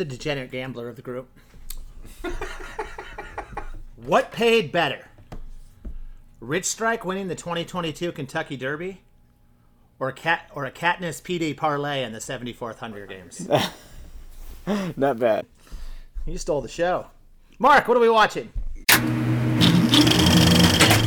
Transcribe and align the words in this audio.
Hey, 0.00 0.04
Nico. 0.04 0.06
You're 0.06 0.06
the 0.06 0.16
degenerate 0.16 0.50
gambler 0.50 0.88
of 0.88 0.96
the 0.96 1.02
group. 1.02 1.28
what 3.96 4.32
paid 4.32 4.72
better? 4.72 5.08
Rich 6.40 6.64
Strike 6.64 7.04
winning 7.04 7.28
the 7.28 7.34
2022 7.34 8.12
Kentucky 8.12 8.56
Derby, 8.56 9.02
or 9.98 10.08
a 10.08 10.12
cat 10.12 10.50
or 10.54 10.64
a 10.64 10.70
Katniss 10.70 11.20
PD 11.20 11.54
parlay 11.54 12.02
in 12.02 12.12
the 12.12 12.18
74th 12.18 12.78
Hunger 12.78 13.06
Games? 13.06 13.48
Not 14.96 15.18
bad. 15.18 15.46
You 16.26 16.38
stole 16.38 16.62
the 16.62 16.68
show. 16.68 17.06
Mark, 17.58 17.86
what 17.86 17.96
are 17.96 18.00
we 18.00 18.08
watching? 18.08 18.50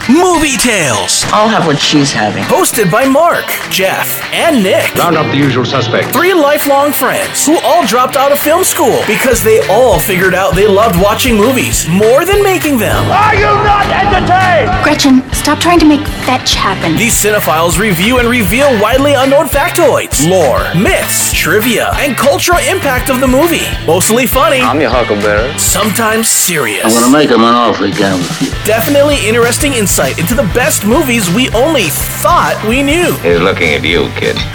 Movie 0.10 0.58
Tales. 0.58 1.24
I'll 1.28 1.48
have 1.48 1.66
what 1.66 1.80
she's 1.80 2.12
having. 2.12 2.44
Hosted 2.44 2.92
by 2.92 3.06
Mark, 3.08 3.46
Jeff, 3.72 4.22
and 4.34 4.64
Nick. 4.64 4.96
Round 4.96 5.16
up 5.16 5.30
the 5.32 5.38
usual 5.38 5.64
suspects. 5.64 6.10
Three 6.12 6.34
lifelong 6.34 6.92
friends 6.92 7.46
who 7.46 7.58
all 7.64 7.86
dropped 7.86 8.16
out 8.16 8.32
of 8.32 8.40
film 8.40 8.64
school 8.64 9.02
because 9.06 9.44
they 9.44 9.62
all 9.70 10.00
figured 10.00 10.34
out 10.34 10.56
they 10.56 10.66
loved 10.68 11.00
watching 11.00 11.38
movies 11.38 11.88
more 11.88 12.26
than 12.26 12.42
making 12.42 12.80
them. 12.80 13.06
Are 13.12 13.36
you 13.36 13.46
not 13.62 13.86
entertained? 13.94 14.74
Gretchen, 14.84 15.22
stop 15.34 15.60
trying 15.60 15.80
to 15.80 15.86
make 15.86 16.02
fetch 16.26 16.56
happen. 16.56 16.96
These 16.98 17.14
cinephiles 17.14 17.78
review 17.78 18.18
and 18.18 18.28
reveal 18.28 18.70
widely 18.82 19.14
unknown 19.14 19.46
factoids, 19.46 20.28
lore, 20.28 20.66
myths, 20.74 21.32
trivia, 21.34 21.92
and 21.98 22.18
cultural 22.18 22.58
impact 22.68 23.10
of 23.12 23.20
the 23.20 23.28
movie. 23.28 23.68
Mostly 23.86 24.26
funny, 24.26 24.62
I'm 24.62 24.82
your 24.82 24.90
huckleberry. 24.90 25.54
sometimes 25.60 26.28
serious. 26.28 26.84
I'm 26.84 26.92
gonna 26.92 27.12
make 27.14 27.30
him 27.30 27.42
an 27.42 27.54
offer 27.54 27.86
again 27.86 28.18
with 28.18 28.42
you. 28.42 28.50
Definitely 28.66 29.18
interesting 29.28 29.74
insight 29.74 30.18
into 30.18 30.34
the 30.34 30.50
best 30.56 30.86
movies 30.86 31.30
we 31.36 31.50
only 31.50 31.90
thought 32.24 32.56
we 32.68 32.82
knew. 32.82 33.12
He's 33.20 33.40
looking 33.40 33.74
at 33.74 33.84
you, 33.84 34.08
kid. 34.16 34.23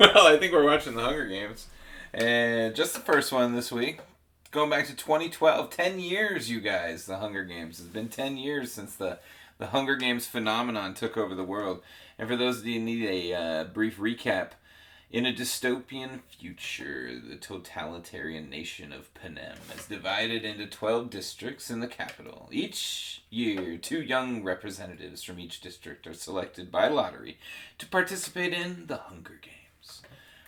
Well, 0.00 0.26
I 0.26 0.38
think 0.38 0.52
we're 0.52 0.64
watching 0.64 0.94
the 0.94 1.02
Hunger 1.02 1.26
Games. 1.26 1.68
And 2.14 2.74
just 2.74 2.94
the 2.94 3.00
first 3.00 3.30
one 3.32 3.54
this 3.54 3.70
week. 3.70 4.00
Going 4.50 4.70
back 4.70 4.86
to 4.86 4.96
2012. 4.96 5.70
10 5.70 6.00
years, 6.00 6.50
you 6.50 6.60
guys, 6.60 7.04
the 7.04 7.18
Hunger 7.18 7.44
Games. 7.44 7.78
It's 7.78 7.88
been 7.88 8.08
10 8.08 8.38
years 8.38 8.72
since 8.72 8.96
the, 8.96 9.18
the 9.58 9.66
Hunger 9.66 9.94
Games 9.96 10.26
phenomenon 10.26 10.94
took 10.94 11.16
over 11.16 11.34
the 11.34 11.44
world. 11.44 11.82
And 12.18 12.28
for 12.28 12.34
those 12.34 12.58
of 12.58 12.66
you 12.66 12.80
who 12.80 12.86
need 12.86 13.04
a 13.08 13.34
uh, 13.34 13.64
brief 13.64 13.98
recap, 13.98 14.52
in 15.10 15.26
a 15.26 15.32
dystopian 15.32 16.20
future, 16.38 17.20
the 17.28 17.34
totalitarian 17.34 18.48
nation 18.48 18.92
of 18.92 19.12
Panem 19.12 19.58
is 19.76 19.86
divided 19.86 20.44
into 20.44 20.66
12 20.66 21.10
districts 21.10 21.68
in 21.68 21.80
the 21.80 21.88
capital. 21.88 22.48
Each 22.52 23.22
year, 23.28 23.76
two 23.76 24.00
young 24.00 24.44
representatives 24.44 25.24
from 25.24 25.40
each 25.40 25.60
district 25.60 26.06
are 26.06 26.14
selected 26.14 26.70
by 26.70 26.86
lottery 26.86 27.38
to 27.78 27.86
participate 27.86 28.52
in 28.52 28.86
the 28.86 28.98
Hunger 28.98 29.40
Games. 29.42 30.02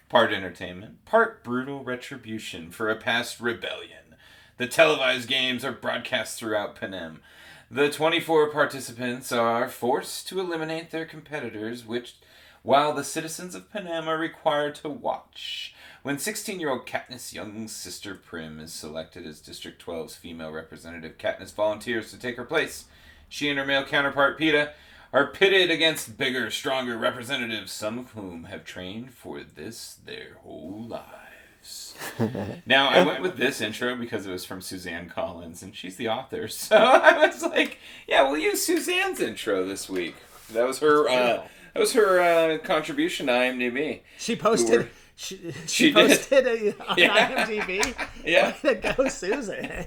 Part 0.08 0.32
entertainment, 0.32 1.04
part 1.06 1.42
brutal 1.42 1.82
retribution 1.82 2.70
for 2.70 2.88
a 2.88 2.96
past 2.96 3.40
rebellion. 3.40 4.14
The 4.58 4.68
televised 4.68 5.28
games 5.28 5.64
are 5.64 5.72
broadcast 5.72 6.38
throughout 6.38 6.76
Panem. 6.76 7.20
The 7.68 7.90
24 7.90 8.50
participants 8.50 9.32
are 9.32 9.68
forced 9.68 10.28
to 10.28 10.38
eliminate 10.38 10.90
their 10.90 11.06
competitors, 11.06 11.84
which 11.84 12.16
while 12.62 12.92
the 12.92 13.04
citizens 13.04 13.54
of 13.54 13.70
Panem 13.72 14.08
are 14.08 14.18
required 14.18 14.74
to 14.76 14.88
watch. 14.88 15.74
When 16.02 16.18
16 16.18 16.60
year 16.60 16.70
old 16.70 16.86
Katniss 16.86 17.32
Young's 17.32 17.72
sister 17.72 18.14
Prim 18.14 18.60
is 18.60 18.72
selected 18.72 19.26
as 19.26 19.40
District 19.40 19.84
12's 19.84 20.16
female 20.16 20.50
representative, 20.50 21.18
Katniss 21.18 21.54
volunteers 21.54 22.10
to 22.10 22.18
take 22.18 22.36
her 22.36 22.44
place. 22.44 22.86
She 23.28 23.48
and 23.48 23.58
her 23.58 23.64
male 23.64 23.84
counterpart, 23.84 24.38
Peeta, 24.38 24.72
are 25.12 25.26
pitted 25.26 25.70
against 25.70 26.16
bigger, 26.16 26.50
stronger 26.50 26.96
representatives, 26.96 27.72
some 27.72 27.98
of 27.98 28.10
whom 28.12 28.44
have 28.44 28.64
trained 28.64 29.12
for 29.12 29.42
this 29.42 29.98
their 30.04 30.38
whole 30.42 30.86
lives. 30.88 31.94
now, 32.66 32.88
I 32.88 33.04
went 33.04 33.22
with 33.22 33.36
this 33.36 33.60
intro 33.60 33.94
because 33.94 34.26
it 34.26 34.30
was 34.30 34.44
from 34.44 34.60
Suzanne 34.60 35.08
Collins, 35.08 35.62
and 35.62 35.76
she's 35.76 35.96
the 35.96 36.08
author. 36.08 36.48
So 36.52 36.76
I 36.76 37.26
was 37.26 37.42
like, 37.42 37.78
yeah, 38.08 38.28
we'll 38.28 38.40
use 38.40 38.64
Suzanne's 38.64 39.20
intro 39.20 39.64
this 39.66 39.88
week. 39.88 40.16
That 40.52 40.66
was 40.66 40.78
her. 40.80 41.08
Uh, 41.08 41.44
that 41.74 41.80
was 41.80 41.92
her 41.94 42.20
uh, 42.20 42.58
contribution 42.58 43.26
to 43.26 43.32
IMDb. 43.32 44.00
She 44.18 44.36
posted. 44.36 44.80
were- 44.80 44.88
She, 45.16 45.36
she, 45.52 45.52
She 45.66 45.92
did. 45.92 46.08
posted 46.08 46.46
a, 46.46 46.82
on 46.90 46.94
Yeah. 46.98 47.44
IMDb. 47.46 47.94
Yeah. 48.24 48.54
Way 48.62 48.74
to 48.80 48.94
go, 48.96 49.08
Susan. 49.08 49.84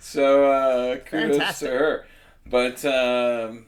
So 0.00 0.50
uh, 0.52 0.96
kudos 0.98 1.36
Fantastic. 1.38 1.68
to 1.70 1.74
her. 1.78 2.06
But 2.46 2.84
um, 2.84 3.66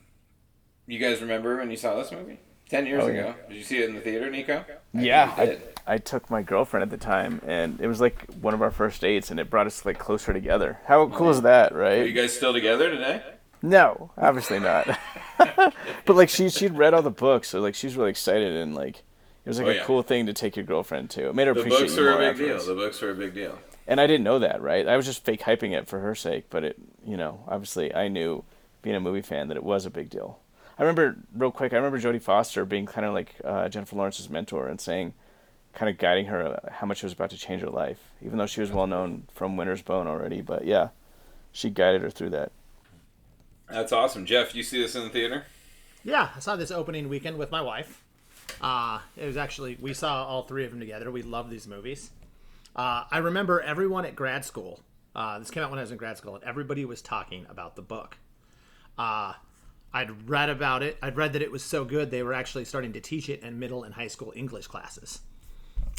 you 0.87 0.99
guys 0.99 1.21
remember 1.21 1.57
when 1.57 1.71
you 1.71 1.77
saw 1.77 1.97
this 1.97 2.13
movie 2.13 2.39
ten 2.69 2.87
years 2.87 3.05
Oh, 3.05 3.09
ago? 3.09 3.35
Did 3.49 3.57
you 3.57 3.63
see 3.65 3.79
it 3.79 3.89
in 3.89 3.95
the 3.95 4.01
theater, 4.01 4.31
Nico? 4.31 4.65
Yeah, 4.93 5.45
you 5.45 5.53
I. 5.87 5.95
I 5.95 5.99
took 5.99 6.29
my 6.31 6.43
girlfriend 6.43 6.83
at 6.83 6.91
the 6.91 6.97
time, 7.05 7.41
and 7.47 7.81
it 7.81 7.87
was 7.87 8.01
like 8.01 8.27
one 8.41 8.55
of 8.55 8.61
our 8.61 8.71
first 8.73 9.01
dates, 9.01 9.31
and 9.31 9.39
it 9.41 9.49
brought 9.49 9.67
us 9.67 9.85
like 9.87 9.99
closer 9.99 10.33
together. 10.33 10.79
How 10.87 11.07
cool 11.09 11.31
is 11.31 11.43
that, 11.43 11.73
right? 11.75 11.99
Are 11.99 12.01
right? 12.01 12.07
you 12.09 12.13
guys 12.13 12.37
still 12.37 12.53
together 12.53 12.91
today? 12.91 13.23
No, 13.63 14.11
obviously 14.19 14.59
not. 14.59 14.99
But 15.39 16.17
like 16.17 16.29
she 16.29 16.49
she'd 16.49 16.73
read 16.77 16.95
all 16.95 17.03
the 17.03 17.11
books, 17.11 17.49
so 17.49 17.61
like 17.61 17.75
she's 17.75 17.97
really 17.97 18.11
excited, 18.11 18.57
and 18.57 18.75
like 18.75 18.99
it 19.45 19.49
was 19.51 19.59
like 19.59 19.67
Oh, 19.67 19.71
a 19.71 19.75
yeah. 19.77 19.85
cool 19.85 20.03
thing 20.03 20.27
to 20.27 20.33
take 20.33 20.57
your 20.57 20.65
girlfriend 20.65 21.11
to. 21.11 21.29
It 21.29 21.35
made 21.35 21.47
her 21.47 21.53
appreciate 21.53 21.71
The 21.71 21.77
appreciate 21.77 21.87
books 21.87 21.97
you 21.97 22.05
were 22.05 22.11
more 22.11 22.23
a 22.23 22.33
big 22.33 22.39
deal. 22.39 22.67
The 22.67 22.75
books 22.75 23.01
were 23.01 23.11
a 23.11 23.15
big 23.15 23.35
deal. 23.35 23.59
And 23.87 24.01
I 24.01 24.07
didn't 24.09 24.25
know 24.25 24.41
that, 24.41 24.61
right? 24.61 24.89
I 24.89 24.97
was 24.97 25.07
just 25.07 25.25
fake 25.25 25.43
hyping 25.43 25.73
it 25.73 25.87
for 25.87 26.01
her 26.01 26.15
sake, 26.17 26.47
but 26.51 26.65
it, 26.65 26.77
you 27.07 27.17
know, 27.17 27.45
obviously 27.47 27.95
I 27.95 28.09
knew, 28.09 28.43
being 28.83 28.97
a 28.97 29.01
movie 29.01 29.21
fan, 29.23 29.47
that 29.49 29.57
it 29.57 29.63
was 29.63 29.87
a 29.87 29.91
big 29.91 30.11
deal. 30.11 30.41
I 30.79 30.83
remember 30.83 31.17
real 31.33 31.53
quick. 31.53 31.73
I 31.73 31.77
remember 31.77 32.01
Jodie 32.01 32.21
Foster 32.21 32.65
being 32.65 32.87
kind 32.87 33.07
of 33.07 33.15
like 33.15 33.37
uh, 33.45 33.69
Jennifer 33.69 33.95
Lawrence's 33.95 34.29
mentor 34.29 34.67
and 34.67 34.81
saying, 34.81 35.15
kind 35.75 35.89
of 35.89 35.99
guiding 35.99 36.27
her 36.27 36.45
uh, 36.65 36.71
how 36.73 36.87
much 36.87 37.05
it 37.05 37.07
was 37.07 37.13
about 37.13 37.31
to 37.31 37.39
change 37.39 37.63
her 37.63 37.71
life, 37.71 38.11
even 38.25 38.39
though 38.39 38.47
she 38.47 38.61
was 38.61 38.73
well 38.73 38.87
known 38.89 39.29
from 39.33 39.57
Winter's 39.57 39.83
Bone 39.83 40.09
already. 40.09 40.41
But 40.41 40.65
yeah, 40.67 40.89
she 41.53 41.71
guided 41.71 42.03
her 42.03 42.11
through 42.11 42.31
that. 42.31 42.51
That's 43.69 43.93
awesome, 43.93 44.27
Jeff. 44.27 44.55
You 44.55 44.63
see 44.63 44.81
this 44.81 44.95
in 44.95 45.05
the 45.05 45.11
theater? 45.11 45.45
Yeah, 46.05 46.31
I 46.37 46.39
saw 46.39 46.57
this 46.57 46.71
opening 46.71 47.09
weekend 47.09 47.37
with 47.37 47.51
my 47.51 47.61
wife. 47.61 48.05
Uh, 48.61 49.01
it 49.17 49.27
was 49.27 49.37
actually 49.37 49.77
we 49.81 49.93
saw 49.93 50.25
all 50.25 50.43
three 50.43 50.65
of 50.65 50.71
them 50.71 50.81
together. 50.81 51.11
We 51.11 51.23
love 51.23 51.51
these 51.51 51.67
movies. 51.67 52.11
Uh, 52.75 53.05
I 53.11 53.19
remember 53.19 53.61
everyone 53.61 54.05
at 54.05 54.15
grad 54.15 54.45
school. 54.45 54.81
Uh, 55.15 55.39
this 55.39 55.51
came 55.51 55.63
out 55.63 55.71
when 55.71 55.79
I 55.79 55.83
was 55.83 55.91
in 55.91 55.97
grad 55.97 56.19
school, 56.19 56.35
and 56.35 56.45
everybody 56.45 56.85
was 56.85 57.03
talking 57.03 57.47
about 57.49 57.75
the 57.75 57.83
book. 57.83 58.19
Uh, 58.99 59.33
I'd 59.93 60.29
read 60.29 60.51
about 60.51 60.83
it. 60.83 60.99
I'd 61.03 61.17
read 61.17 61.33
that 61.33 61.43
it 61.43 61.51
was 61.51 61.65
so 61.65 61.85
good 61.85 62.11
they 62.11 62.23
were 62.23 62.35
actually 62.35 62.67
starting 62.67 62.93
to 62.93 63.01
teach 63.01 63.29
it 63.29 63.43
in 63.43 63.59
middle 63.59 63.83
and 63.83 63.95
high 63.95 64.09
school 64.09 64.33
English 64.37 64.67
classes. 64.67 65.21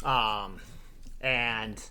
Um, 0.04 0.60
and 1.20 1.82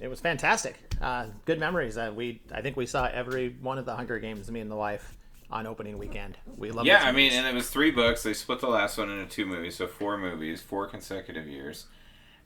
it 0.00 0.08
was 0.08 0.20
fantastic. 0.20 0.76
Uh, 1.00 1.26
good 1.44 1.58
memories. 1.58 1.96
Uh, 1.96 2.12
we 2.14 2.40
I 2.52 2.60
think 2.62 2.76
we 2.76 2.86
saw 2.86 3.06
every 3.06 3.56
one 3.60 3.78
of 3.78 3.84
the 3.84 3.94
Hunger 3.96 4.18
Games. 4.18 4.50
Me 4.50 4.60
and 4.60 4.70
the 4.70 4.76
wife 4.76 5.16
on 5.50 5.66
opening 5.66 5.98
weekend. 5.98 6.36
We 6.56 6.70
love. 6.70 6.86
Yeah, 6.86 7.02
I 7.02 7.12
mean, 7.12 7.32
and 7.32 7.46
it 7.46 7.54
was 7.54 7.70
three 7.70 7.90
books. 7.90 8.22
They 8.22 8.34
split 8.34 8.60
the 8.60 8.68
last 8.68 8.98
one 8.98 9.10
into 9.10 9.26
two 9.26 9.46
movies, 9.46 9.76
so 9.76 9.86
four 9.86 10.18
movies, 10.18 10.60
four 10.60 10.86
consecutive 10.86 11.46
years. 11.46 11.86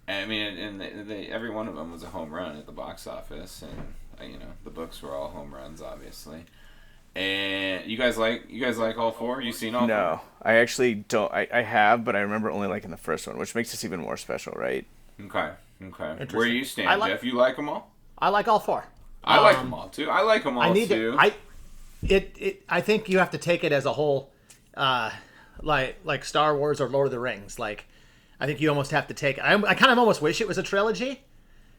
And 0.07 0.25
I 0.25 0.29
mean, 0.29 0.59
and 0.59 0.81
they, 0.81 0.91
they, 1.03 1.27
every 1.27 1.51
one 1.51 1.69
of 1.69 1.77
them 1.77 1.93
was 1.93 2.03
a 2.03 2.09
home 2.09 2.31
run 2.31 2.57
at 2.57 2.66
the 2.66 2.72
box 2.72 3.07
office, 3.07 3.63
and 3.63 3.95
uh, 4.21 4.25
you 4.25 4.39
know 4.39 4.53
the 4.65 4.71
books 4.71 5.03
were 5.03 5.15
all 5.15 5.28
home 5.28 5.55
runs, 5.55 5.81
obviously. 5.83 6.45
And 7.15 7.84
you 7.91 7.98
guys 7.98 8.16
like 8.16 8.45
you 8.48 8.60
guys 8.60 8.78
like 8.78 8.97
all 8.97 9.13
four? 9.13 9.43
You 9.43 9.53
seen 9.53 9.75
all? 9.75 9.87
No, 9.87 10.21
I 10.41 10.55
actually 10.55 10.95
don't. 10.95 11.33
I, 11.33 11.47
I 11.53 11.63
have, 11.63 12.05
but 12.05 12.16
I 12.16 12.21
remember 12.21 12.51
only 12.51 12.69
liking 12.69 12.91
the 12.91 12.97
first 12.97 13.27
one, 13.27 13.37
which 13.37 13.55
makes 13.55 13.71
this 13.71 13.84
even 13.84 14.01
more 14.01 14.16
special, 14.16 14.55
right? 14.57 14.87
Okay, 15.21 15.51
okay. 15.89 16.27
Where 16.37 16.47
you 16.47 16.65
stand, 16.65 16.89
I 16.89 16.95
like- 16.97 17.13
Jeff? 17.13 17.25
You 17.25 17.33
like 17.34 17.57
them 17.57 17.69
all? 17.69 17.91
I 18.19 18.29
like 18.29 18.47
all 18.49 18.61
four. 18.61 18.84
I 19.25 19.41
like 19.41 19.57
Um, 19.59 19.67
them 19.67 19.75
all 19.75 19.89
too. 19.89 20.11
I 20.11 20.23
like 20.23 20.45
them 20.45 20.57
all 20.57 20.63
I 20.65 20.73
need 20.73 20.89
too. 20.89 21.13
to. 21.13 21.17
I 21.19 21.34
it, 22.03 22.34
it. 22.39 22.63
I 22.69 22.81
think 22.81 23.09
you 23.09 23.19
have 23.19 23.31
to 23.31 23.39
take 23.39 23.63
it 23.65 23.71
as 23.73 23.84
a 23.87 23.93
whole, 23.93 24.33
uh, 24.77 25.11
like 25.61 25.97
like 26.05 26.25
Star 26.25 26.57
Wars 26.57 26.81
or 26.81 26.89
Lord 26.89 27.07
of 27.07 27.13
the 27.13 27.21
Rings. 27.21 27.59
Like, 27.59 27.87
I 28.41 28.47
think 28.47 28.61
you 28.61 28.69
almost 28.69 28.91
have 28.91 29.07
to 29.09 29.15
take. 29.15 29.39
I, 29.39 29.55
I 29.55 29.75
kind 29.75 29.93
of 29.93 29.99
almost 29.99 30.21
wish 30.23 30.41
it 30.41 30.49
was 30.49 30.59
a 30.59 30.63
trilogy 30.63 31.23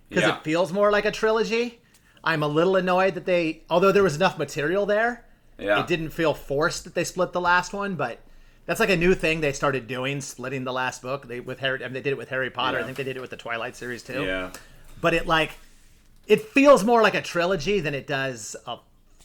because 0.10 0.24
Yeah. 0.24 0.38
it 0.38 0.44
feels 0.44 0.72
more 0.72 0.92
like 0.92 1.04
a 1.06 1.12
trilogy. 1.12 1.82
I'm 2.24 2.42
a 2.44 2.48
little 2.48 2.78
annoyed 2.78 3.16
that 3.16 3.26
they, 3.26 3.64
although 3.70 3.92
there 3.92 4.04
was 4.04 4.16
enough 4.16 4.38
material 4.38 4.86
there, 4.86 5.26
yeah. 5.60 5.82
it 5.82 5.88
didn't 5.88 6.12
feel 6.12 6.34
forced 6.34 6.86
that 6.86 6.96
they 6.96 7.04
split 7.04 7.34
the 7.34 7.42
last 7.42 7.74
one. 7.74 7.96
But 7.96 8.20
that's 8.66 8.80
like 8.80 8.90
a 8.90 8.98
new 8.98 9.14
thing 9.14 9.42
they 9.42 9.52
started 9.54 9.88
doing, 9.88 10.22
splitting 10.22 10.64
the 10.64 10.74
last 10.74 11.02
book. 11.02 11.28
They 11.28 11.40
with 11.40 11.60
Harry, 11.60 11.84
I 11.84 11.88
mean, 11.88 11.94
they 11.94 12.02
did 12.02 12.12
it 12.12 12.18
with 12.18 12.30
Harry 12.30 12.50
Potter. 12.50 12.80
I 12.80 12.84
think 12.84 12.98
they 12.98 13.04
did 13.04 13.18
it 13.18 13.22
with 13.22 13.30
the 13.30 13.38
Twilight 13.38 13.76
series 13.76 14.04
too. 14.04 14.24
Yeah. 14.24 14.52
But 15.02 15.14
it 15.14 15.28
like, 15.28 15.52
it 16.28 16.42
feels 16.42 16.84
more 16.84 17.02
like 17.02 17.16
a 17.16 17.22
trilogy 17.22 17.80
than 17.80 17.94
it 17.94 18.08
does 18.08 18.56
a 18.66 18.78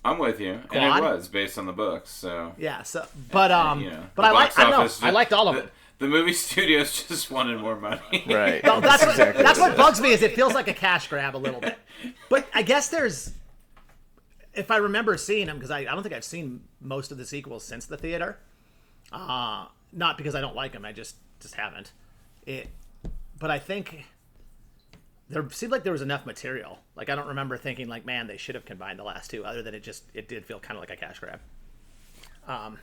I'm 0.04 0.18
with 0.18 0.40
you, 0.40 0.60
and 0.72 0.84
it 0.84 1.02
was 1.02 1.28
based 1.28 1.58
on 1.58 1.66
the 1.66 1.72
books. 1.72 2.10
So 2.10 2.54
Yeah. 2.56 2.82
So, 2.82 3.06
but 3.30 3.50
um, 3.50 3.80
you 3.82 3.90
know, 3.90 4.04
but 4.14 4.22
the 4.22 4.28
I 4.28 4.32
like. 4.32 4.58
I 4.58 4.70
know. 4.70 4.76
office 4.80 5.02
I 5.02 5.06
just- 5.06 5.14
liked 5.14 5.32
all 5.32 5.48
of 5.48 5.56
the, 5.56 5.60
them. 5.62 5.70
The 5.98 6.06
movie 6.08 6.32
studios 6.34 7.02
just 7.04 7.30
wanted 7.30 7.60
more 7.60 7.76
money. 7.76 8.24
Right. 8.28 8.62
No, 8.68 8.80
that's 8.80 9.02
what, 9.02 9.10
exactly 9.10 9.42
that's 9.42 9.58
what 9.58 9.70
what 9.70 9.70
it 9.72 9.80
is. 9.80 9.86
bugs 9.86 10.00
me 10.00 10.12
is 10.12 10.22
it 10.22 10.34
feels 10.34 10.54
like 10.54 10.68
a 10.68 10.74
cash 10.74 11.08
grab 11.08 11.34
a 11.34 11.38
little 11.38 11.60
bit. 11.60 11.76
But 12.28 12.46
I 12.54 12.62
guess 12.62 12.88
there's 12.88 13.32
if 14.54 14.70
I 14.70 14.76
remember 14.76 15.16
seeing 15.16 15.46
them, 15.46 15.56
because 15.56 15.70
I, 15.70 15.80
I 15.80 15.84
don't 15.84 16.02
think 16.02 16.14
I've 16.14 16.24
seen 16.24 16.60
most 16.80 17.10
of 17.12 17.18
the 17.18 17.24
sequels 17.26 17.64
since 17.64 17.86
the 17.86 17.96
theater. 17.96 18.38
Uh, 19.12 19.66
not 19.92 20.18
because 20.18 20.34
I 20.34 20.40
don't 20.40 20.56
like 20.56 20.72
them, 20.72 20.84
I 20.84 20.92
just 20.92 21.16
just 21.40 21.54
haven't. 21.54 21.92
It, 22.46 22.68
but 23.38 23.50
I 23.50 23.58
think 23.58 24.04
there 25.28 25.48
seemed 25.50 25.72
like 25.72 25.82
there 25.82 25.92
was 25.92 26.02
enough 26.02 26.26
material. 26.26 26.78
Like 26.96 27.08
I 27.08 27.14
don't 27.14 27.28
remember 27.28 27.56
thinking 27.56 27.88
like, 27.88 28.04
man, 28.06 28.26
they 28.26 28.36
should 28.36 28.54
have 28.54 28.64
combined 28.64 28.98
the 28.98 29.04
last 29.04 29.30
two. 29.30 29.44
Other 29.44 29.62
than 29.62 29.74
it 29.74 29.82
just 29.82 30.04
it 30.14 30.28
did 30.28 30.44
feel 30.44 30.58
kind 30.58 30.76
of 30.76 30.80
like 30.80 30.90
a 30.90 30.96
cash 30.96 31.18
grab. 31.18 31.40
Um, 32.46 32.78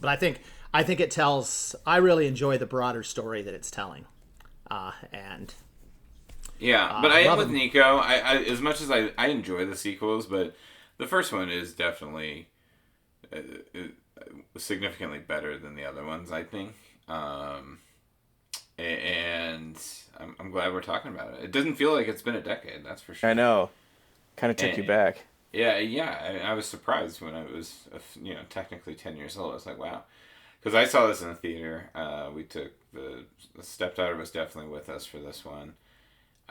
but 0.00 0.08
I 0.08 0.16
think 0.16 0.40
I 0.72 0.82
think 0.82 1.00
it 1.00 1.10
tells. 1.10 1.74
I 1.86 1.96
really 1.96 2.26
enjoy 2.26 2.58
the 2.58 2.66
broader 2.66 3.02
story 3.02 3.42
that 3.42 3.54
it's 3.54 3.70
telling, 3.70 4.04
uh, 4.70 4.92
and 5.12 5.52
Yeah, 6.58 7.00
but 7.02 7.10
I 7.10 7.20
am 7.20 7.38
with. 7.38 7.50
Nico. 7.50 7.98
I, 7.98 8.14
I 8.14 8.36
as 8.44 8.60
much 8.60 8.80
as 8.80 8.90
I, 8.90 9.10
I 9.18 9.28
enjoy 9.28 9.66
the 9.66 9.76
sequels, 9.76 10.26
but 10.26 10.54
the 10.98 11.06
first 11.06 11.32
one 11.32 11.50
is 11.50 11.72
definitely 11.72 12.48
uh, 13.32 13.38
uh, 13.74 13.78
significantly 14.56 15.18
better 15.18 15.58
than 15.58 15.74
the 15.76 15.84
other 15.84 16.04
ones. 16.04 16.32
I 16.32 16.42
think, 16.44 16.74
um, 17.08 17.78
and 18.78 19.78
I'm, 20.18 20.36
I'm 20.38 20.50
glad 20.50 20.72
we're 20.72 20.82
talking 20.82 21.12
about 21.12 21.34
it. 21.34 21.44
It 21.44 21.52
doesn't 21.52 21.74
feel 21.76 21.92
like 21.92 22.08
it's 22.08 22.22
been 22.22 22.36
a 22.36 22.42
decade. 22.42 22.84
That's 22.84 23.02
for 23.02 23.14
sure. 23.14 23.30
I 23.30 23.34
know. 23.34 23.70
Kind 24.36 24.50
of 24.50 24.56
took 24.56 24.76
you 24.76 24.84
Eh. 24.84 24.86
back. 24.86 25.24
Yeah, 25.52 25.78
yeah. 25.78 26.40
I, 26.44 26.50
I 26.50 26.54
was 26.54 26.66
surprised 26.66 27.22
when 27.22 27.34
I 27.34 27.44
was, 27.44 27.88
you 28.20 28.34
know, 28.34 28.42
technically 28.50 28.94
ten 28.94 29.16
years 29.16 29.36
old. 29.38 29.52
I 29.52 29.54
was 29.54 29.64
like, 29.66 29.78
wow, 29.78 30.02
because 30.60 30.74
I 30.74 30.84
saw 30.84 31.06
this 31.06 31.22
in 31.22 31.28
the 31.28 31.34
theater. 31.34 31.88
Uh, 31.94 32.30
we 32.34 32.42
took 32.42 32.72
the, 32.92 33.24
the 33.54 33.62
stepdaughter 33.62 34.16
was 34.16 34.30
definitely 34.30 34.70
with 34.70 34.90
us 34.90 35.06
for 35.06 35.18
this 35.18 35.44
one, 35.44 35.72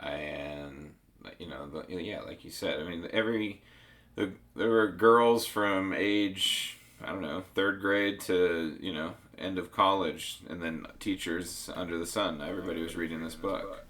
and 0.00 0.94
you 1.38 1.48
know, 1.48 1.68
the, 1.68 2.02
yeah, 2.02 2.20
like 2.22 2.44
you 2.44 2.50
said, 2.50 2.80
I 2.80 2.88
mean, 2.88 3.06
every 3.12 3.62
the 4.16 4.32
there 4.56 4.70
were 4.70 4.88
girls 4.88 5.46
from 5.46 5.92
age 5.96 6.75
I 7.02 7.08
don't 7.08 7.22
know 7.22 7.42
third 7.54 7.80
grade 7.80 8.20
to 8.22 8.76
you 8.80 8.92
know 8.92 9.14
end 9.38 9.58
of 9.58 9.72
college, 9.72 10.38
and 10.48 10.62
then 10.62 10.86
teachers 11.00 11.70
under 11.74 11.98
the 11.98 12.06
sun. 12.06 12.40
Everybody 12.40 12.82
was 12.82 12.96
reading 12.96 13.22
this 13.22 13.34
book. 13.34 13.84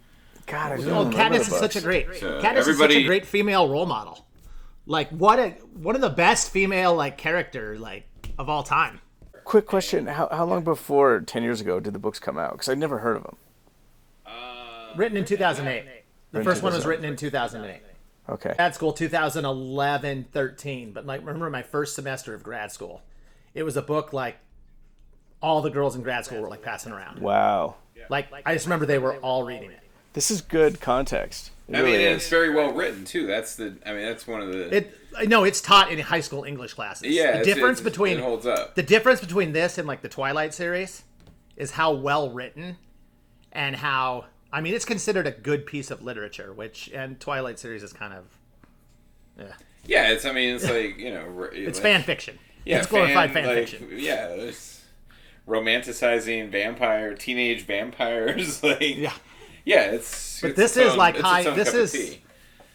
God, 0.47 0.73
I 0.73 0.77
don't 0.77 1.13
Oh, 1.13 1.17
Katniss 1.17 1.41
is 1.41 1.49
such 1.49 1.77
a 1.77 1.81
great 1.81 2.07
So, 2.17 2.41
Katniss 2.41 2.69
is 2.69 2.79
such 2.79 2.93
a 2.93 3.05
great 3.05 3.27
female 3.27 3.69
role 3.69 3.87
model. 3.87 4.27
Like 4.87 5.11
what 5.11 5.39
a 5.39 5.51
one 5.75 5.95
of 5.95 6.01
the 6.01 6.11
best 6.11 6.51
female 6.51 6.95
like 6.95 7.19
character 7.19 7.79
like 7.79 8.07
of 8.39 8.49
all 8.49 8.63
time. 8.63 9.01
Quick 9.45 9.67
question: 9.67 10.07
How 10.07 10.29
how 10.31 10.45
long 10.45 10.63
before 10.63 11.21
ten 11.21 11.43
years 11.43 11.61
ago 11.61 11.81
did 11.81 11.93
the 11.93 11.99
books 11.99 12.19
come 12.19 12.39
out? 12.39 12.53
Because 12.53 12.69
I'd 12.69 12.79
never 12.79 12.99
heard 12.99 13.17
of 13.17 13.25
them. 13.25 13.37
Written 14.97 15.19
in 15.19 15.25
2008. 15.25 15.85
The 16.33 16.43
first 16.43 16.63
one 16.63 16.73
was 16.73 16.87
written 16.87 17.05
in 17.05 17.17
2008. 17.17 17.83
Okay. 18.29 18.55
Grad 18.57 18.75
school 18.75 18.93
2011, 18.93 20.27
13. 20.33 20.93
But 20.93 21.07
like 21.07 21.21
remember 21.21 21.49
my 21.51 21.63
first 21.63 21.95
semester 21.95 22.35
of 22.35 22.43
grad 22.43 22.73
school, 22.73 23.03
it 23.55 23.63
was 23.63 23.77
a 23.77 23.83
book 23.83 24.13
like 24.13 24.37
all 25.43 25.63
the 25.63 25.71
girls 25.71 25.95
in 25.97 26.03
grad 26.03 26.25
school 26.25 26.41
were 26.41 26.49
like 26.49 26.63
passing 26.63 26.93
around. 26.93 27.21
Wow. 27.21 27.77
Like 28.09 28.29
I 28.45 28.55
just 28.55 28.67
remember 28.67 28.87
they 28.87 28.99
were 28.99 29.17
all 29.17 29.45
reading 29.45 29.71
it. 29.71 29.81
This 30.13 30.31
is 30.31 30.41
good 30.41 30.81
context. 30.81 31.51
It 31.69 31.75
I 31.77 31.83
mean, 31.83 31.93
really 31.93 32.05
it's 32.05 32.29
very 32.29 32.55
well 32.55 32.73
written 32.73 33.05
too. 33.05 33.27
That's 33.27 33.57
the. 33.57 33.77
I 33.85 33.93
mean, 33.93 34.03
that's 34.07 34.27
one 34.27 34.41
of 34.41 34.49
the. 34.49 34.77
It 34.77 34.95
no, 35.29 35.43
it's 35.45 35.61
taught 35.61 35.91
in 35.91 35.99
high 35.99 36.21
school 36.21 36.45
English 36.45 36.75
classes. 36.75 37.09
yeah, 37.09 37.33
the 37.33 37.41
it's- 37.41 37.47
difference 37.47 37.81
it's- 37.81 37.93
between 37.93 38.19
it 38.19 38.23
holds 38.23 38.47
up. 38.47 38.75
the 38.77 38.83
difference 38.83 39.21
between 39.21 39.53
this 39.53 39.77
and 39.77 39.89
like 39.89 40.03
the 40.03 40.09
Twilight 40.09 40.55
series 40.55 41.03
is 41.57 41.73
how 41.73 41.93
well 41.93 42.31
written 42.31 42.77
and 43.53 43.75
how 43.77 44.27
I 44.57 44.63
mean 44.63 44.73
it's 44.73 44.87
considered 44.87 45.27
a 45.27 45.31
good 45.33 45.67
piece 45.67 45.91
of 45.91 46.03
literature, 46.03 46.51
which 46.53 46.89
and 46.95 47.21
Twilight 47.21 47.59
series 47.59 47.83
is 47.83 47.93
kind 47.93 48.15
of 48.15 48.25
yeah, 49.39 49.53
Yeah, 49.85 50.09
it's. 50.13 50.25
I 50.25 50.33
mean, 50.33 50.55
it's 50.55 50.65
like 50.65 50.97
you 50.97 51.11
know, 51.13 51.49
it's 51.53 51.79
like, 51.79 51.83
fan 51.83 52.03
fiction. 52.03 52.39
Yeah, 52.65 52.79
it's 52.79 52.87
glorified 52.87 53.33
fan, 53.33 53.45
like, 53.47 53.69
fiction. 53.69 53.89
Yeah, 53.93 54.29
it's 54.29 54.83
romanticizing 55.47 56.51
vampire, 56.51 57.15
teenage 57.15 57.67
vampires. 57.67 58.63
Like, 58.63 58.97
Yeah. 58.97 59.13
yeah, 59.67 59.83
it's. 59.91 60.41
But 60.41 60.51
it's 60.53 60.57
this 60.57 60.77
is 60.79 60.93
own- 60.93 60.99
like 60.99 61.19
high- 61.19 61.43
this 61.51 61.75
is- 61.75 62.17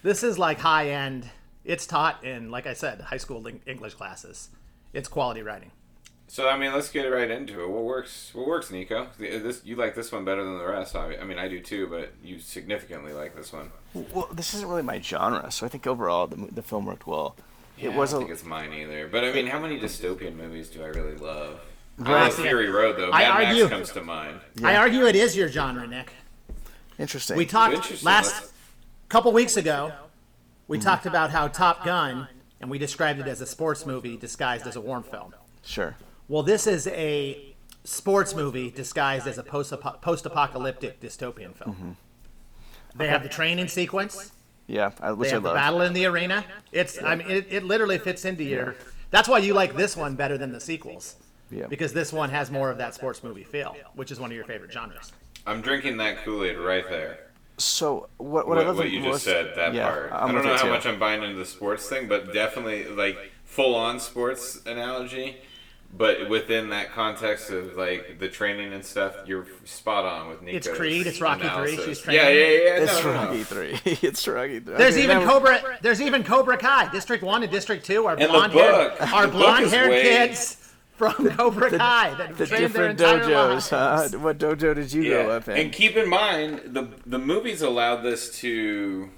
This 0.03 0.21
is 0.23 0.37
like 0.37 0.59
high 0.59 0.89
end. 0.89 1.29
It's 1.65 1.85
taught 1.87 2.23
in 2.23 2.51
like 2.51 2.67
I 2.67 2.73
said, 2.73 3.01
high 3.01 3.17
school 3.17 3.45
English 3.65 3.95
classes. 3.95 4.49
It's 4.93 5.07
quality 5.07 5.41
writing. 5.41 5.71
So 6.31 6.47
I 6.47 6.57
mean, 6.57 6.71
let's 6.71 6.87
get 6.87 7.03
right 7.07 7.29
into 7.29 7.61
it. 7.61 7.69
What 7.69 7.83
works? 7.83 8.31
What 8.33 8.47
works, 8.47 8.71
Nico? 8.71 9.07
This 9.19 9.59
you 9.65 9.75
like 9.75 9.95
this 9.95 10.13
one 10.13 10.23
better 10.23 10.45
than 10.45 10.57
the 10.57 10.65
rest? 10.65 10.95
I 10.95 11.17
I 11.17 11.25
mean, 11.25 11.37
I 11.37 11.49
do 11.49 11.59
too, 11.59 11.87
but 11.87 12.13
you 12.23 12.39
significantly 12.39 13.11
like 13.11 13.35
this 13.35 13.51
one. 13.51 13.69
Well, 13.93 14.29
this 14.31 14.53
isn't 14.53 14.69
really 14.69 14.81
my 14.81 15.01
genre, 15.01 15.51
so 15.51 15.65
I 15.65 15.69
think 15.69 15.85
overall 15.85 16.27
the, 16.27 16.37
the 16.49 16.61
film 16.61 16.85
worked 16.85 17.05
well. 17.05 17.35
Yeah, 17.77 17.89
it 17.89 17.95
was 17.95 18.13
I 18.13 18.15
a 18.15 18.19
don't 18.21 18.27
think 18.29 18.39
it's 18.39 18.45
mine 18.47 18.71
either. 18.71 19.09
But 19.09 19.25
I 19.25 19.33
mean, 19.33 19.47
how 19.47 19.59
many 19.59 19.77
dystopian 19.77 20.37
movies 20.37 20.69
do 20.69 20.81
I 20.83 20.87
really 20.87 21.17
love? 21.17 21.59
I 21.99 22.03
Right. 22.03 22.23
love 22.23 22.35
Fury 22.35 22.69
Road 22.69 22.95
though. 22.97 23.11
I 23.11 23.23
Mad 23.23 23.47
argue- 23.47 23.63
Max 23.63 23.73
comes 23.75 23.91
to 23.91 24.01
mind. 24.01 24.39
I 24.63 24.77
argue 24.77 25.05
it 25.07 25.17
is 25.17 25.35
your 25.35 25.49
genre, 25.49 25.85
Nick. 25.85 26.13
interesting. 26.97 27.35
We 27.35 27.45
talked 27.45 27.73
Interesting. 27.75 28.05
last 28.05 28.33
Let's- 28.35 28.53
couple 29.09 29.33
weeks 29.33 29.57
ago. 29.57 29.91
We 30.69 30.77
Mm-hmm. 30.77 30.87
talked 30.87 31.05
about 31.05 31.31
how 31.31 31.49
Top 31.49 31.83
Gun, 31.83 32.29
and 32.61 32.69
we 32.71 32.77
described 32.77 33.19
it 33.19 33.27
as 33.27 33.41
a 33.41 33.45
sports 33.45 33.85
movie 33.85 34.15
disguised 34.15 34.65
as 34.65 34.77
a 34.77 34.81
war 34.81 35.03
film. 35.03 35.35
sure. 35.61 35.97
Well, 36.27 36.43
this 36.43 36.67
is 36.67 36.87
a 36.87 37.55
sports 37.83 38.35
movie 38.35 38.69
disguised 38.69 39.27
as 39.27 39.37
a 39.37 39.43
post 39.43 39.73
post-apocalyptic 40.01 40.99
dystopian 41.01 41.55
film. 41.55 41.71
Mm-hmm. 41.75 41.91
They 42.95 43.07
have 43.07 43.23
the 43.23 43.29
training 43.29 43.67
sequence. 43.67 44.31
Yeah, 44.67 44.91
I, 45.01 45.09
They 45.09 45.13
which 45.15 45.29
I 45.29 45.33
have 45.33 45.43
the 45.43 45.53
battle 45.53 45.81
in 45.81 45.93
the 45.93 46.05
arena. 46.05 46.45
It's 46.71 47.01
I 47.01 47.15
mean 47.15 47.29
it, 47.29 47.47
it 47.49 47.63
literally 47.63 47.97
fits 47.97 48.25
into 48.25 48.43
your. 48.43 48.75
That's 49.09 49.27
why 49.27 49.39
you 49.39 49.53
like 49.53 49.75
this 49.75 49.97
one 49.97 50.15
better 50.15 50.37
than 50.37 50.51
the 50.51 50.59
sequels. 50.59 51.15
Yeah. 51.49 51.67
Because 51.67 51.91
this 51.91 52.13
one 52.13 52.29
has 52.29 52.49
more 52.49 52.69
of 52.69 52.77
that 52.77 52.95
sports 52.95 53.23
movie 53.23 53.43
feel, 53.43 53.75
which 53.95 54.09
is 54.09 54.19
one 54.21 54.31
of 54.31 54.35
your 54.35 54.45
favorite 54.45 54.71
genres. 54.71 55.11
I'm 55.45 55.61
drinking 55.61 55.97
that 55.97 56.23
Kool 56.23 56.45
Aid 56.45 56.57
right 56.57 56.87
there. 56.87 57.27
So 57.57 58.07
what? 58.17 58.47
What, 58.47 58.47
What, 58.47 58.57
I 58.59 58.67
love 58.67 58.77
what 58.77 58.83
the 58.83 58.89
you 58.89 59.01
most, 59.01 59.11
just 59.11 59.25
said, 59.25 59.53
that 59.57 59.73
yeah, 59.73 59.89
part. 59.89 60.11
I'm 60.13 60.29
I 60.29 60.31
don't 60.31 60.45
know 60.45 60.55
how 60.55 60.63
too. 60.63 60.69
much 60.69 60.85
I'm 60.85 60.97
buying 60.97 61.21
into 61.23 61.37
the 61.37 61.45
sports 61.45 61.89
thing, 61.89 62.07
but 62.07 62.33
definitely 62.33 62.85
like 62.85 63.17
full 63.43 63.75
on 63.75 63.99
sports 63.99 64.61
analogy. 64.65 65.37
But 65.93 66.29
within 66.29 66.69
that 66.69 66.91
context 66.93 67.49
of 67.49 67.75
like 67.75 68.17
the 68.17 68.29
training 68.29 68.71
and 68.73 68.83
stuff, 68.83 69.13
you're 69.25 69.45
spot 69.65 70.05
on 70.05 70.29
with 70.29 70.41
Nico's 70.41 70.67
It's 70.67 70.77
Creed, 70.77 71.05
it's 71.05 71.19
Rocky 71.19 71.41
analysis. 71.41 71.85
she's 71.85 71.99
training. 71.99 72.23
Yeah, 72.23 72.29
yeah, 72.29 72.47
yeah. 72.77 72.83
It's 72.83 73.03
no, 73.03 73.11
no, 73.11 73.13
no. 73.13 73.27
Rocky 73.27 73.43
Three. 73.43 73.79
it's 74.01 74.27
Rocky 74.27 74.59
Three. 74.61 74.75
There's 74.75 74.93
Okay, 74.95 75.03
even 75.03 75.19
now- 75.19 75.29
Cobra. 75.31 75.79
There's 75.81 76.01
even 76.01 76.23
Cobra 76.23 76.57
Kai. 76.57 76.89
District 76.91 77.23
One 77.23 77.43
and 77.43 77.51
District 77.51 77.85
Two 77.85 78.05
are 78.05 78.15
blonde 78.15 78.53
haired, 78.53 78.93
are 79.01 79.27
blonde 79.27 79.67
haired 79.67 80.01
kids 80.01 80.73
from 80.95 81.13
Cobra 81.31 81.69
Kai 81.71 82.13
that 82.15 82.37
The 82.37 82.45
trained 82.47 82.73
their 82.73 82.93
different 82.93 83.01
entire 83.01 83.19
dojos. 83.23 83.69
Huh? 83.69 83.75
lives. 83.97 84.17
What 84.17 84.37
dojo 84.37 84.73
did 84.73 84.93
you 84.93 85.01
Yeah. 85.03 85.23
go 85.23 85.29
up 85.31 85.47
in? 85.49 85.57
And 85.57 85.73
keep 85.73 85.97
in 85.97 86.07
mind 86.09 86.61
the 86.73 86.87
the 87.05 87.19
movies 87.19 87.61
allowed 87.61 87.97
this 88.03 88.39
to 88.39 89.09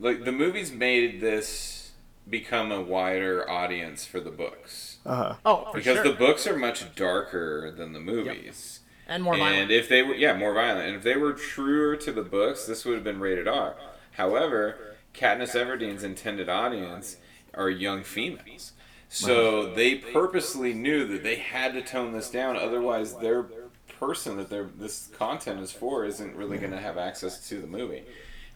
like 0.00 0.24
the 0.24 0.32
movies 0.32 0.72
made 0.72 1.20
this 1.20 1.92
become 2.28 2.72
a 2.72 2.80
wider 2.80 3.48
audience 3.48 4.06
for 4.06 4.20
the 4.20 4.30
books. 4.30 4.93
Uh-huh. 5.06 5.34
Oh, 5.44 5.64
for 5.70 5.78
because 5.78 5.96
sure. 5.96 6.04
the 6.04 6.12
books 6.14 6.46
are 6.46 6.56
much 6.56 6.94
darker 6.94 7.70
than 7.70 7.92
the 7.92 8.00
movies. 8.00 8.80
and 9.06 9.22
more 9.22 9.34
And 9.34 9.42
violent. 9.42 9.70
if 9.70 9.88
they 9.88 10.02
were, 10.02 10.14
yeah, 10.14 10.34
more 10.36 10.54
violent. 10.54 10.86
And 10.88 10.96
if 10.96 11.02
they 11.02 11.16
were 11.16 11.32
truer 11.32 11.96
to 11.96 12.12
the 12.12 12.22
books, 12.22 12.64
this 12.66 12.84
would 12.84 12.94
have 12.94 13.04
been 13.04 13.20
rated 13.20 13.46
R. 13.46 13.76
However, 14.12 14.96
Katniss 15.12 15.54
Everdeen's 15.54 16.02
intended 16.04 16.48
audience 16.48 17.16
are 17.52 17.68
young 17.68 18.02
females. 18.02 18.72
So 19.08 19.72
they 19.74 19.96
purposely 19.96 20.72
knew 20.72 21.06
that 21.08 21.22
they 21.22 21.36
had 21.36 21.74
to 21.74 21.82
tone 21.82 22.12
this 22.12 22.30
down, 22.30 22.56
otherwise 22.56 23.14
their 23.14 23.46
person 24.00 24.36
that 24.38 24.50
their 24.50 24.64
this 24.76 25.08
content 25.16 25.60
is 25.60 25.70
for 25.70 26.04
isn't 26.04 26.34
really 26.34 26.58
going 26.58 26.72
to 26.72 26.80
have 26.80 26.98
access 26.98 27.48
to 27.48 27.60
the 27.60 27.66
movie. 27.66 28.02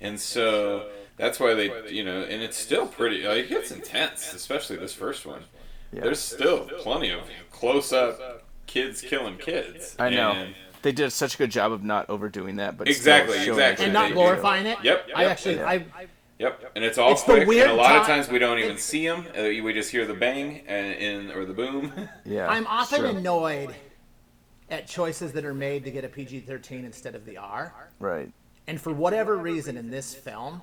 And 0.01 0.19
so 0.19 0.89
that's 1.17 1.39
why 1.39 1.55
they, 1.55 1.91
you 1.93 2.05
know, 2.05 2.23
and 2.23 2.43
it's 2.43 2.57
still 2.57 2.87
pretty, 2.87 3.23
like, 3.27 3.45
it 3.45 3.49
gets 3.51 3.71
intense, 3.71 4.33
especially 4.35 4.77
this 4.77 4.95
first 4.95 5.27
one. 5.27 5.43
There's 5.93 6.19
still 6.21 6.61
plenty 6.81 7.11
of 7.11 7.21
close 7.51 7.93
up 7.93 8.45
kids 8.67 9.01
killing 9.01 9.37
kids. 9.39 9.97
I 9.99 10.11
know. 10.11 10.33
And- 10.33 10.55
They 10.83 10.93
did 10.93 11.11
such 11.11 11.35
a 11.35 11.39
good 11.39 11.51
job 11.51 11.73
of 11.73 11.83
not 11.83 12.09
overdoing 12.09 12.57
that, 12.57 12.77
but 12.77 12.87
still 12.87 12.97
Exactly, 12.97 13.49
exactly. 13.49 13.85
and 13.87 13.93
not 13.95 14.13
glorifying 14.13 14.65
it. 14.67 14.79
Yep, 14.85 15.09
I 15.15 15.25
actually, 15.25 15.57
yep. 15.57 15.67
I, 15.67 16.07
Yep, 16.39 16.71
and 16.77 16.85
it's 16.85 16.99
all 16.99 17.11
It's 17.11 17.25
the 17.25 17.33
quick. 17.35 17.49
weird 17.49 17.69
and 17.69 17.73
a 17.73 17.83
lot 17.83 17.97
of 17.97 18.07
times 18.07 18.29
we 18.29 18.39
don't 18.39 18.61
even 18.61 18.77
it- 18.77 18.81
see 18.81 19.05
them. 19.09 19.27
Uh, 19.37 19.43
we 19.65 19.73
just 19.73 19.91
hear 19.91 20.07
the 20.07 20.15
bang 20.15 20.63
and 20.69 20.95
in 20.95 21.31
or 21.33 21.45
the 21.45 21.53
boom. 21.53 21.93
Yeah, 22.25 22.47
I'm 22.49 22.65
often 22.69 23.01
sure. 23.01 23.09
annoyed 23.09 23.75
at 24.71 24.87
choices 24.87 25.33
that 25.33 25.45
are 25.45 25.53
made 25.55 25.83
to 25.85 25.91
get 25.91 26.05
a 26.05 26.09
PG-13 26.09 26.85
instead 26.85 27.17
of 27.17 27.25
the 27.27 27.39
R. 27.39 27.73
Right. 27.99 28.31
And 28.69 28.81
for 28.81 28.93
whatever 28.93 29.37
reason, 29.37 29.77
in 29.77 29.91
this 29.91 30.15
film, 30.15 30.63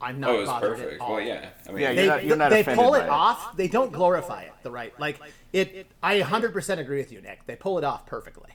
I'm 0.00 0.20
not 0.20 0.30
oh, 0.30 0.34
it 0.36 0.40
was 0.40 0.48
bothered 0.48 0.76
perfect. 0.76 0.92
at 0.94 1.00
all. 1.00 1.14
Well, 1.14 1.20
yeah. 1.22 1.48
I 1.68 1.72
mean, 1.72 1.80
Yeah, 1.82 1.92
They, 1.92 2.04
You're 2.04 2.12
not- 2.14 2.24
you're 2.24 2.36
not 2.36 2.50
they 2.50 2.60
offended 2.60 2.82
pull 2.84 2.92
by 2.92 3.00
it 3.00 3.04
it. 3.04 3.08
off. 3.08 3.56
They 3.56 3.68
don't 3.68 3.92
glorify 3.92 4.42
it 4.42 4.52
the 4.62 4.70
right. 4.70 4.98
Like 5.00 5.18
it. 5.52 5.86
I 6.02 6.20
100% 6.20 6.78
agree 6.78 6.98
with 6.98 7.10
you, 7.12 7.20
Nick. 7.20 7.46
They 7.46 7.56
pull 7.56 7.78
it 7.78 7.84
off 7.84 8.06
perfectly. 8.06 8.50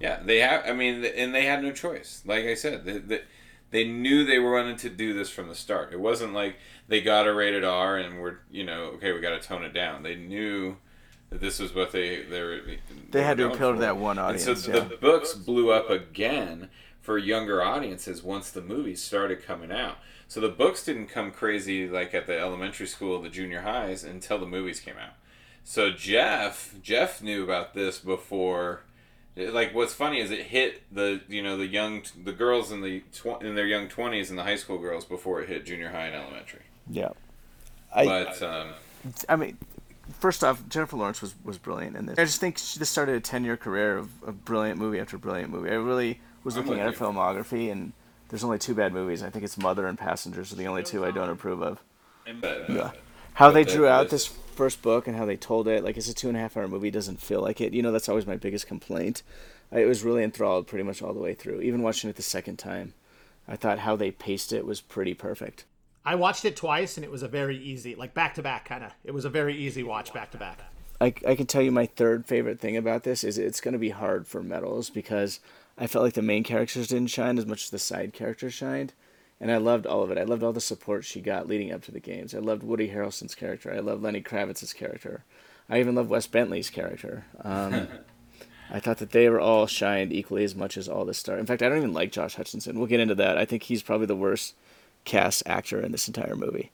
yeah, 0.00 0.20
they 0.22 0.38
have. 0.40 0.64
I 0.66 0.72
mean, 0.72 1.04
and 1.04 1.34
they 1.34 1.44
had 1.44 1.62
no 1.62 1.72
choice. 1.72 2.22
Like 2.26 2.44
I 2.44 2.54
said, 2.54 2.84
the, 2.84 2.98
the, 2.98 3.22
They 3.70 3.84
knew 3.84 4.24
they 4.24 4.38
were 4.38 4.52
wanting 4.52 4.76
to 4.78 4.90
do 4.90 5.12
this 5.12 5.28
from 5.30 5.48
the 5.48 5.54
start. 5.54 5.92
It 5.92 6.00
wasn't 6.00 6.32
like 6.32 6.56
they 6.88 7.00
got 7.00 7.26
a 7.26 7.34
rated 7.34 7.64
R 7.64 7.96
and 7.98 8.20
we're 8.20 8.38
you 8.50 8.64
know 8.64 8.92
okay 8.94 9.12
we 9.12 9.20
got 9.20 9.40
to 9.40 9.46
tone 9.46 9.64
it 9.64 9.72
down. 9.74 10.02
They 10.02 10.14
knew 10.14 10.76
that 11.30 11.40
this 11.40 11.58
was 11.58 11.74
what 11.74 11.92
they 11.92 12.22
they 12.22 12.42
were. 12.42 12.60
They 13.10 13.22
had 13.22 13.36
to 13.38 13.44
were 13.44 13.48
going 13.50 13.56
appeal 13.60 13.74
to 13.74 13.80
that 13.80 13.96
one 13.96 14.18
audience. 14.18 14.46
And 14.46 14.58
so 14.58 14.72
yeah. 14.74 14.80
the 14.84 14.96
books 14.96 15.34
blew 15.34 15.70
up 15.72 15.90
again 15.90 16.70
for 17.06 17.16
younger 17.16 17.62
audiences 17.62 18.20
once 18.20 18.50
the 18.50 18.60
movies 18.60 19.00
started 19.00 19.40
coming 19.46 19.70
out. 19.70 19.98
So 20.26 20.40
the 20.40 20.48
books 20.48 20.84
didn't 20.84 21.06
come 21.06 21.30
crazy 21.30 21.88
like 21.88 22.12
at 22.14 22.26
the 22.26 22.36
elementary 22.36 22.88
school, 22.88 23.22
the 23.22 23.28
junior 23.28 23.60
highs 23.60 24.02
until 24.02 24.38
the 24.38 24.46
movies 24.46 24.80
came 24.80 24.96
out. 24.98 25.12
So 25.62 25.92
Jeff, 25.92 26.74
Jeff 26.82 27.22
knew 27.22 27.44
about 27.44 27.74
this 27.74 28.00
before. 28.00 28.80
Like 29.36 29.72
what's 29.72 29.94
funny 29.94 30.20
is 30.20 30.32
it 30.32 30.46
hit 30.46 30.82
the 30.92 31.20
you 31.28 31.44
know 31.44 31.56
the 31.56 31.66
young 31.68 32.02
the 32.24 32.32
girls 32.32 32.72
in 32.72 32.80
the 32.80 33.00
tw- 33.12 33.40
in 33.40 33.54
their 33.54 33.66
young 33.66 33.86
twenties 33.86 34.30
and 34.30 34.38
the 34.38 34.42
high 34.42 34.56
school 34.56 34.78
girls 34.78 35.04
before 35.04 35.40
it 35.40 35.48
hit 35.48 35.64
junior 35.64 35.90
high 35.90 36.06
and 36.06 36.16
elementary. 36.16 36.62
Yeah. 36.90 37.10
I, 37.94 38.04
But 38.04 38.42
um, 38.42 38.68
I 39.28 39.36
mean, 39.36 39.58
first 40.18 40.42
off, 40.44 40.62
Jennifer 40.68 40.96
Lawrence 40.96 41.20
was, 41.22 41.34
was 41.44 41.58
brilliant 41.58 41.96
in 41.96 42.06
this. 42.06 42.18
I 42.18 42.24
just 42.24 42.40
think 42.40 42.58
she 42.58 42.78
just 42.78 42.92
started 42.92 43.14
a 43.16 43.20
10 43.20 43.44
year 43.44 43.56
career 43.56 43.96
of, 43.96 44.10
of 44.22 44.44
brilliant 44.44 44.78
movie 44.78 44.98
after 44.98 45.16
a 45.16 45.18
brilliant 45.18 45.50
movie. 45.50 45.70
I 45.70 45.74
really 45.74 46.20
was 46.44 46.56
looking 46.56 46.78
at 46.78 46.86
her 46.86 46.92
filmography, 46.92 47.70
and 47.72 47.92
there's 48.28 48.44
only 48.44 48.58
two 48.58 48.74
bad 48.74 48.92
movies. 48.92 49.22
I 49.22 49.30
think 49.30 49.44
it's 49.44 49.58
Mother 49.58 49.86
and 49.86 49.98
Passengers 49.98 50.52
are 50.52 50.56
the 50.56 50.66
only 50.66 50.82
two 50.82 51.04
I 51.04 51.10
don't 51.10 51.30
approve 51.30 51.62
of. 51.62 51.82
Yeah. 52.68 52.90
How 53.34 53.50
they 53.50 53.64
drew 53.64 53.86
out 53.86 54.08
this- 54.10 54.28
this 54.28 54.38
first 54.56 54.80
book 54.80 55.06
and 55.06 55.14
how 55.16 55.26
they 55.26 55.36
told 55.36 55.68
it, 55.68 55.84
like 55.84 55.96
it's 55.98 56.08
a 56.08 56.14
two 56.14 56.28
and 56.28 56.36
a 56.36 56.40
half 56.40 56.56
hour 56.56 56.66
movie, 56.66 56.90
doesn't 56.90 57.20
feel 57.20 57.42
like 57.42 57.60
it. 57.60 57.74
You 57.74 57.82
know, 57.82 57.92
that's 57.92 58.08
always 58.08 58.26
my 58.26 58.36
biggest 58.36 58.66
complaint. 58.66 59.22
I 59.70 59.84
was 59.84 60.02
really 60.02 60.22
enthralled 60.22 60.66
pretty 60.66 60.82
much 60.84 61.02
all 61.02 61.12
the 61.12 61.20
way 61.20 61.34
through. 61.34 61.60
Even 61.60 61.82
watching 61.82 62.08
it 62.08 62.16
the 62.16 62.22
second 62.22 62.56
time, 62.58 62.94
I 63.46 63.56
thought 63.56 63.80
how 63.80 63.96
they 63.96 64.10
paced 64.10 64.52
it 64.52 64.64
was 64.64 64.80
pretty 64.80 65.12
perfect. 65.12 65.64
I 66.06 66.14
watched 66.14 66.44
it 66.44 66.54
twice, 66.54 66.96
and 66.96 67.04
it 67.04 67.10
was 67.10 67.24
a 67.24 67.28
very 67.28 67.58
easy, 67.58 67.96
like 67.96 68.14
back 68.14 68.34
to 68.36 68.42
back 68.42 68.64
kind 68.64 68.84
of. 68.84 68.92
It 69.04 69.12
was 69.12 69.24
a 69.24 69.30
very 69.30 69.56
easy 69.56 69.82
watch 69.82 70.12
back 70.14 70.30
to 70.30 70.38
back. 70.38 70.60
I, 71.00 71.12
I 71.26 71.34
can 71.34 71.46
tell 71.46 71.62
you 71.62 71.72
my 71.72 71.86
third 71.86 72.26
favorite 72.26 72.60
thing 72.60 72.76
about 72.76 73.02
this 73.02 73.24
is 73.24 73.36
it's 73.36 73.60
going 73.60 73.72
to 73.72 73.78
be 73.78 73.90
hard 73.90 74.28
for 74.28 74.40
medals 74.40 74.88
because 74.88 75.40
I 75.76 75.88
felt 75.88 76.04
like 76.04 76.14
the 76.14 76.22
main 76.22 76.44
characters 76.44 76.86
didn't 76.86 77.08
shine 77.08 77.38
as 77.38 77.44
much 77.44 77.64
as 77.64 77.70
the 77.70 77.78
side 77.80 78.12
characters 78.12 78.54
shined. 78.54 78.92
And 79.40 79.50
I 79.50 79.58
loved 79.58 79.84
all 79.84 80.02
of 80.02 80.10
it. 80.10 80.16
I 80.16 80.22
loved 80.22 80.42
all 80.42 80.52
the 80.52 80.60
support 80.60 81.04
she 81.04 81.20
got 81.20 81.48
leading 81.48 81.70
up 81.70 81.82
to 81.82 81.92
the 81.92 82.00
games. 82.00 82.34
I 82.34 82.38
loved 82.38 82.62
Woody 82.62 82.88
Harrelson's 82.88 83.34
character. 83.34 83.74
I 83.74 83.80
loved 83.80 84.02
Lenny 84.02 84.22
Kravitz's 84.22 84.72
character. 84.72 85.24
I 85.68 85.80
even 85.80 85.94
loved 85.94 86.08
Wes 86.08 86.26
Bentley's 86.26 86.70
character. 86.70 87.26
Um, 87.42 87.88
I 88.70 88.80
thought 88.80 88.98
that 88.98 89.10
they 89.10 89.28
were 89.28 89.40
all 89.40 89.66
shined 89.66 90.12
equally 90.12 90.44
as 90.44 90.54
much 90.54 90.78
as 90.78 90.88
all 90.88 91.04
the 91.04 91.12
stars. 91.12 91.40
In 91.40 91.46
fact, 91.46 91.62
I 91.62 91.68
don't 91.68 91.78
even 91.78 91.92
like 91.92 92.12
Josh 92.12 92.36
Hutcherson. 92.36 92.74
We'll 92.74 92.86
get 92.86 93.00
into 93.00 93.14
that. 93.16 93.36
I 93.36 93.44
think 93.44 93.64
he's 93.64 93.82
probably 93.82 94.06
the 94.06 94.16
worst 94.16 94.54
cast 95.06 95.42
actor 95.46 95.80
in 95.80 95.92
this 95.92 96.06
entire 96.06 96.36
movie. 96.36 96.70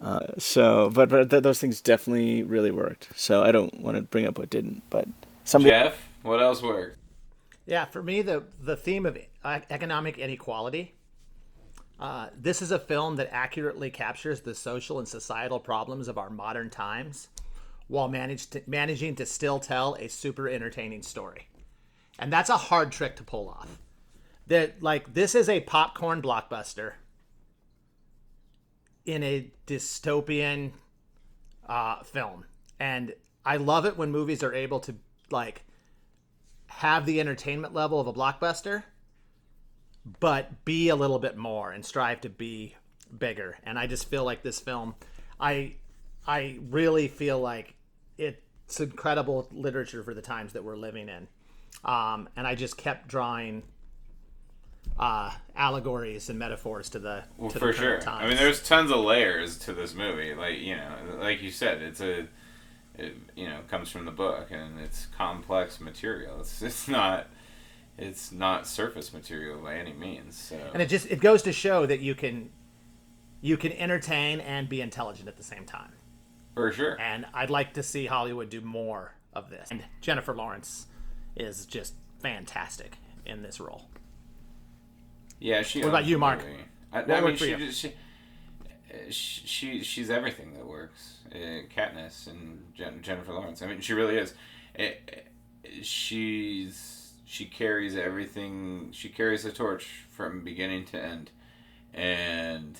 Uh, 0.00 0.28
so, 0.38 0.90
but 0.90 1.08
but 1.08 1.28
th- 1.28 1.42
those 1.42 1.58
things 1.58 1.80
definitely 1.80 2.42
really 2.42 2.70
worked. 2.70 3.08
So 3.16 3.42
I 3.42 3.52
don't 3.52 3.80
want 3.80 3.96
to 3.96 4.02
bring 4.02 4.26
up 4.26 4.38
what 4.38 4.48
didn't, 4.48 4.82
but 4.88 5.06
somebody. 5.44 5.72
Jeff, 5.72 6.08
what 6.22 6.40
else 6.40 6.62
worked? 6.62 6.98
Yeah, 7.66 7.84
for 7.84 8.02
me, 8.02 8.22
the 8.22 8.44
the 8.60 8.76
theme 8.76 9.04
of 9.04 9.18
economic 9.44 10.16
inequality. 10.16 10.94
Uh, 12.00 12.28
this 12.40 12.62
is 12.62 12.70
a 12.70 12.78
film 12.78 13.16
that 13.16 13.28
accurately 13.32 13.90
captures 13.90 14.40
the 14.40 14.54
social 14.54 15.00
and 15.00 15.08
societal 15.08 15.58
problems 15.58 16.06
of 16.06 16.16
our 16.16 16.30
modern 16.30 16.70
times, 16.70 17.26
while 17.88 18.06
managed 18.06 18.52
to, 18.52 18.62
managing 18.68 19.16
to 19.16 19.26
still 19.26 19.58
tell 19.58 19.94
a 19.94 20.08
super 20.08 20.48
entertaining 20.48 21.02
story, 21.02 21.48
and 22.20 22.32
that's 22.32 22.50
a 22.50 22.56
hard 22.56 22.92
trick 22.92 23.16
to 23.16 23.24
pull 23.24 23.48
off. 23.48 23.80
That 24.46 24.80
like 24.80 25.12
this 25.12 25.34
is 25.34 25.48
a 25.48 25.60
popcorn 25.60 26.22
blockbuster 26.22 26.92
in 29.08 29.22
a 29.22 29.50
dystopian 29.66 30.70
uh, 31.66 32.02
film, 32.02 32.44
and 32.78 33.14
I 33.44 33.56
love 33.56 33.86
it 33.86 33.96
when 33.96 34.12
movies 34.12 34.42
are 34.42 34.52
able 34.52 34.80
to 34.80 34.94
like 35.30 35.64
have 36.66 37.06
the 37.06 37.18
entertainment 37.18 37.72
level 37.72 37.98
of 37.98 38.06
a 38.06 38.12
blockbuster, 38.12 38.82
but 40.20 40.64
be 40.66 40.90
a 40.90 40.96
little 40.96 41.18
bit 41.18 41.36
more 41.36 41.72
and 41.72 41.84
strive 41.84 42.20
to 42.20 42.28
be 42.28 42.76
bigger. 43.18 43.56
And 43.64 43.78
I 43.78 43.86
just 43.86 44.10
feel 44.10 44.24
like 44.24 44.42
this 44.42 44.60
film, 44.60 44.94
I, 45.40 45.76
I 46.26 46.58
really 46.68 47.08
feel 47.08 47.40
like 47.40 47.74
it's 48.18 48.78
incredible 48.78 49.48
literature 49.50 50.02
for 50.02 50.12
the 50.12 50.20
times 50.20 50.52
that 50.52 50.62
we're 50.62 50.76
living 50.76 51.08
in. 51.08 51.26
Um, 51.86 52.28
and 52.36 52.46
I 52.46 52.54
just 52.54 52.76
kept 52.76 53.08
drawing 53.08 53.62
uh, 54.98 55.32
allegories 55.56 56.28
and 56.28 56.38
metaphors 56.38 56.90
to 56.90 56.98
the 56.98 57.24
Well, 57.36 57.50
to 57.50 57.58
for 57.58 57.66
the 57.72 57.72
sure. 57.78 58.00
times. 58.00 58.24
I 58.24 58.28
mean, 58.28 58.36
there's 58.36 58.62
tons 58.62 58.90
of 58.90 58.98
layers 59.00 59.58
to 59.60 59.72
this 59.72 59.94
movie. 59.94 60.34
Like 60.34 60.58
you 60.58 60.76
know, 60.76 60.94
like 61.20 61.42
you 61.42 61.50
said, 61.50 61.82
it's 61.82 62.00
a, 62.00 62.26
it, 62.96 63.16
you 63.36 63.48
know, 63.48 63.60
comes 63.68 63.90
from 63.90 64.04
the 64.06 64.10
book, 64.10 64.50
and 64.50 64.78
it's 64.80 65.06
complex 65.16 65.80
material. 65.80 66.40
It's 66.40 66.60
it's 66.68 66.88
not, 66.88 67.28
it's 67.96 68.32
not 68.32 68.66
surface 68.66 69.12
material 69.12 69.60
by 69.60 69.76
any 69.76 69.92
means. 69.92 70.36
So 70.36 70.58
and 70.72 70.82
it 70.82 70.88
just 70.88 71.06
it 71.10 71.20
goes 71.20 71.42
to 71.42 71.52
show 71.52 71.86
that 71.86 72.00
you 72.00 72.14
can, 72.16 72.50
you 73.40 73.56
can 73.56 73.72
entertain 73.72 74.40
and 74.40 74.68
be 74.68 74.80
intelligent 74.80 75.28
at 75.28 75.36
the 75.36 75.44
same 75.44 75.64
time. 75.64 75.92
for 76.54 76.72
sure. 76.72 77.00
and 77.00 77.24
I'd 77.32 77.50
like 77.50 77.74
to 77.74 77.84
see 77.84 78.06
Hollywood 78.06 78.50
do 78.50 78.60
more 78.60 79.14
of 79.32 79.48
this. 79.48 79.68
And 79.70 79.84
Jennifer 80.00 80.34
Lawrence 80.34 80.86
is 81.36 81.66
just 81.66 81.94
fantastic 82.20 82.96
in 83.24 83.42
this 83.42 83.60
role. 83.60 83.88
Yeah, 85.40 85.62
she. 85.62 85.80
What 85.80 85.88
about 85.88 86.04
you, 86.06 86.18
Mark? 86.18 86.44
I, 86.92 87.02
I 87.02 87.20
mean, 87.20 87.36
she, 87.36 87.54
just- 87.54 87.80
she, 87.80 87.88
uh, 87.88 88.96
she, 89.10 89.46
she, 89.46 89.82
she's 89.82 90.10
everything 90.10 90.54
that 90.54 90.66
works. 90.66 91.18
Uh, 91.30 91.62
Katniss 91.74 92.26
and 92.26 92.72
Jen, 92.74 93.00
Jennifer 93.02 93.32
Lawrence. 93.34 93.60
I 93.60 93.66
mean, 93.66 93.80
she 93.80 93.92
really 93.92 94.16
is. 94.16 94.34
Uh, 94.78 94.84
she's 95.82 97.12
she 97.24 97.44
carries 97.44 97.96
everything. 97.96 98.88
She 98.92 99.08
carries 99.08 99.42
the 99.42 99.52
torch 99.52 100.04
from 100.10 100.42
beginning 100.42 100.84
to 100.86 101.02
end, 101.02 101.30
and 101.92 102.78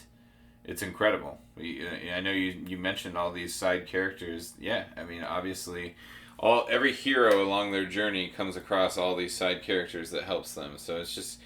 it's 0.64 0.82
incredible. 0.82 1.40
I 1.58 2.20
know 2.20 2.30
you 2.32 2.62
you 2.66 2.78
mentioned 2.78 3.16
all 3.18 3.30
these 3.32 3.54
side 3.54 3.86
characters. 3.86 4.54
Yeah, 4.58 4.84
I 4.96 5.04
mean, 5.04 5.22
obviously. 5.22 5.94
All 6.40 6.68
every 6.70 6.92
hero 6.92 7.42
along 7.42 7.72
their 7.72 7.84
journey 7.84 8.28
comes 8.28 8.54
across 8.56 8.96
all 8.96 9.16
these 9.16 9.34
side 9.34 9.64
characters 9.64 10.12
that 10.12 10.22
helps 10.22 10.54
them. 10.54 10.78
So 10.78 10.98
it's 10.98 11.12
just 11.12 11.40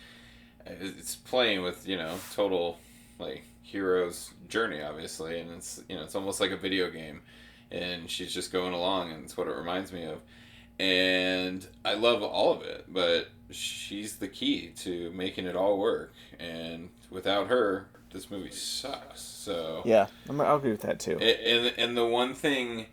it's 0.67 1.17
playing 1.17 1.63
with 1.63 1.87
you 1.87 1.97
know 1.97 2.17
total 2.35 2.79
like 3.19 3.45
hero's 3.63 4.31
journey 4.49 4.83
obviously 4.83 5.41
and 5.41 5.51
it's 5.51 5.83
you 5.89 5.97
know 5.97 6.03
it's 6.03 6.15
almost 6.15 6.41
like 6.41 6.51
a 6.51 6.57
video 6.57 6.91
game 6.91 7.21
and 7.71 8.11
she's 8.11 8.33
just 8.35 8.53
going 8.53 8.73
along 8.73 9.11
and 9.13 9.25
it's 9.25 9.37
what 9.37 9.47
it 9.47 9.55
reminds 9.57 9.93
me 9.93 10.05
of 10.05 10.21
and 10.79 11.67
i 11.85 11.95
love 11.95 12.23
all 12.23 12.53
of 12.53 12.63
it 12.63 12.85
but 12.89 13.29
she's 13.51 14.17
the 14.17 14.29
key 14.29 14.69
to 14.77 15.11
making 15.13 15.47
it 15.47 15.55
all 15.57 15.79
work 15.79 16.13
and 16.39 16.89
without 17.11 17.47
her 17.49 17.87
this 18.13 18.31
movie 18.31 18.51
sucks 18.51 19.21
so 19.21 19.83
Yeah, 19.87 20.07
I'm, 20.29 20.41
I'll 20.41 20.57
agree 20.57 20.71
with 20.71 20.83
that 20.83 21.01
too. 21.01 21.19
and, 21.19 21.23
and 21.23 21.75
and 21.79 21.97
the 21.97 22.05
one 22.07 22.35
thing, 22.35 22.87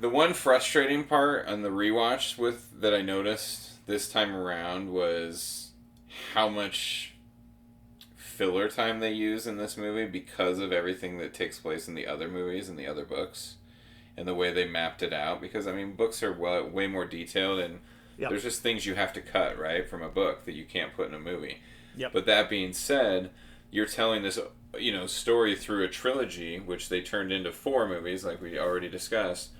the 0.00 0.08
one 0.08 0.34
frustrating 0.34 1.04
part 1.04 1.46
on 1.46 1.62
the 1.62 1.68
rewatch 1.70 2.36
with 2.36 2.80
that 2.80 2.92
I 2.92 3.02
noticed 3.02 3.86
this 3.86 4.08
time 4.10 4.34
around 4.34 4.92
was 4.92 5.61
how 6.34 6.48
much 6.48 7.14
filler 8.16 8.68
time 8.68 9.00
they 9.00 9.12
use 9.12 9.46
in 9.46 9.56
this 9.56 9.76
movie 9.76 10.06
because 10.06 10.58
of 10.58 10.72
everything 10.72 11.18
that 11.18 11.34
takes 11.34 11.58
place 11.58 11.86
in 11.86 11.94
the 11.94 12.06
other 12.06 12.28
movies 12.28 12.68
and 12.68 12.78
the 12.78 12.86
other 12.86 13.04
books, 13.04 13.56
and 14.16 14.26
the 14.26 14.34
way 14.34 14.52
they 14.52 14.66
mapped 14.66 15.02
it 15.02 15.12
out. 15.12 15.40
Because 15.40 15.66
I 15.66 15.72
mean, 15.72 15.94
books 15.94 16.22
are 16.22 16.32
well, 16.32 16.66
way 16.68 16.86
more 16.86 17.04
detailed, 17.04 17.60
and 17.60 17.80
Yep. 18.18 18.30
there's 18.30 18.42
just 18.42 18.62
things 18.62 18.84
you 18.84 18.94
have 18.94 19.12
to 19.14 19.22
cut 19.22 19.58
right 19.58 19.88
from 19.88 20.02
a 20.02 20.08
book 20.08 20.44
that 20.44 20.52
you 20.52 20.64
can't 20.64 20.94
put 20.94 21.08
in 21.08 21.14
a 21.14 21.18
movie. 21.18 21.58
Yep. 21.96 22.12
But 22.12 22.26
that 22.26 22.50
being 22.50 22.72
said, 22.72 23.30
you're 23.70 23.86
telling 23.86 24.22
this, 24.22 24.38
you 24.78 24.92
know, 24.92 25.06
story 25.06 25.56
through 25.56 25.84
a 25.84 25.88
trilogy, 25.88 26.58
which 26.60 26.88
they 26.88 27.00
turned 27.00 27.32
into 27.32 27.50
four 27.50 27.88
movies, 27.88 28.24
like 28.24 28.40
we 28.40 28.58
already 28.58 28.88
discussed. 28.88 29.50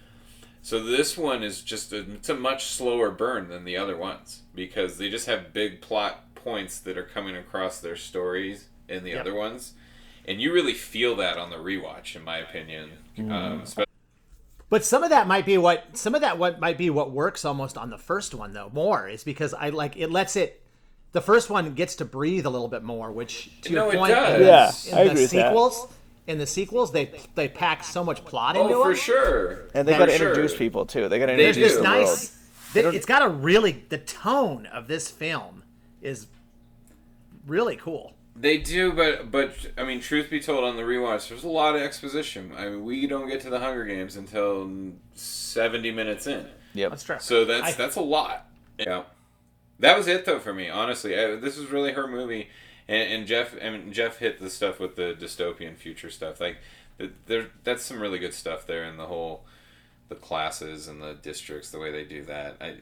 So 0.61 0.83
this 0.83 1.17
one 1.17 1.43
is 1.43 1.63
just 1.63 1.93
a, 1.93 2.01
it's 2.13 2.29
a 2.29 2.35
much 2.37 2.67
slower 2.67 3.11
burn 3.11 3.49
than 3.49 3.65
the 3.65 3.77
other 3.77 3.97
ones 3.97 4.43
because 4.55 4.99
they 4.99 5.09
just 5.11 5.27
have 5.27 5.53
big 5.53 5.81
plot 5.81 6.32
points 6.43 6.79
that 6.81 6.97
are 6.99 7.03
coming 7.05 7.37
across 7.37 7.81
their 7.81 7.97
stories 7.97 8.67
in 8.89 9.05
the 9.05 9.11
Yep. 9.11 9.21
other 9.21 9.35
ones, 9.35 9.73
and 10.27 10.41
you 10.41 10.53
really 10.53 10.75
feel 10.75 11.17
that 11.17 11.37
on 11.39 11.51
the 11.51 11.57
rewatch, 11.57 12.15
in 12.17 12.23
my 12.25 12.39
opinion. 12.39 12.91
Um, 13.31 13.63
spe- 13.67 13.81
But 14.71 14.85
some 14.85 15.03
of 15.03 15.11
that 15.11 15.27
might 15.27 15.45
be 15.45 15.59
what 15.59 15.85
some 15.97 16.15
of 16.15 16.21
that 16.23 16.39
what 16.39 16.59
might 16.61 16.79
be 16.79 16.89
what 16.91 17.11
works 17.11 17.45
almost 17.45 17.77
on 17.77 17.91
the 17.91 17.99
first 17.99 18.35
one 18.35 18.53
though 18.55 18.71
more 18.73 19.07
is 19.09 19.23
because 19.23 19.53
I 19.53 19.69
like 19.69 19.97
it 19.99 20.11
lets 20.11 20.35
it 20.37 20.63
the 21.13 21.21
first 21.21 21.51
one 21.51 21.75
gets 21.75 21.97
to 21.97 22.07
breathe 22.07 22.47
a 22.47 22.51
little 22.51 22.69
bit 22.69 22.83
more, 22.83 23.13
which 23.13 23.51
to 23.63 23.73
No, 23.75 23.91
your 23.91 23.99
point 24.01 24.15
does. 24.15 24.41
in, 24.41 24.47
Yeah, 24.47 24.73
in 24.93 24.99
I 24.99 25.05
the 25.05 25.11
agree 25.11 25.23
with 25.25 25.31
that. 25.33 25.49
sequels 25.49 25.89
in 26.27 26.39
the 26.39 26.47
sequels 26.47 26.91
they 26.93 27.11
they 27.35 27.49
pack 27.49 27.85
so 27.85 28.03
much 28.03 28.25
plot 28.25 28.57
into 28.57 28.71
it. 28.71 28.75
oh, 28.75 28.83
for 28.85 28.95
sure. 28.95 29.69
and 29.75 29.87
they 29.87 29.93
got 29.99 30.07
to 30.07 30.17
sure. 30.17 30.29
introduce 30.31 30.57
people 30.57 30.87
too. 30.87 31.09
They 31.09 31.19
got 31.19 31.27
to 31.27 31.33
They 31.37 31.43
There's 31.53 31.57
introduce 31.59 31.77
this 31.77 31.83
do. 31.83 31.83
the 31.83 31.95
world. 31.97 32.07
nice 32.09 32.39
that 32.73 32.95
it's 32.95 33.05
got 33.07 33.21
a 33.23 33.29
really 33.29 33.85
the 33.91 33.99
tone 33.99 34.65
of 34.67 34.89
this 34.89 35.11
film 35.11 35.62
is 36.03 36.27
really 37.47 37.77
cool. 37.77 38.15
They 38.35 38.59
do, 38.59 38.93
but 38.93 39.31
but 39.31 39.55
I 39.77 39.85
mean, 39.85 40.01
truth 40.01 40.31
be 40.31 40.41
told, 40.41 40.65
on 40.65 40.77
the 40.77 40.83
rewatch, 40.83 41.29
there's 41.29 41.45
a 41.45 41.49
lot 41.49 41.75
of 41.77 41.83
exposition. 41.83 42.53
I 42.57 42.69
mean, 42.71 42.85
we 42.85 43.07
don't 43.07 43.29
get 43.29 43.41
to 43.43 43.51
the 43.51 43.59
Hunger 43.61 43.85
Games 43.85 44.17
until 44.17 44.71
seventy 45.15 45.91
minutes 45.91 46.27
in, 46.27 46.47
Yep. 46.75 46.91
That's 46.91 47.05
true. 47.05 47.17
so 47.21 47.45
that's 47.45 47.69
I- 47.69 47.73
that's 47.73 47.97
a 47.97 48.01
lot. 48.01 48.47
Yeah, 48.79 49.03
that 49.81 49.97
was 49.99 50.07
it 50.07 50.25
though 50.25 50.39
for 50.39 50.55
me. 50.55 50.71
Honestly, 50.71 51.19
I, 51.19 51.37
this 51.37 51.59
was 51.59 51.69
really 51.71 51.93
her 51.93 52.09
movie, 52.09 52.49
and, 52.89 53.13
and 53.13 53.27
Jeff 53.27 53.55
and 53.61 53.93
Jeff 53.93 54.17
hit 54.19 54.41
the 54.41 54.49
stuff 54.49 54.81
with 54.81 54.97
the 54.97 55.15
dystopian 55.19 55.77
future 55.77 56.09
stuff. 56.09 56.41
Like, 56.41 56.57
there, 57.27 57.49
that's 57.65 57.83
some 57.85 58.01
really 58.01 58.19
good 58.19 58.33
stuff 58.35 58.67
there, 58.67 58.85
in 58.85 58.97
the 58.97 59.07
whole 59.07 59.45
the 60.09 60.15
classes 60.15 60.89
and 60.89 61.03
the 61.03 61.13
districts, 61.15 61.71
the 61.71 61.79
way 61.79 61.93
they 61.93 62.05
do 62.05 62.23
that. 62.25 62.57
I, 62.63 62.77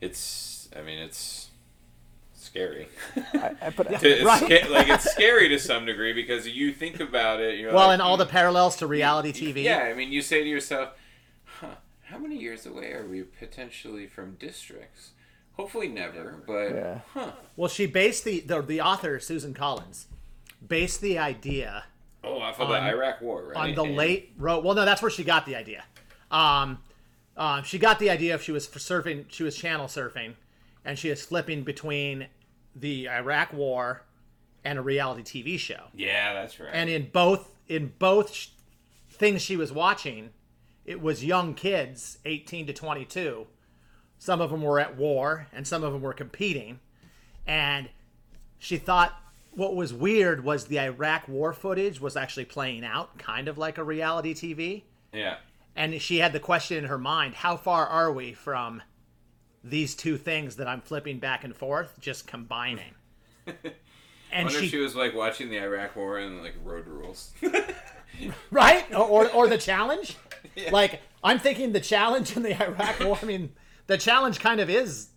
it's, 0.00 0.68
I 0.76 0.82
mean, 0.82 0.98
it's 0.98 1.50
scary. 2.44 2.88
I, 3.34 3.54
I 3.62 3.70
put, 3.70 3.86
it's 3.90 4.24
Right. 4.24 4.42
sca- 4.42 4.70
like 4.70 4.88
it's 4.88 5.10
scary 5.10 5.48
to 5.48 5.58
some 5.58 5.84
degree 5.86 6.12
because 6.12 6.46
you 6.46 6.72
think 6.72 7.00
about 7.00 7.40
it. 7.40 7.58
You're 7.58 7.72
Well, 7.72 7.86
like, 7.88 7.94
and 7.94 8.02
all 8.02 8.16
the 8.16 8.26
parallels 8.26 8.76
to 8.76 8.86
reality 8.86 9.32
TV. 9.32 9.62
Yeah, 9.64 9.78
I 9.90 9.94
mean, 9.94 10.12
you 10.12 10.22
say 10.22 10.42
to 10.42 10.48
yourself, 10.48 10.90
huh, 11.44 11.68
"How 12.04 12.18
many 12.18 12.36
years 12.38 12.66
away 12.66 12.92
are 12.92 13.06
we 13.06 13.22
potentially 13.22 14.06
from 14.06 14.34
districts?" 14.34 15.10
Hopefully, 15.54 15.88
never. 15.88 16.42
But 16.46 16.70
Yeah. 16.74 16.98
huh? 17.12 17.32
Well, 17.56 17.68
she 17.68 17.86
based 17.86 18.24
the, 18.24 18.40
the 18.40 18.60
the 18.62 18.80
author 18.80 19.18
Susan 19.20 19.54
Collins 19.54 20.06
based 20.66 21.00
the 21.00 21.18
idea 21.18 21.84
Oh, 22.24 22.40
off 22.40 22.58
of 22.58 22.68
the 22.68 22.74
Iraq 22.74 23.20
War, 23.20 23.44
right? 23.48 23.56
on 23.56 23.74
the 23.74 23.82
And- 23.82 23.96
late 23.96 24.32
road. 24.38 24.64
Well, 24.64 24.74
no, 24.74 24.84
that's 24.84 25.02
where 25.02 25.10
she 25.10 25.24
got 25.24 25.44
the 25.46 25.54
idea. 25.56 25.84
Um, 26.30 26.78
uh, 27.36 27.62
she 27.62 27.78
got 27.78 27.98
the 27.98 28.10
idea 28.10 28.34
if 28.34 28.42
she 28.42 28.50
was 28.52 28.66
surfing, 28.66 29.26
she 29.28 29.42
was 29.42 29.54
channel 29.56 29.86
surfing, 29.86 30.34
and 30.84 30.98
she 30.98 31.10
was 31.10 31.24
flipping 31.24 31.62
between 31.64 32.26
the 32.74 33.08
Iraq 33.08 33.52
War 33.52 34.02
and 34.64 34.78
a 34.78 34.82
reality 34.82 35.22
TV 35.44 35.58
show. 35.58 35.84
Yeah, 35.94 36.32
that's 36.34 36.58
right. 36.58 36.70
And 36.72 36.88
in 36.90 37.10
both 37.12 37.50
in 37.68 37.92
both 37.98 38.32
sh- 38.32 38.48
things 39.10 39.42
she 39.42 39.56
was 39.56 39.72
watching, 39.72 40.30
it 40.84 41.00
was 41.00 41.24
young 41.24 41.54
kids, 41.54 42.18
eighteen 42.24 42.66
to 42.66 42.72
twenty-two. 42.72 43.46
Some 44.18 44.40
of 44.40 44.50
them 44.50 44.62
were 44.62 44.80
at 44.80 44.96
war, 44.96 45.48
and 45.52 45.66
some 45.66 45.84
of 45.84 45.92
them 45.92 46.00
were 46.02 46.14
competing. 46.14 46.80
And 47.46 47.90
she 48.58 48.78
thought 48.78 49.12
what 49.52 49.76
was 49.76 49.92
weird 49.92 50.42
was 50.44 50.66
the 50.66 50.80
Iraq 50.80 51.28
War 51.28 51.52
footage 51.52 52.00
was 52.00 52.16
actually 52.16 52.46
playing 52.46 52.84
out, 52.84 53.18
kind 53.18 53.48
of 53.48 53.58
like 53.58 53.76
a 53.78 53.84
reality 53.84 54.34
TV. 54.34 54.82
yeah. 55.12 55.36
And 55.76 56.00
she 56.00 56.18
had 56.18 56.32
the 56.32 56.40
question 56.40 56.78
in 56.78 56.84
her 56.84 56.98
mind: 56.98 57.34
How 57.34 57.56
far 57.56 57.86
are 57.86 58.12
we 58.12 58.32
from 58.32 58.80
these 59.64 59.94
two 59.94 60.16
things 60.18 60.56
that 60.56 60.68
I'm 60.68 60.80
flipping 60.82 61.18
back 61.18 61.42
and 61.42 61.56
forth, 61.56 61.98
just 62.00 62.26
combining? 62.26 62.94
I 63.46 63.54
And 64.32 64.46
wonder 64.46 64.58
she, 64.60 64.64
if 64.66 64.70
she 64.72 64.78
was 64.78 64.94
like 64.96 65.14
watching 65.14 65.48
the 65.48 65.58
Iraq 65.58 65.94
War 65.96 66.18
and 66.18 66.42
like 66.42 66.54
Road 66.64 66.86
Rules. 66.86 67.32
right 68.50 68.84
or, 68.92 69.04
or 69.04 69.30
or 69.30 69.48
the 69.48 69.58
challenge 69.58 70.16
like 70.70 71.00
i'm 71.22 71.38
thinking 71.38 71.72
the 71.72 71.80
challenge 71.80 72.36
and 72.36 72.44
the 72.44 72.62
iraq 72.62 73.00
war 73.00 73.18
i 73.20 73.24
mean 73.24 73.52
the 73.86 73.98
challenge 73.98 74.38
kind 74.38 74.60
of 74.60 74.70
is 74.70 75.08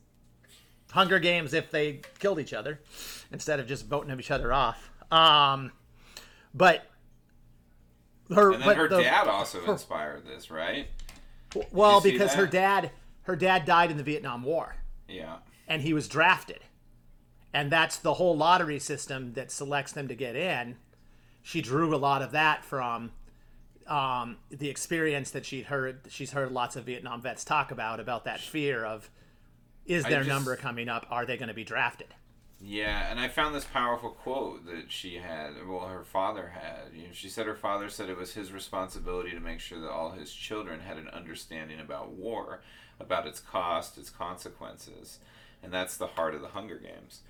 hunger 0.91 1.19
games 1.19 1.53
if 1.53 1.69
they 1.69 2.01
killed 2.19 2.39
each 2.39 2.53
other 2.53 2.79
instead 3.31 3.59
of 3.59 3.67
just 3.67 3.85
voting 3.85 4.17
each 4.19 4.31
other 4.31 4.51
off 4.51 4.89
um 5.11 5.71
but 6.53 6.89
her 8.33 8.51
and 8.53 8.61
then 8.61 8.67
but 8.67 8.77
her 8.77 8.87
the- 8.87 9.01
dad 9.01 9.27
also 9.27 9.63
inspired 9.71 10.25
this, 10.25 10.49
right? 10.49 10.87
well 11.71 12.01
because 12.01 12.33
her 12.33 12.45
dad 12.47 12.91
her 13.27 13.35
dad 13.35 13.63
died 13.65 13.91
in 13.91 13.97
the 13.97 14.03
vietnam 14.03 14.41
war 14.43 14.77
Yeah. 15.07 15.37
and 15.67 15.81
he 15.83 15.93
was 15.93 16.07
drafted. 16.07 16.59
And 17.53 17.71
that's 17.71 17.97
the 17.97 18.15
whole 18.15 18.35
lottery 18.35 18.79
system 18.79 19.33
that 19.33 19.51
selects 19.51 19.91
them 19.93 20.07
to 20.09 20.15
get 20.15 20.35
in. 20.35 20.75
She 21.41 21.61
drew 21.61 21.95
a 21.95 21.97
lot 21.97 22.21
of 22.21 22.31
that 22.31 22.63
from 22.65 23.11
um, 23.87 24.37
the 24.49 24.69
experience 24.69 25.31
that 25.31 25.45
she'd 25.45 25.65
heard. 25.67 26.01
She's 26.09 26.31
heard 26.31 26.51
lots 26.51 26.75
of 26.75 26.83
Vietnam 26.85 27.21
vets 27.21 27.45
talk 27.45 27.71
about 27.71 27.99
about 28.01 28.25
that 28.25 28.39
fear 28.41 28.83
of 28.85 29.09
is 29.85 30.03
their 30.03 30.19
just- 30.19 30.27
number 30.29 30.55
coming 30.57 30.89
up? 30.89 31.05
Are 31.09 31.25
they 31.25 31.37
going 31.37 31.47
to 31.47 31.53
be 31.53 31.63
drafted? 31.63 32.13
Yeah, 32.59 33.09
and 33.11 33.19
I 33.19 33.27
found 33.27 33.53
this 33.55 33.65
powerful 33.65 34.09
quote 34.09 34.65
that 34.65 34.91
she 34.91 35.15
had. 35.15 35.51
Well, 35.67 35.87
her 35.87 36.03
father 36.03 36.53
had. 36.59 36.91
You 36.93 37.03
know, 37.03 37.13
she 37.13 37.29
said 37.29 37.45
her 37.45 37.55
father 37.55 37.87
said 37.87 38.09
it 38.09 38.17
was 38.17 38.33
his 38.33 38.51
responsibility 38.51 39.29
to 39.31 39.39
make 39.39 39.59
sure 39.59 39.79
that 39.79 39.91
all 39.91 40.11
his 40.11 40.33
children 40.33 40.79
had 40.79 40.97
an 40.97 41.07
understanding 41.09 41.79
about 41.79 42.09
war, 42.13 42.61
about 42.99 43.27
its 43.27 43.39
cost, 43.39 43.97
its 43.97 44.09
consequences, 44.09 45.19
and 45.63 45.71
that's 45.73 45.97
the 45.97 46.07
heart 46.07 46.35
of 46.35 46.41
the 46.41 46.49
Hunger 46.49 46.77
Games. 46.77 47.21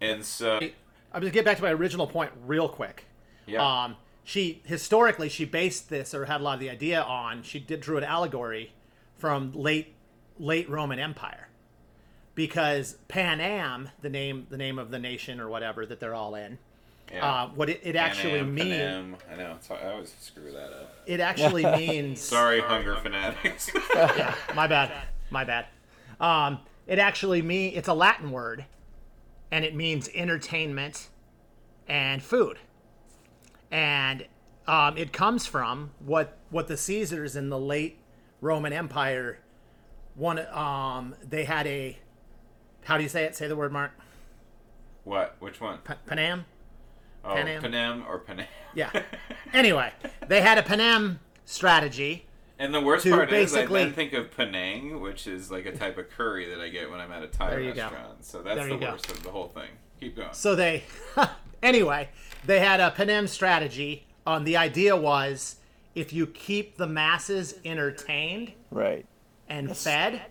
And 0.00 0.24
so, 0.24 0.56
I'm 0.56 1.20
going 1.20 1.24
to 1.24 1.30
get 1.30 1.44
back 1.44 1.56
to 1.56 1.62
my 1.62 1.72
original 1.72 2.06
point 2.06 2.32
real 2.44 2.68
quick. 2.68 3.04
yeah, 3.46 3.84
Um, 3.84 3.96
she 4.24 4.60
historically 4.64 5.28
she 5.28 5.44
based 5.44 5.88
this 5.88 6.12
or 6.12 6.24
had 6.24 6.40
a 6.40 6.44
lot 6.44 6.54
of 6.54 6.60
the 6.60 6.68
idea 6.68 7.00
on 7.00 7.42
she 7.44 7.60
did 7.60 7.80
drew 7.80 7.96
an 7.96 8.04
allegory 8.04 8.72
from 9.16 9.52
late 9.52 9.94
late 10.38 10.68
Roman 10.68 10.98
Empire 10.98 11.48
because 12.34 12.96
Pan 13.06 13.40
Am 13.40 13.88
the 14.02 14.10
name 14.10 14.48
the 14.50 14.56
name 14.56 14.80
of 14.80 14.90
the 14.90 14.98
nation 14.98 15.40
or 15.40 15.48
whatever 15.48 15.86
that 15.86 16.00
they're 16.00 16.14
all 16.14 16.34
in 16.34 16.58
yeah. 17.12 17.24
uh, 17.24 17.48
what 17.48 17.70
it, 17.70 17.80
it 17.84 17.96
actually 17.96 18.42
means 18.42 19.16
I 19.30 19.36
know. 19.36 19.54
It's, 19.56 19.70
I 19.70 19.92
always 19.92 20.14
screw 20.20 20.50
that 20.52 20.72
up. 20.72 20.94
it 21.06 21.20
actually 21.20 21.64
means 21.76 22.20
Sorry, 22.20 22.60
hunger 22.60 22.96
fanatics. 22.96 23.70
my 24.54 24.66
bad 24.66 24.92
my 25.30 25.44
bad 25.44 25.66
um, 26.20 26.60
it 26.86 26.98
actually 26.98 27.42
mean 27.42 27.72
it's 27.74 27.88
a 27.88 27.94
Latin 27.94 28.30
word 28.30 28.64
and 29.50 29.64
it 29.64 29.74
means 29.74 30.08
entertainment 30.14 31.08
and 31.88 32.22
food 32.22 32.58
and 33.70 34.26
um, 34.66 34.96
it 34.96 35.12
comes 35.12 35.46
from 35.46 35.90
what 36.00 36.36
what 36.50 36.68
the 36.68 36.76
Caesars 36.76 37.36
in 37.36 37.48
the 37.48 37.58
late 37.58 37.98
Roman 38.40 38.72
Empire 38.72 39.38
one 40.14 40.38
um 40.52 41.14
they 41.28 41.44
had 41.44 41.66
a 41.66 41.98
how 42.84 42.96
do 42.96 43.02
you 43.02 43.08
say 43.08 43.24
it 43.24 43.36
say 43.36 43.46
the 43.48 43.56
word 43.56 43.72
Mark 43.72 43.92
what? 45.04 45.36
Which 45.38 45.60
one? 45.60 45.78
P- 45.78 45.94
Panem 46.06 46.44
Oh, 47.24 47.34
Panem? 47.34 47.60
Panem 47.62 48.04
or 48.08 48.18
Panem? 48.18 48.46
yeah 48.74 48.90
anyway 49.52 49.92
they 50.28 50.40
had 50.40 50.58
a 50.58 50.62
Panem 50.62 51.20
strategy 51.44 52.26
And 52.58 52.72
the 52.72 52.80
worst 52.80 53.04
to 53.04 53.10
part 53.10 53.32
is, 53.32 53.54
I 53.54 53.66
then 53.66 53.92
think 53.92 54.12
of 54.14 54.34
Penang, 54.34 55.00
which 55.00 55.26
is 55.26 55.50
like 55.50 55.66
a 55.66 55.72
type 55.76 55.98
of 55.98 56.08
curry 56.10 56.48
that 56.48 56.60
I 56.60 56.68
get 56.68 56.90
when 56.90 57.00
I'm 57.00 57.12
at 57.12 57.22
a 57.22 57.26
Thai 57.26 57.50
There 57.50 57.60
you 57.60 57.72
go. 57.74 57.82
restaurant. 57.82 58.24
So 58.24 58.42
that's 58.42 58.56
There 58.56 58.68
the 58.68 58.74
you 58.74 58.80
go. 58.80 58.90
worst 58.92 59.10
of 59.10 59.22
the 59.22 59.30
whole 59.30 59.48
thing. 59.48 59.68
Keep 60.00 60.16
going. 60.16 60.28
So 60.32 60.54
they, 60.54 60.84
anyway, 61.62 62.08
they 62.46 62.60
had 62.60 62.80
a 62.80 62.90
Panem 62.90 63.26
strategy. 63.26 64.06
Um, 64.26 64.44
the 64.44 64.56
idea 64.56 64.96
was 64.96 65.56
if 65.94 66.12
you 66.12 66.26
keep 66.26 66.76
the 66.76 66.86
masses 66.86 67.54
entertained 67.64 68.52
right. 68.70 69.06
and 69.48 69.76
fed, 69.76 70.22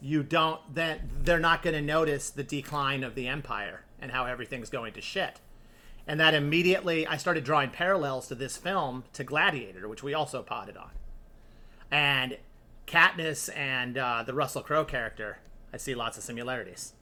you 0.00 0.22
don't 0.22 0.60
then 0.74 1.10
they're 1.22 1.38
not 1.38 1.62
going 1.62 1.74
to 1.74 1.82
notice 1.82 2.30
the 2.30 2.42
decline 2.42 3.02
of 3.04 3.14
the 3.14 3.28
empire 3.28 3.84
and 4.00 4.12
how 4.12 4.24
everything's 4.26 4.70
going 4.70 4.92
to 4.94 5.00
shit. 5.00 5.40
And 6.06 6.18
that 6.20 6.32
immediately, 6.34 7.06
I 7.06 7.18
started 7.18 7.44
drawing 7.44 7.70
parallels 7.70 8.28
to 8.28 8.34
this 8.34 8.56
film 8.56 9.04
to 9.12 9.24
Gladiator, 9.24 9.86
which 9.88 10.02
we 10.02 10.14
also 10.14 10.42
potted 10.42 10.76
on. 10.76 10.90
And 11.90 12.36
Katniss 12.86 13.54
and 13.56 13.96
uh, 13.96 14.22
the 14.26 14.34
Russell 14.34 14.62
Crowe 14.62 14.84
character, 14.84 15.38
I 15.72 15.76
see 15.76 15.94
lots 15.94 16.18
of 16.18 16.24
similarities. 16.24 16.92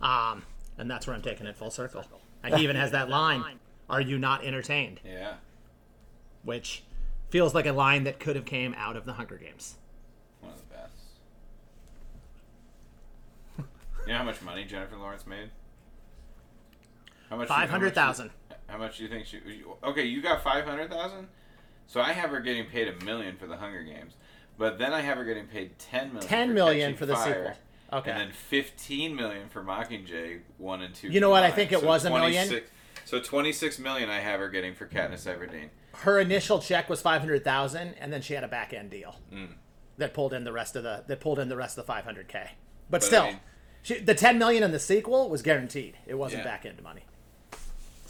Um, 0.00 0.44
and 0.76 0.90
that's 0.90 1.06
where 1.06 1.14
I'm 1.16 1.22
taking 1.22 1.46
it 1.46 1.56
full 1.56 1.70
circle. 1.70 2.04
And 2.42 2.54
he 2.54 2.62
even 2.62 2.76
has 2.76 2.92
that 2.92 3.08
line, 3.08 3.42
"Are 3.90 4.00
you 4.00 4.18
not 4.18 4.44
entertained?" 4.44 5.00
Yeah. 5.04 5.34
Which 6.44 6.84
feels 7.30 7.54
like 7.54 7.66
a 7.66 7.72
line 7.72 8.04
that 8.04 8.20
could 8.20 8.36
have 8.36 8.44
came 8.44 8.74
out 8.78 8.96
of 8.96 9.04
the 9.04 9.14
Hunger 9.14 9.36
Games. 9.36 9.76
One 10.40 10.52
of 10.52 10.58
the 10.58 10.74
best. 10.74 10.92
You 14.06 14.12
know 14.12 14.18
how 14.18 14.24
much 14.24 14.40
money 14.40 14.64
Jennifer 14.64 14.96
Lawrence 14.96 15.26
made? 15.26 15.50
How 17.28 17.36
much? 17.36 17.48
Five 17.48 17.70
hundred 17.70 17.94
thousand. 17.94 18.30
How 18.68 18.78
much 18.78 18.98
do 18.98 19.02
you 19.02 19.08
think 19.08 19.26
she? 19.26 19.40
Okay, 19.82 20.04
you 20.04 20.22
got 20.22 20.42
five 20.42 20.64
hundred 20.64 20.90
thousand. 20.90 21.26
So 21.88 22.00
I 22.00 22.12
have 22.12 22.30
her 22.30 22.38
getting 22.40 22.66
paid 22.66 22.86
a 22.86 23.04
million 23.04 23.36
for 23.36 23.46
the 23.48 23.56
Hunger 23.56 23.82
Games, 23.82 24.14
but 24.56 24.78
then 24.78 24.92
I 24.92 25.00
have 25.00 25.16
her 25.18 25.24
getting 25.24 25.46
paid 25.46 25.76
ten 25.80 26.12
million. 26.12 26.28
10 26.28 26.48
for 26.48 26.54
million 26.54 26.94
for 26.96 27.06
the 27.06 27.14
Fire, 27.16 27.56
sequel. 27.90 27.98
Okay. 28.00 28.10
And 28.12 28.20
then 28.20 28.30
fifteen 28.32 29.16
million 29.16 29.48
for 29.48 29.62
Mockingjay 29.64 30.40
one 30.58 30.82
and 30.82 30.94
two. 30.94 31.08
You 31.08 31.20
know 31.20 31.30
what? 31.30 31.42
I 31.42 31.50
think 31.50 31.72
it 31.72 31.82
was 31.82 32.04
a 32.04 32.10
million. 32.10 32.60
So 33.06 33.18
twenty 33.20 33.52
six 33.52 33.78
million 33.78 34.10
I 34.10 34.20
have 34.20 34.38
her 34.40 34.48
getting 34.50 34.74
for 34.74 34.86
Katniss 34.86 35.26
Everdeen. 35.26 35.70
Her 35.94 36.20
initial 36.20 36.58
check 36.60 36.88
was 36.90 37.00
five 37.00 37.20
hundred 37.22 37.42
thousand, 37.42 37.94
and 37.98 38.12
then 38.12 38.20
she 38.22 38.34
had 38.34 38.44
a 38.44 38.48
back 38.48 38.72
end 38.74 38.90
deal 38.90 39.16
Mm. 39.32 39.54
that 39.96 40.12
pulled 40.12 40.34
in 40.34 40.44
the 40.44 40.52
rest 40.52 40.76
of 40.76 40.82
the 40.82 41.04
that 41.08 41.20
pulled 41.20 41.38
in 41.38 41.48
the 41.48 41.56
rest 41.56 41.78
of 41.78 41.86
the 41.86 41.90
five 41.90 42.04
hundred 42.04 42.28
k. 42.28 42.50
But 42.90 43.00
But, 43.00 43.02
I 43.02 43.06
still, 43.06 43.24
mean- 43.24 43.40
she, 43.82 43.98
the 43.98 44.14
ten 44.14 44.38
million 44.38 44.62
in 44.62 44.72
the 44.72 44.78
sequel 44.78 45.30
was 45.30 45.40
guaranteed. 45.40 45.96
It 46.06 46.14
wasn't 46.16 46.44
Yeah. 46.44 46.50
back 46.50 46.66
end 46.66 46.82
money. 46.82 47.04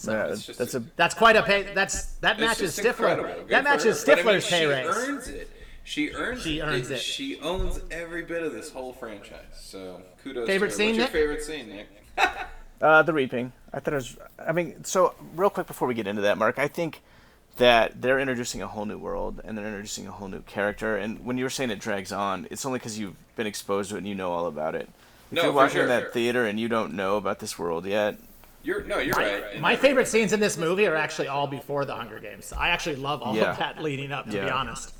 Yeah, 0.06 0.26
it's 0.26 0.46
just 0.46 0.58
that's 0.58 0.74
a- 0.74 0.78
a 0.78 0.82
That's 0.96 1.14
quite 1.14 1.36
a 1.36 1.42
pay. 1.42 1.62
That's 1.74 2.04
that 2.16 2.38
matches 2.38 2.76
just. 2.76 2.86
Stifler. 2.98 3.16
Good 3.36 3.48
That 3.48 3.64
matches 3.64 4.00
her. 4.04 4.06
But 4.14 4.20
I 4.20 4.22
mean, 4.22 4.36
Stifler's 4.40 4.48
pay 4.48 4.58
she 4.60 4.66
raise. 4.66 4.86
earns 4.86 5.28
it. 5.28 5.50
She 5.84 6.10
earns 6.12 6.38
it. 6.40 6.42
She 6.42 6.60
earns 6.60 6.90
it. 6.90 7.00
She 7.00 7.40
owns 7.40 7.80
every 7.90 8.22
bit 8.22 8.42
of 8.42 8.52
this 8.52 8.70
whole 8.70 8.92
franchise. 8.92 9.40
So 9.58 10.02
kudos. 10.22 10.46
Favorite 10.46 10.68
to 10.68 10.72
her. 10.72 10.76
scene, 10.76 10.88
What's 11.00 11.12
your 11.12 11.22
favorite 11.22 11.42
scene, 11.42 11.68
Nick? 11.68 11.88
Uh, 12.80 13.02
the 13.02 13.12
Reaping. 13.12 13.52
I 13.74 13.80
thought 13.80 13.92
it 13.94 13.96
was. 13.96 14.16
I 14.38 14.52
mean, 14.52 14.84
so 14.84 15.12
real 15.34 15.50
quick 15.50 15.66
before 15.66 15.88
we 15.88 15.94
get 15.94 16.06
into 16.06 16.22
that, 16.22 16.38
Mark, 16.38 16.60
I 16.60 16.68
think 16.68 17.02
that 17.56 18.00
they're 18.00 18.20
introducing 18.20 18.62
a 18.62 18.68
whole 18.68 18.84
new 18.86 18.96
world 18.98 19.40
and 19.44 19.58
they're 19.58 19.66
introducing 19.66 20.06
a 20.06 20.12
whole 20.12 20.28
new 20.28 20.42
character. 20.42 20.96
And 20.96 21.24
when 21.24 21.36
you 21.38 21.42
were 21.44 21.50
saying 21.50 21.70
it 21.70 21.80
drags 21.80 22.12
on, 22.12 22.46
it's 22.52 22.64
only 22.64 22.78
because 22.78 22.96
you've 22.96 23.16
been 23.34 23.48
exposed 23.48 23.90
to 23.90 23.96
it 23.96 23.98
and 23.98 24.06
you 24.06 24.14
know 24.14 24.30
all 24.30 24.46
about 24.46 24.76
it. 24.76 24.88
If 25.32 25.32
No, 25.32 25.42
you're 25.42 25.52
watching 25.52 25.78
sure. 25.78 25.86
that 25.88 26.12
theater 26.12 26.46
and 26.46 26.60
you 26.60 26.68
don't 26.68 26.92
know 26.94 27.16
about 27.16 27.40
this 27.40 27.58
world 27.58 27.84
yet, 27.84 28.16
You're 28.68 28.84
no, 28.84 28.98
you're 28.98 29.14
right. 29.16 29.58
My 29.62 29.76
favorite 29.76 30.08
scenes 30.08 30.34
in 30.34 30.40
this 30.40 30.58
movie 30.58 30.86
are 30.86 30.94
actually 30.94 31.28
all 31.28 31.46
before 31.46 31.86
the 31.86 31.94
Hunger 31.94 32.18
Games. 32.20 32.52
I 32.52 32.68
actually 32.68 32.96
love 32.96 33.22
all 33.22 33.34
Yeah. 33.34 33.52
of 33.52 33.58
that 33.58 33.82
leading 33.82 34.12
up, 34.12 34.26
to 34.26 34.32
be 34.42 34.50
honest. 34.50 34.92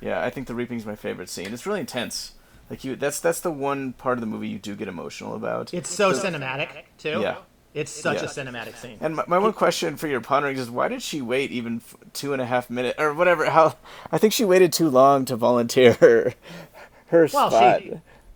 yeah, 0.00 0.22
I 0.22 0.30
think 0.30 0.46
the 0.46 0.54
Reaping's 0.54 0.86
my 0.86 0.94
favorite 0.94 1.28
scene. 1.28 1.52
It's 1.52 1.66
really 1.66 1.80
intense. 1.80 2.34
Like 2.70 2.84
you, 2.84 2.94
that's 2.94 3.18
that's 3.18 3.40
the 3.40 3.50
one 3.50 3.92
part 3.94 4.18
of 4.18 4.20
the 4.20 4.26
movie 4.28 4.46
you 4.46 4.60
do 4.60 4.76
get 4.76 4.86
emotional 4.86 5.34
about. 5.34 5.74
It's 5.74 5.90
so 5.90 6.12
cinematic 6.12 6.68
too. 6.96 7.18
Yeah. 7.22 7.38
It's 7.74 7.90
such 7.90 8.18
Yeah. 8.18 8.24
a 8.24 8.28
cinematic 8.28 8.76
scene. 8.76 8.98
And 9.00 9.16
my, 9.16 9.24
my 9.26 9.38
one 9.38 9.52
question 9.52 9.96
for 9.96 10.06
your 10.06 10.20
ponderings 10.20 10.60
is 10.60 10.70
why 10.70 10.86
did 10.86 11.02
she 11.02 11.20
wait 11.22 11.50
even 11.50 11.78
f- 11.78 11.96
two 12.12 12.32
and 12.32 12.40
a 12.40 12.46
half 12.46 12.70
minutes 12.70 13.00
or 13.00 13.14
whatever? 13.14 13.46
How 13.50 13.74
I 14.12 14.18
think 14.18 14.32
she 14.32 14.44
waited 14.44 14.72
too 14.72 14.88
long 14.88 15.24
to 15.24 15.34
volunteer 15.34 15.94
her, 15.94 16.34
her 17.06 17.28
Well, 17.34 17.50
spot. 17.50 17.82
she 17.82 17.92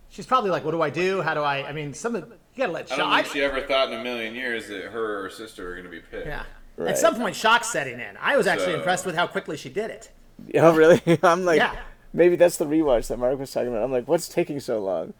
she's 0.09 0.25
probably 0.25 0.49
like, 0.49 0.65
"What 0.65 0.71
do 0.71 0.81
I 0.81 0.89
do? 0.89 1.21
How 1.21 1.35
do 1.35 1.41
I?" 1.41 1.65
I 1.69 1.71
mean, 1.71 1.93
some 1.93 2.15
of 2.15 2.33
you 2.57 2.63
gotta 2.63 2.71
let 2.73 2.91
I 2.91 2.97
don't 2.97 3.13
think 3.13 3.27
she 3.27 3.41
ever 3.43 3.61
thought 3.61 3.91
in 3.91 3.99
a 3.99 4.03
million 4.03 4.33
years 4.35 4.67
that 4.67 4.85
her 4.85 5.19
or 5.19 5.23
her 5.23 5.29
sister 5.29 5.63
were 5.65 5.71
going 5.73 5.85
to 5.85 5.89
be 5.91 5.99
picked. 5.99 6.27
Yeah. 6.27 6.43
Right. 6.75 6.89
At 6.89 6.97
some 6.97 7.15
point, 7.15 7.35
shock's 7.35 7.69
setting 7.71 7.99
in. 7.99 8.17
I 8.21 8.37
was 8.37 8.47
actually 8.47 8.73
So- 8.73 8.77
impressed 8.79 9.05
with 9.05 9.15
how 9.15 9.27
quickly 9.27 9.57
she 9.57 9.69
did 9.69 9.89
it. 9.91 10.11
Oh 10.55 10.75
really? 10.75 11.01
I'm 11.23 11.45
like, 11.45 11.57
Yeah. 11.57 11.75
maybe 12.13 12.35
that's 12.35 12.57
the 12.57 12.65
rewatch 12.65 13.07
that 13.07 13.17
Mark 13.17 13.39
was 13.39 13.51
talking 13.51 13.69
about. 13.69 13.83
I'm 13.83 13.91
like, 13.91 14.07
what's 14.07 14.27
taking 14.27 14.59
so 14.59 14.79
long? 14.79 15.13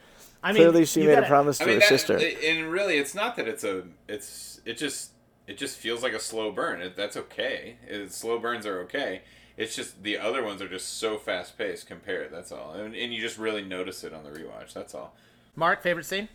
I 0.43 0.52
mean, 0.54 0.62
Clearly, 0.63 0.86
she 0.86 1.00
made 1.02 1.15
gotta- 1.15 1.26
a 1.26 1.30
promise 1.30 1.58
to 1.58 1.63
I 1.63 1.67
mean, 1.67 1.76
her 1.76 1.80
that, 1.82 1.88
sister. 1.89 2.17
and 2.17 2.71
really, 2.71 2.97
it's 2.97 3.15
not 3.15 3.36
that 3.38 3.47
it's 3.47 3.63
a. 3.63 3.84
It's 4.08 4.62
it 4.65 4.78
just 4.78 5.12
it 5.47 5.58
just 5.58 5.78
feels 5.78 6.04
like 6.04 6.13
a 6.13 6.19
slow 6.19 6.52
burn. 6.52 6.82
It, 6.82 6.95
that's 6.95 7.17
okay. 7.17 7.78
It, 7.88 8.12
slow 8.13 8.38
burns 8.38 8.65
are 8.67 8.80
okay. 8.82 9.21
It's 9.58 9.76
just 9.76 10.04
the 10.04 10.19
other 10.19 10.43
ones 10.43 10.62
are 10.62 10.67
just 10.69 11.00
so 11.00 11.17
fast 11.17 11.58
paced 11.58 11.88
compared. 11.88 12.32
That's 12.32 12.52
all, 12.52 12.73
and, 12.73 12.93
and 12.95 13.12
you 13.12 13.19
just 13.19 13.39
really 13.39 13.63
notice 13.63 14.04
it 14.04 14.13
on 14.13 14.23
the 14.23 14.30
rewatch. 14.30 14.73
That's 14.73 14.93
all. 14.93 15.15
Mark, 15.56 15.82
favorite 15.82 16.06
scene? 16.06 16.30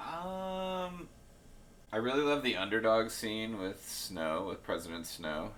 Um, 0.00 1.08
I 1.92 1.96
really 1.96 2.22
love 2.22 2.42
the 2.42 2.56
underdog 2.56 3.10
scene 3.10 3.58
with 3.58 3.86
Snow, 3.88 4.46
with 4.48 4.62
President 4.62 5.06
Snow, 5.06 5.52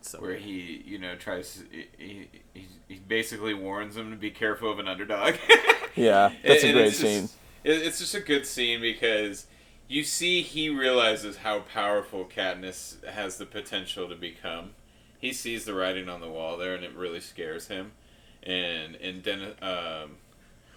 So 0.00 0.20
where 0.20 0.36
he, 0.36 0.82
you 0.86 0.98
know, 0.98 1.14
tries. 1.16 1.62
He, 1.70 1.86
he, 1.98 2.28
he- 2.54 2.68
he 2.88 2.96
basically 2.98 3.54
warns 3.54 3.96
him 3.96 4.10
to 4.10 4.16
be 4.16 4.30
careful 4.30 4.70
of 4.70 4.78
an 4.78 4.86
underdog. 4.86 5.34
yeah, 5.96 6.32
that's 6.44 6.62
a 6.62 6.72
great 6.72 6.88
it's 6.88 6.98
scene. 6.98 7.24
it- 7.64 7.82
it's 7.82 7.98
just 7.98 8.14
a 8.14 8.20
good 8.20 8.46
scene 8.46 8.80
because 8.82 9.46
you 9.88 10.04
see 10.04 10.42
he 10.42 10.68
realizes 10.68 11.38
how 11.38 11.60
powerful 11.60 12.24
Katniss 12.26 13.02
has 13.06 13.38
the 13.38 13.46
potential 13.46 14.08
to 14.08 14.14
become. 14.14 14.70
He 15.18 15.32
sees 15.32 15.64
the 15.64 15.74
writing 15.74 16.08
on 16.08 16.20
the 16.20 16.28
wall 16.28 16.56
there, 16.58 16.74
and 16.74 16.84
it 16.84 16.94
really 16.94 17.20
scares 17.20 17.68
him. 17.68 17.92
And 18.42 18.96
and 18.96 19.22
Dennis, 19.22 19.54
um, 19.62 20.16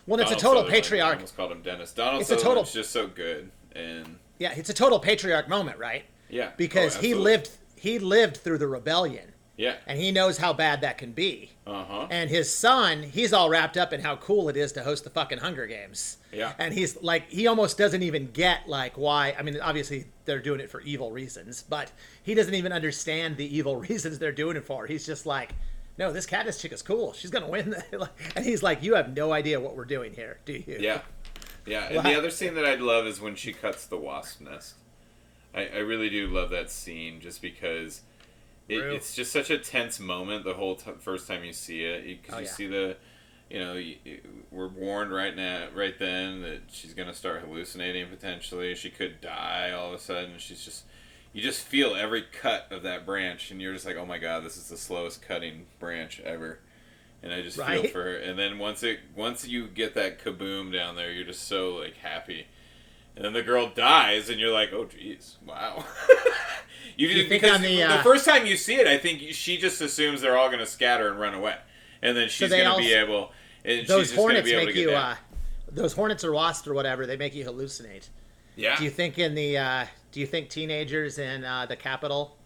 well, 0.08 0.20
it's 0.20 0.32
a 0.32 0.36
total 0.36 0.62
Sutherland, 0.64 0.70
I 0.70 0.76
patriarch. 0.76 1.16
almost 1.16 1.38
called 1.38 1.52
him 1.52 1.62
Dennis. 1.62 1.92
Donald 1.94 2.22
It's 2.22 2.32
a 2.32 2.38
total- 2.38 2.64
just 2.64 2.92
so 2.92 3.08
good, 3.08 3.52
and 3.76 4.18
Yeah, 4.40 4.54
it's 4.56 4.70
a 4.70 4.74
total 4.74 5.00
patriarch 5.00 5.48
moment, 5.50 5.78
right? 5.80 6.04
yeah, 6.30 6.52
Because 6.58 6.98
oh, 6.98 7.02
he 7.02 7.14
lived 7.14 7.50
he 7.78 8.00
lived 8.00 8.38
through 8.38 8.58
the 8.58 8.68
rebellion, 8.68 9.34
Yeah. 9.58 9.76
and 9.86 10.00
he 10.00 10.12
knows 10.12 10.38
how 10.40 10.54
bad 10.54 10.82
that 10.82 10.98
can 10.98 11.12
be. 11.12 11.52
Uh 11.68 11.84
huh. 11.84 12.08
And 12.10 12.30
his 12.32 12.54
son, 12.54 13.04
he's 13.04 13.32
all 13.32 13.48
wrapped 13.50 13.78
up 13.78 13.94
in 13.94 14.00
how 14.02 14.16
cool 14.16 14.50
it 14.50 14.58
is 14.58 14.72
to 14.74 14.84
host 14.84 15.04
the 15.04 15.10
fucking 15.12 15.38
Hunger 15.40 15.68
Games. 15.68 16.18
Yeah. 16.32 16.54
And 16.58 16.74
he's 16.74 17.00
like, 17.04 17.30
he 17.30 17.46
almost 17.48 17.78
doesn't 17.78 18.02
even 18.02 18.32
get 18.32 18.68
like 18.68 18.98
why. 18.98 19.36
I 19.38 19.44
mean, 19.44 19.60
obviously 19.62 20.06
they're 20.26 20.40
doing 20.42 20.60
it 20.62 20.70
for 20.72 20.82
evil 20.82 21.12
reasons, 21.12 21.64
but 21.68 21.92
he 22.24 22.34
doesn't 22.34 22.56
even 22.56 22.72
understand 22.72 23.38
the 23.38 23.56
evil 23.56 23.76
reasons 23.88 24.18
they're 24.18 24.32
doing 24.32 24.58
it 24.58 24.66
for. 24.66 24.88
He's 24.88 25.06
just 25.06 25.26
like, 25.28 25.54
no, 25.98 26.12
this 26.12 26.26
Katniss 26.26 26.60
chick 26.62 26.72
is 26.72 26.82
cool. 26.82 27.14
She's 27.14 27.32
gonna 27.32 27.48
win. 27.50 27.76
and 28.36 28.46
he's 28.46 28.62
like, 28.64 28.84
you 28.84 28.96
have 28.96 29.16
no 29.16 29.32
idea 29.32 29.60
what 29.60 29.76
we're 29.76 29.86
doing 29.86 30.14
here, 30.14 30.40
do 30.46 30.54
you? 30.54 30.78
Yeah. 30.80 31.02
Yeah. 31.66 31.86
And 31.88 31.96
Wow. 31.98 32.04
the 32.04 32.16
other 32.16 32.30
scene 32.30 32.54
that 32.56 32.66
I'd 32.66 32.82
love 32.82 33.06
is 33.08 33.20
when 33.22 33.36
she 33.36 33.54
cuts 33.54 33.86
the 33.88 33.98
wasp 33.98 34.42
nest. 34.42 34.76
I, 35.54 35.68
I 35.68 35.78
really 35.78 36.10
do 36.10 36.28
love 36.28 36.50
that 36.52 36.70
scene 36.70 37.22
just 37.22 37.42
because 37.42 38.02
it, 38.68 38.80
it's 38.80 39.16
just 39.16 39.32
such 39.32 39.50
a 39.50 39.58
tense 39.58 40.00
moment 40.00 40.44
the 40.44 40.54
whole 40.56 40.76
t- 40.76 40.92
first 41.00 41.28
time 41.28 41.44
you 41.44 41.54
see 41.54 41.84
it 41.84 42.22
because 42.22 42.36
Oh, 42.36 42.40
you 42.40 42.46
yeah. 42.46 42.52
see 42.52 42.68
the 42.68 42.98
you 43.50 43.60
know 43.60 43.74
you, 43.74 43.96
you- 44.04 44.22
we're 44.52 44.68
warned 44.68 45.12
right 45.14 45.36
now 45.36 45.68
right 45.76 45.98
then 46.00 46.42
that 46.42 46.62
she's 46.72 46.94
going 46.94 47.08
to 47.08 47.14
start 47.14 47.42
hallucinating 47.42 48.08
potentially 48.10 48.74
she 48.76 48.90
could 48.90 49.22
die 49.22 49.72
all 49.72 49.90
of 49.90 49.94
a 49.94 50.00
sudden 50.00 50.32
she's 50.38 50.66
just 50.66 50.84
you 51.36 51.42
just 51.44 51.62
feel 51.62 51.96
every 51.96 52.24
cut 52.24 52.66
of 52.72 52.82
that 52.84 53.06
branch 53.06 53.52
and 53.52 53.62
you're 53.62 53.74
just 53.74 53.86
like 53.86 53.98
oh 53.98 54.06
my 54.06 54.18
god 54.18 54.44
this 54.44 54.58
is 54.58 54.70
the 54.70 54.78
slowest 54.78 55.22
cutting 55.22 55.68
branch 55.80 56.20
ever 56.22 56.60
and 57.26 57.34
I 57.34 57.42
just 57.42 57.58
feel 57.58 57.84
for 57.86 58.04
her. 58.04 58.16
And 58.18 58.38
then 58.38 58.60
once 58.60 58.84
it 58.84 59.00
once 59.16 59.48
you 59.48 59.68
get 59.68 59.96
that 59.96 60.24
kaboom 60.24 60.72
down 60.72 60.96
there, 60.96 61.12
you're 61.12 61.26
just 61.26 61.48
so 61.48 61.76
like 61.76 61.98
happy. 61.98 62.46
And 63.16 63.26
then 63.26 63.34
the 63.34 63.42
girl 63.42 63.70
dies, 63.70 64.30
and 64.30 64.40
you're 64.40 64.52
like, 64.52 64.72
oh 64.74 64.86
jeez, 64.86 65.36
wow. 65.46 65.84
you, 66.98 67.08
You 67.08 67.30
because 67.30 67.56
on 67.56 67.62
the, 67.62 67.78
the, 67.78 67.84
uh, 67.84 68.04
first 68.04 68.26
time 68.26 68.46
you 68.46 68.58
see 68.58 68.76
it, 68.76 68.88
I 68.88 68.98
think 68.98 69.22
she 69.32 69.58
just 69.58 69.82
assumes 69.82 70.22
they're 70.22 70.38
all 70.38 70.52
gonna 70.52 70.66
scatter 70.66 71.10
and 71.10 71.20
run 71.20 71.34
away, 71.34 71.56
and 72.02 72.16
then 72.16 72.30
she's 72.30 72.52
they 72.52 72.62
gonna 72.62 72.78
be 72.78 72.94
able. 72.94 73.32
And 73.64 73.88
Those 73.88 74.08
she's 74.08 74.10
just 74.10 74.16
gonna 74.16 74.22
hornets 74.22 74.46
be 74.46 74.52
able 74.52 74.62
to 74.62 74.66
make 74.68 74.76
get 74.76 74.82
you, 74.82 74.92
uh, 74.92 75.16
those 75.72 75.94
hornets 75.94 76.24
or 76.24 76.32
wasps 76.32 76.68
or 76.68 76.76
whatever, 76.76 77.08
they 77.08 77.18
make 77.18 77.34
you 77.34 77.46
hallucinate. 77.46 78.10
yeah. 78.56 78.78
Do 78.78 78.84
you 78.84 78.92
think 78.92 79.18
in 79.18 79.34
the 79.34 79.58
uh, 79.58 79.86
do 80.16 80.22
you 80.22 80.26
think 80.26 80.48
teenagers 80.50 81.20
in 81.20 81.44
uh, 81.44 81.66
the 81.66 81.76
capital 81.76 82.38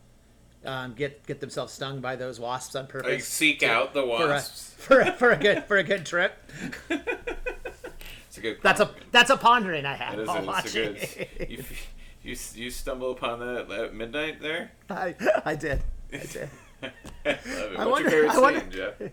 um, 0.65 0.95
get 0.95 1.23
get 1.27 1.39
themselves 1.39 1.71
stung 1.71 2.01
by 2.01 2.15
those 2.15 2.39
wasps 2.39 2.75
on 2.75 2.87
purpose? 2.87 3.11
like 3.11 3.21
seek 3.21 3.61
out 3.61 3.93
the 3.93 4.01
for 4.01 4.07
a, 4.25 4.27
wasps? 4.29 4.73
for 4.75 4.99
a, 5.01 5.11
for 5.13 5.29
a 5.29 5.37
good 5.37 5.63
for 5.65 5.77
a 5.77 5.83
good 5.83 6.03
trip. 6.03 6.33
It's 6.89 8.37
a 8.39 8.41
good. 8.41 8.57
That's 8.63 8.79
a 8.79 8.89
that's 9.11 9.29
a 9.29 9.37
pondering 9.37 9.85
I 9.85 9.93
have 9.93 10.15
That 10.15 10.21
is 10.23 10.27
while 10.27 10.37
a, 10.37 10.39
it's 10.39 10.75
a 10.75 10.81
watching. 10.81 10.93
good. 11.37 11.49
You, 11.51 11.63
you 12.23 12.35
you 12.55 12.69
stumble 12.71 13.11
upon 13.11 13.39
that 13.39 13.69
at 13.69 13.93
midnight 13.93 14.41
there. 14.41 14.71
I, 14.89 15.13
I 15.45 15.53
did. 15.53 15.83
I 16.11 16.17
did. 16.17 16.49
I 16.83 16.87
love 17.27 17.37
it. 17.45 17.77
What's 17.77 17.91
wonder- 17.91 18.09
your 18.09 18.09
favorite 18.09 18.31
I 18.31 18.39
wonder- 18.39 18.59
scene, 18.61 18.71
Jeff? 18.71 19.11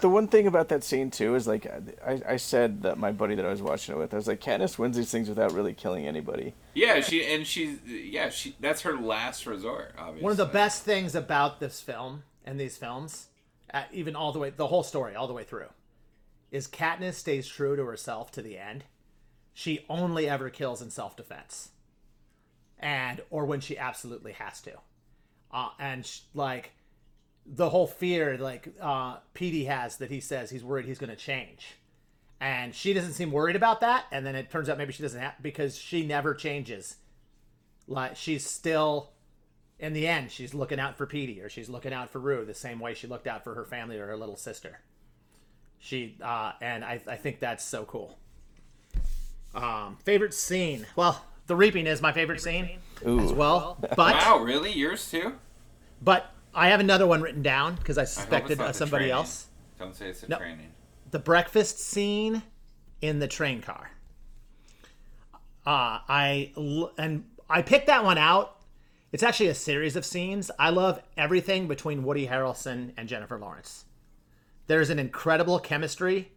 The 0.00 0.08
one 0.08 0.28
thing 0.28 0.46
about 0.46 0.68
that 0.68 0.84
scene 0.84 1.10
too 1.10 1.34
is 1.34 1.46
like 1.46 1.66
I, 2.04 2.20
I 2.26 2.36
said 2.36 2.82
that 2.82 2.98
my 2.98 3.12
buddy 3.12 3.34
that 3.34 3.44
I 3.44 3.50
was 3.50 3.62
watching 3.62 3.94
it 3.94 3.98
with, 3.98 4.12
I 4.12 4.16
was 4.16 4.26
like, 4.26 4.40
Katniss 4.40 4.78
wins 4.78 4.96
these 4.96 5.10
things 5.10 5.28
without 5.28 5.52
really 5.52 5.74
killing 5.74 6.06
anybody. 6.06 6.54
Yeah, 6.74 7.00
she 7.00 7.24
and 7.24 7.46
she's 7.46 7.78
yeah 7.86 8.28
she 8.30 8.54
that's 8.60 8.82
her 8.82 8.96
last 8.96 9.46
resort. 9.46 9.94
Obviously, 9.98 10.22
One 10.22 10.30
of 10.32 10.36
the 10.38 10.46
best 10.46 10.82
things 10.82 11.14
about 11.14 11.60
this 11.60 11.80
film 11.80 12.22
and 12.44 12.58
these 12.58 12.76
films, 12.76 13.28
uh, 13.72 13.84
even 13.92 14.16
all 14.16 14.32
the 14.32 14.38
way 14.38 14.50
the 14.50 14.68
whole 14.68 14.82
story 14.82 15.14
all 15.14 15.26
the 15.26 15.34
way 15.34 15.44
through, 15.44 15.68
is 16.50 16.66
Katniss 16.68 17.14
stays 17.14 17.46
true 17.46 17.76
to 17.76 17.84
herself 17.84 18.30
to 18.32 18.42
the 18.42 18.58
end. 18.58 18.84
She 19.52 19.84
only 19.88 20.28
ever 20.28 20.50
kills 20.50 20.80
in 20.80 20.90
self 20.90 21.16
defense, 21.16 21.70
and 22.78 23.20
or 23.30 23.44
when 23.44 23.60
she 23.60 23.76
absolutely 23.76 24.32
has 24.32 24.60
to, 24.62 24.74
uh, 25.52 25.70
and 25.78 26.06
sh- 26.06 26.20
like 26.32 26.72
the 27.50 27.70
whole 27.70 27.86
fear 27.86 28.36
like 28.36 28.68
uh 28.80 29.16
Petey 29.32 29.64
has 29.64 29.96
that 29.96 30.10
he 30.10 30.20
says 30.20 30.50
he's 30.50 30.62
worried 30.62 30.84
he's 30.84 30.98
going 30.98 31.10
to 31.10 31.16
change. 31.16 31.76
And 32.40 32.74
she 32.74 32.92
doesn't 32.92 33.14
seem 33.14 33.32
worried 33.32 33.56
about 33.56 33.80
that 33.80 34.04
and 34.12 34.24
then 34.24 34.36
it 34.36 34.50
turns 34.50 34.68
out 34.68 34.76
maybe 34.78 34.92
she 34.92 35.02
doesn't 35.02 35.20
have 35.20 35.34
because 35.42 35.76
she 35.76 36.04
never 36.06 36.34
changes. 36.34 36.96
Like 37.86 38.16
she's 38.16 38.46
still 38.46 39.10
in 39.78 39.92
the 39.92 40.06
end 40.06 40.30
she's 40.30 40.52
looking 40.54 40.78
out 40.78 40.96
for 40.98 41.06
Petey 41.06 41.40
or 41.40 41.48
she's 41.48 41.68
looking 41.68 41.92
out 41.92 42.10
for 42.10 42.18
Rue 42.18 42.44
the 42.44 42.52
same 42.54 42.80
way 42.80 42.94
she 42.94 43.06
looked 43.06 43.26
out 43.26 43.44
for 43.44 43.54
her 43.54 43.64
family 43.64 43.96
or 43.98 44.06
her 44.08 44.16
little 44.16 44.36
sister. 44.36 44.80
She 45.78 46.16
uh 46.22 46.52
and 46.60 46.84
I 46.84 47.00
I 47.08 47.16
think 47.16 47.40
that's 47.40 47.64
so 47.64 47.84
cool. 47.84 48.18
Um 49.54 49.96
favorite 50.04 50.34
scene. 50.34 50.86
Well, 50.96 51.24
the 51.46 51.56
reaping 51.56 51.86
is 51.86 52.02
my 52.02 52.12
favorite 52.12 52.40
scene 52.40 52.78
as 53.04 53.32
well. 53.32 53.78
But 53.80 53.98
Wow, 54.16 54.38
really? 54.42 54.72
Yours 54.72 55.10
too? 55.10 55.32
but 56.02 56.30
I 56.58 56.68
have 56.68 56.80
another 56.80 57.06
one 57.06 57.22
written 57.22 57.42
down 57.42 57.76
because 57.76 57.98
I 57.98 58.02
I 58.02 58.04
hope 58.04 58.08
it's 58.08 58.14
suspected 58.14 58.58
not 58.58 58.68
uh, 58.68 58.72
somebody 58.72 59.04
training. 59.04 59.16
else. 59.18 59.46
Don't 59.78 59.94
say 59.94 60.08
it's 60.08 60.22
a 60.22 60.28
No. 60.28 60.38
training. 60.38 60.70
The 61.10 61.18
breakfast 61.18 61.78
scene 61.78 62.42
in 63.00 63.18
the 63.20 63.28
train 63.28 63.62
car. 63.62 63.90
Uh, 65.66 66.00
I 66.08 66.52
l- 66.56 66.92
and 66.98 67.24
I 67.48 67.62
picked 67.62 67.86
that 67.86 68.04
one 68.04 68.18
out. 68.18 68.56
It's 69.12 69.22
actually 69.22 69.48
a 69.48 69.54
series 69.54 69.96
of 69.96 70.04
scenes. 70.04 70.50
I 70.58 70.70
love 70.70 71.00
everything 71.16 71.66
between 71.68 72.02
Woody 72.04 72.26
Harrelson 72.26 72.92
and 72.96 73.08
Jennifer 73.08 73.38
Lawrence. 73.38 73.84
There's 74.66 74.90
an 74.90 74.98
incredible 74.98 75.58
chemistry 75.58 76.32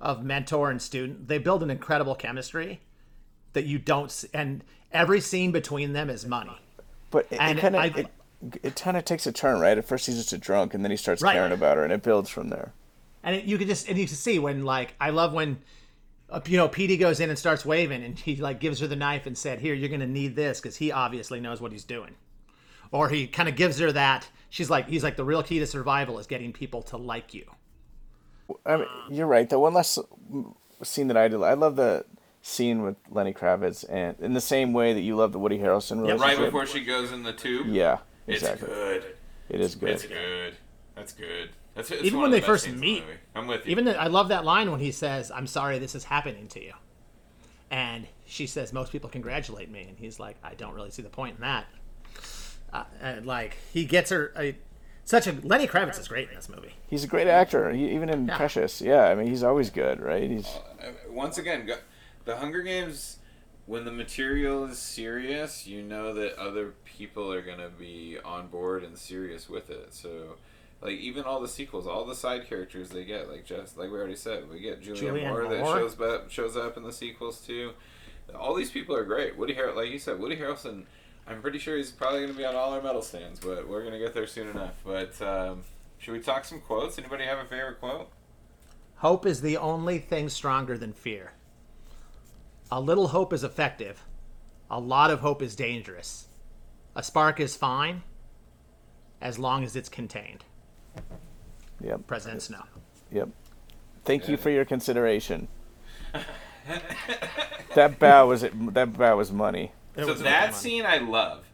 of 0.00 0.24
mentor 0.24 0.70
and 0.70 0.80
student. 0.80 1.28
They 1.28 1.38
build 1.38 1.62
an 1.62 1.70
incredible 1.70 2.14
chemistry 2.14 2.80
that 3.54 3.64
you 3.64 3.78
don't 3.78 4.10
see, 4.10 4.28
and 4.32 4.62
every 4.92 5.20
scene 5.20 5.50
between 5.52 5.92
them 5.92 6.10
is 6.10 6.24
money. 6.26 6.56
But 7.10 7.26
it, 7.30 7.40
And 7.40 7.58
kind 7.58 7.76
I- 7.76 7.86
of 7.86 7.96
it, 7.98 8.06
it 8.62 8.76
kind 8.76 8.96
of 8.96 9.04
takes 9.04 9.26
a 9.26 9.32
turn, 9.32 9.60
right? 9.60 9.76
At 9.78 9.84
first 9.84 10.06
he's 10.06 10.16
just 10.16 10.32
a 10.32 10.38
drunk, 10.38 10.74
and 10.74 10.84
then 10.84 10.90
he 10.90 10.96
starts 10.96 11.22
Right. 11.22 11.34
caring 11.34 11.52
about 11.52 11.76
her, 11.76 11.84
and 11.84 11.92
it 11.92 12.02
builds 12.02 12.28
from 12.30 12.48
there. 12.48 12.72
and 13.22 13.36
it, 13.36 13.44
you 13.44 13.56
can 13.58 13.68
just 13.68 13.88
and 13.88 13.96
you 13.98 14.06
can 14.06 14.16
see 14.16 14.38
when 14.38 14.64
like 14.64 14.94
I 15.00 15.10
love 15.10 15.32
when 15.32 15.58
uh, 16.30 16.40
you 16.46 16.56
know, 16.56 16.66
Petey 16.66 16.96
goes 16.96 17.20
in 17.20 17.28
and 17.28 17.38
starts 17.38 17.64
waving, 17.64 18.02
and 18.02 18.18
he 18.18 18.36
like 18.36 18.58
gives 18.58 18.80
her 18.80 18.86
the 18.86 18.96
knife 18.96 19.26
and 19.26 19.36
said, 19.36 19.60
"Here, 19.60 19.74
you're 19.74 19.90
gonna 19.90 20.06
need 20.06 20.34
this," 20.34 20.60
because 20.60 20.76
he 20.76 20.90
obviously 20.90 21.40
knows 21.40 21.60
what 21.60 21.72
he's 21.72 21.84
doing. 21.84 22.14
Or 22.90 23.08
he 23.10 23.26
kind 23.26 23.48
of 23.48 23.54
gives 23.56 23.78
her 23.78 23.92
that. 23.92 24.28
She's 24.50 24.68
like, 24.70 24.88
he's 24.88 25.02
like, 25.02 25.16
the 25.16 25.24
real 25.24 25.42
key 25.42 25.58
to 25.60 25.66
survival 25.66 26.18
is 26.18 26.26
getting 26.26 26.52
people 26.52 26.82
to 26.84 26.96
like 26.98 27.32
you. 27.32 27.44
I 28.66 28.76
mean, 28.78 28.86
you're 29.10 29.26
right. 29.26 29.48
The 29.48 29.58
one 29.58 29.72
last 29.72 29.98
scene 30.82 31.08
that 31.08 31.16
I 31.16 31.28
did, 31.28 31.42
I 31.42 31.54
love 31.54 31.76
the 31.76 32.04
scene 32.42 32.82
with 32.82 32.96
Lenny 33.10 33.32
Kravitz, 33.32 33.84
and 33.88 34.18
in 34.20 34.34
the 34.34 34.40
same 34.42 34.72
way 34.72 34.92
that 34.92 35.00
you 35.00 35.16
love 35.16 35.32
the 35.32 35.38
Woody 35.38 35.58
Harrelson 35.58 36.00
relationship. 36.02 36.20
Right 36.20 36.38
before 36.38 36.66
she 36.66 36.80
goes 36.84 37.12
in 37.12 37.22
the 37.22 37.32
tube. 37.32 37.66
Yeah, 37.68 37.98
It's 38.26 38.42
good. 38.42 39.04
It 39.48 39.60
is 39.60 39.74
good. 39.74 39.88
It's 39.90 40.06
good. 40.06 40.54
That's 40.94 41.12
good. 41.12 41.50
That's 41.74 41.90
it's 41.90 42.04
Even 42.04 42.20
when 42.20 42.26
of 42.26 42.32
they 42.32 42.40
the 42.40 42.46
first 42.46 42.64
scenes 42.64 42.74
in 42.74 42.80
the 42.80 42.86
meet. 42.86 43.04
I'm 43.34 43.46
with 43.46 43.64
you. 43.66 43.72
Even 43.72 43.84
the, 43.86 43.98
I 44.00 44.06
love 44.08 44.28
that 44.28 44.44
line 44.44 44.70
when 44.70 44.80
he 44.80 44.92
says, 44.92 45.30
"I'm 45.30 45.46
sorry 45.46 45.78
this 45.78 45.94
is 45.94 46.04
happening 46.04 46.46
to 46.48 46.62
you," 46.62 46.74
and 47.70 48.06
she 48.26 48.46
says, 48.46 48.72
"Most 48.72 48.92
people 48.92 49.08
congratulate 49.08 49.70
me," 49.70 49.86
and 49.88 49.98
he's 49.98 50.20
like, 50.20 50.36
"I 50.44 50.54
don't 50.54 50.74
really 50.74 50.90
see 50.90 51.02
the 51.02 51.08
point 51.08 51.36
in 51.36 51.40
that." 51.42 51.66
Uh, 52.72 52.84
and 53.00 53.26
like 53.26 53.56
he 53.72 53.84
gets 53.84 54.10
her 54.10 54.32
a, 54.38 54.56
such 55.04 55.26
a 55.26 55.32
Lenny 55.42 55.66
Kravitz 55.66 55.98
is 55.98 56.08
great 56.08 56.28
in 56.28 56.34
this 56.34 56.48
movie. 56.48 56.74
He's 56.88 57.04
a 57.04 57.06
great 57.08 57.26
actor. 57.26 57.70
He, 57.70 57.90
even 57.90 58.08
in 58.10 58.28
Yeah. 58.28 58.36
Precious, 58.36 58.80
yeah. 58.80 59.04
I 59.04 59.14
mean, 59.14 59.26
he's 59.28 59.42
always 59.42 59.70
good, 59.70 60.00
right? 60.00 60.30
He's 60.30 60.46
Uh, 60.46 60.90
once 61.10 61.38
again, 61.38 61.66
go, 61.66 61.76
the 62.24 62.36
Hunger 62.36 62.62
Games. 62.62 63.18
When 63.66 63.84
the 63.84 63.92
material 63.92 64.64
is 64.64 64.78
serious, 64.78 65.66
you 65.66 65.82
know 65.82 66.12
that 66.14 66.36
other 66.36 66.74
people 66.84 67.32
are 67.32 67.42
gonna 67.42 67.68
be 67.68 68.18
on 68.24 68.48
board 68.48 68.82
and 68.82 68.98
serious 68.98 69.48
with 69.48 69.70
it. 69.70 69.94
So, 69.94 70.36
like 70.80 70.98
even 70.98 71.24
all 71.24 71.40
the 71.40 71.48
sequels, 71.48 71.86
all 71.86 72.04
the 72.04 72.14
side 72.14 72.48
characters 72.48 72.90
they 72.90 73.04
get, 73.04 73.30
like 73.30 73.44
just 73.44 73.78
like 73.78 73.90
we 73.90 73.96
already 73.98 74.16
said, 74.16 74.50
we 74.50 74.58
get 74.58 74.82
Julianne, 74.82 74.96
Julianne 74.96 75.28
Moore, 75.28 75.48
that 75.48 75.64
shows 75.64 76.00
up 76.00 76.30
shows 76.30 76.56
up 76.56 76.76
in 76.76 76.82
the 76.82 76.92
sequels 76.92 77.40
too. 77.40 77.72
All 78.34 78.54
these 78.54 78.70
people 78.70 78.96
are 78.96 79.04
great. 79.04 79.36
Woody 79.36 79.54
Har 79.54 79.72
like 79.72 79.90
you 79.90 79.98
said, 79.98 80.18
Woody 80.18 80.36
Harrelson. 80.36 80.84
I'm 81.24 81.40
pretty 81.40 81.60
sure 81.60 81.76
he's 81.76 81.92
probably 81.92 82.22
gonna 82.22 82.32
be 82.36 82.44
on 82.44 82.56
all 82.56 82.72
our 82.72 82.82
medal 82.82 83.02
stands, 83.02 83.38
but 83.38 83.68
we're 83.68 83.84
gonna 83.84 83.98
get 83.98 84.12
there 84.12 84.26
soon 84.26 84.48
enough. 84.48 84.74
But 84.84 85.22
um, 85.22 85.62
should 85.98 86.12
we 86.12 86.20
talk 86.20 86.44
some 86.44 86.60
quotes? 86.60 86.98
Anybody 86.98 87.24
have 87.24 87.38
a 87.38 87.44
favorite 87.44 87.78
quote? 87.78 88.10
Hope 88.96 89.24
is 89.24 89.40
the 89.40 89.56
only 89.56 89.98
thing 90.00 90.28
stronger 90.28 90.76
than 90.76 90.92
fear. 90.92 91.32
A 92.72 92.80
little 92.80 93.08
hope 93.08 93.34
is 93.34 93.44
effective. 93.44 94.02
A 94.70 94.80
lot 94.80 95.10
of 95.10 95.20
hope 95.20 95.42
is 95.42 95.54
dangerous. 95.54 96.28
A 96.96 97.02
spark 97.02 97.38
is 97.38 97.54
fine 97.54 98.02
as 99.20 99.38
long 99.38 99.62
as 99.62 99.76
it's 99.76 99.90
contained. 99.90 100.46
yep, 101.82 102.06
President 102.06 102.40
Snow. 102.40 102.62
yep. 103.10 103.28
Thank 104.06 104.26
you 104.26 104.38
for 104.38 104.48
your 104.48 104.64
consideration. 104.64 105.48
that 107.74 107.98
bow 107.98 108.28
was 108.28 108.42
it. 108.42 108.72
That 108.72 108.94
bow 108.96 109.18
was 109.18 109.30
money. 109.30 109.72
It 109.94 110.06
so 110.06 110.12
was 110.12 110.22
that 110.22 110.52
money. 110.52 110.52
scene 110.54 110.86
I 110.86 110.96
love. 110.96 111.44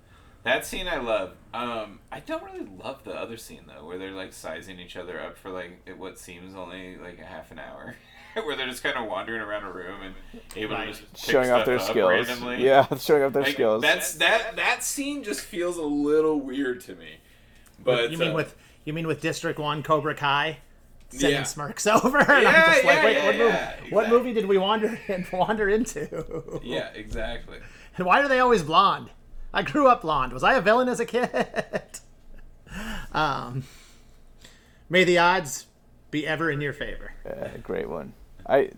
That 0.44 0.64
scene 0.64 0.86
I 0.86 0.98
love. 0.98 1.32
Um, 1.52 1.98
I 2.12 2.20
don't 2.20 2.44
really 2.44 2.64
love 2.84 3.02
the 3.02 3.12
other 3.12 3.36
scene 3.36 3.64
though, 3.66 3.84
where 3.84 3.98
they're 3.98 4.12
like 4.12 4.32
sizing 4.32 4.78
each 4.78 4.96
other 4.96 5.20
up 5.20 5.36
for 5.36 5.50
like 5.50 5.80
what 5.96 6.16
seems 6.20 6.54
only 6.54 6.96
like 6.96 7.18
a 7.18 7.24
half 7.24 7.50
an 7.50 7.58
hour, 7.58 7.96
where 8.46 8.56
they're 8.56 8.66
just 8.68 8.82
kind 8.82 8.96
of 8.96 9.06
wandering 9.08 9.40
around 9.40 9.64
a 9.64 9.70
room 9.70 10.02
and 10.02 10.14
able 10.56 10.74
Right. 10.76 10.94
to 10.94 11.00
just 11.00 11.12
pick 11.12 11.30
Showing 11.32 11.50
off 11.50 11.66
their 11.66 11.76
up 11.76 11.82
skills. 11.82 12.10
randomly. 12.10 12.64
Yeah, 12.64 12.86
showing 12.98 13.22
off 13.22 13.32
their 13.32 13.42
Like, 13.42 13.52
skills. 13.54 13.82
That's 13.82 14.14
that 14.14 14.56
that 14.56 14.82
scene 14.84 15.22
just 15.24 15.40
feels 15.40 15.76
a 15.76 15.82
little 15.82 16.40
weird 16.40 16.80
to 16.82 16.94
me. 16.94 17.16
But 17.82 18.10
You 18.10 18.18
mean 18.18 18.30
uh, 18.32 18.34
with 18.34 18.56
you 18.84 18.92
mean 18.92 19.06
with 19.06 19.20
District 19.20 19.58
One 19.58 19.82
Cobra 19.82 20.14
Kai 20.14 20.58
sending 21.10 21.30
Yeah. 21.38 21.42
smirks 21.44 21.86
over? 21.86 22.18
And 22.18 22.28
I'm 22.30 22.42
Yeah, 22.42 22.72
just 22.72 22.84
like, 22.84 22.96
yeah, 22.96 23.04
wait, 23.04 23.16
yeah, 23.16 23.24
what 23.26 23.36
movie? 23.36 23.48
yeah, 23.54 23.74
What 23.90 24.08
movie 24.08 24.32
did 24.32 24.46
we 24.46 24.58
wander 24.58 24.98
wander 25.32 25.68
into? 25.68 26.60
yeah, 26.62 26.88
exactly. 26.94 27.58
And 27.96 28.06
why 28.06 28.20
are 28.20 28.28
they 28.28 28.40
always 28.40 28.62
blonde? 28.62 29.10
I 29.52 29.62
grew 29.62 29.88
up 29.88 30.02
blonde. 30.02 30.32
Was 30.32 30.42
I 30.44 30.54
a 30.54 30.60
villain 30.60 30.88
as 30.88 31.00
a 31.00 31.06
kid? 31.06 31.30
um, 33.12 33.64
may 34.90 35.04
the 35.04 35.18
odds 35.18 35.66
be 36.10 36.26
ever 36.26 36.50
in 36.50 36.60
your 36.60 36.72
favor. 36.72 37.12
Yeah, 37.24 37.56
great 37.62 37.88
one. 37.88 38.12
I 38.48 38.70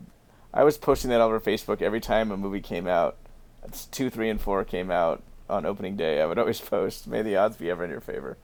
I 0.52 0.64
was 0.64 0.76
posting 0.78 1.11
that 1.11 1.20
all 1.20 1.28
over 1.28 1.40
Facebook 1.40 1.80
every 1.83 2.00
time 2.00 2.30
a 2.30 2.37
movie 2.37 2.61
came 2.61 2.87
out. 2.87 3.16
It's 3.64 3.87
two, 3.87 4.11
three, 4.11 4.28
and 4.30 4.40
four 4.40 4.64
came 4.64 4.90
out 4.90 5.22
on 5.48 5.64
opening 5.66 5.96
day. 5.96 6.20
I 6.20 6.26
would 6.26 6.38
always 6.38 6.61
post, 6.74 7.06
"May 7.06 7.22
the 7.22 7.37
odds 7.37 7.56
be 7.56 7.70
ever 7.70 7.85
in 7.85 7.90
your 7.90 8.00
favor." 8.00 8.37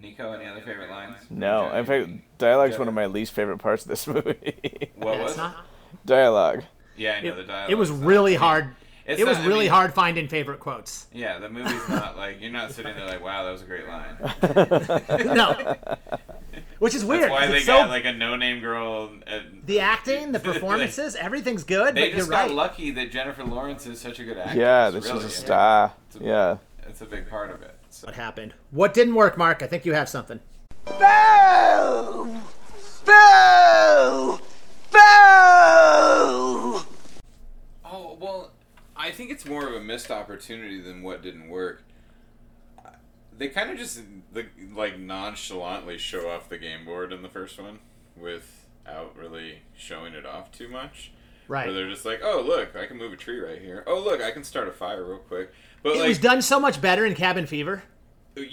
Nico, 0.00 0.32
any 0.32 0.46
other 0.46 0.60
favorite 0.60 0.90
lines? 0.90 1.16
No, 1.28 1.72
in 1.72 1.84
fact, 1.84 2.08
dialogue's 2.38 2.78
one 2.78 2.86
of 2.88 2.94
my 2.94 3.06
least 3.06 3.32
favorite 3.32 3.58
parts 3.58 3.82
of 3.84 3.88
this 3.88 4.06
movie. 4.06 4.90
What 4.94 5.18
was 5.18 5.36
not. 5.36 5.56
Dialogue. 6.06 6.62
Yeah, 6.96 7.14
I 7.14 7.20
know 7.20 7.30
It, 7.32 7.36
the 7.36 7.42
dialogue. 7.44 7.70
it 7.70 7.74
was 7.74 7.90
really 7.90 8.34
hard. 8.36 8.74
It's 9.06 9.20
It 9.20 9.26
was 9.26 9.38
not- 9.38 9.44
I 9.46 9.48
really 9.48 9.64
mean- 9.64 9.70
hard 9.72 9.94
finding 9.94 10.28
favorite 10.28 10.60
quotes. 10.60 11.06
Yeah, 11.12 11.38
the 11.38 11.48
movie's 11.48 11.88
not 11.88 12.16
like 12.16 12.40
you're 12.40 12.50
not 12.52 12.70
sitting 12.72 12.94
there 12.94 13.06
like, 13.06 13.22
wow, 13.24 13.44
that 13.44 13.50
was 13.50 13.62
a 13.62 13.64
great 13.64 13.88
line. 13.88 15.34
No, 15.36 15.74
which 16.78 16.94
is 16.94 17.04
weird. 17.04 17.24
That's 17.24 17.30
why 17.32 17.40
'cause 17.42 17.50
they 17.50 17.56
it's 17.58 17.66
got 17.66 17.84
so- 17.84 17.88
like 17.90 18.04
a 18.04 18.12
no-name 18.12 18.60
girl. 18.60 19.10
And 19.26 19.62
the 19.66 19.80
acting, 19.80 20.32
the 20.32 20.40
performances, 20.50 21.14
everything's 21.20 21.64
good. 21.64 21.94
they 21.94 22.02
but 22.02 22.08
you're 22.10 22.18
just 22.18 22.30
got 22.30 22.46
right. 22.46 22.50
lucky 22.50 22.90
that 22.92 23.10
Jennifer 23.10 23.44
Lawrence 23.44 23.86
is 23.86 24.00
such 24.00 24.18
a 24.20 24.24
good 24.24 24.38
actress. 24.38 24.56
Yeah, 24.56 24.90
this 24.90 25.04
really. 25.04 25.16
was 25.16 25.24
a 25.24 25.30
star. 25.30 25.92
Yeah. 26.20 26.56
It's 26.86 27.00
a 27.02 27.06
big 27.06 27.28
part 27.28 27.50
of 27.50 27.62
it. 27.62 27.74
So. 27.90 28.06
What 28.06 28.14
happened? 28.16 28.54
What 28.70 28.94
didn't 28.94 29.14
work, 29.14 29.36
Mark? 29.38 29.62
I 29.62 29.66
think 29.66 29.84
you 29.84 29.94
have 29.94 30.08
something. 30.08 30.40
Oh 37.84 38.16
well, 38.20 38.50
I 38.96 39.10
think 39.10 39.30
it's 39.30 39.44
more 39.46 39.66
of 39.66 39.74
a 39.74 39.80
missed 39.80 40.10
opportunity 40.10 40.80
than 40.80 41.02
what 41.02 41.22
didn't 41.22 41.48
work. 41.48 41.82
They 43.38 43.48
kind 43.48 43.70
of 43.70 43.78
just 43.78 44.00
the, 44.32 44.46
like 44.74 44.98
nonchalantly 44.98 45.96
show 45.98 46.28
off 46.28 46.48
the 46.48 46.58
game 46.58 46.84
board 46.84 47.12
in 47.12 47.22
the 47.22 47.28
first 47.28 47.58
one 47.60 47.78
without 48.16 49.16
really 49.16 49.60
showing 49.76 50.14
it 50.14 50.26
off 50.26 50.50
too 50.52 50.68
much. 50.68 51.12
Right. 51.46 51.66
Where 51.66 51.74
they're 51.74 51.88
just 51.90 52.04
like, 52.04 52.20
oh 52.22 52.42
look, 52.46 52.76
I 52.76 52.86
can 52.86 52.98
move 52.98 53.12
a 53.12 53.16
tree 53.16 53.38
right 53.40 53.60
here. 53.60 53.84
Oh 53.86 53.98
look, 54.00 54.20
I 54.20 54.30
can 54.32 54.44
start 54.44 54.68
a 54.68 54.72
fire 54.72 55.04
real 55.04 55.18
quick. 55.18 55.52
But 55.82 55.96
It 55.96 55.98
like, 56.00 56.08
was 56.08 56.18
done 56.18 56.42
so 56.42 56.60
much 56.60 56.80
better 56.80 57.06
in 57.06 57.14
Cabin 57.14 57.46
Fever. 57.46 57.84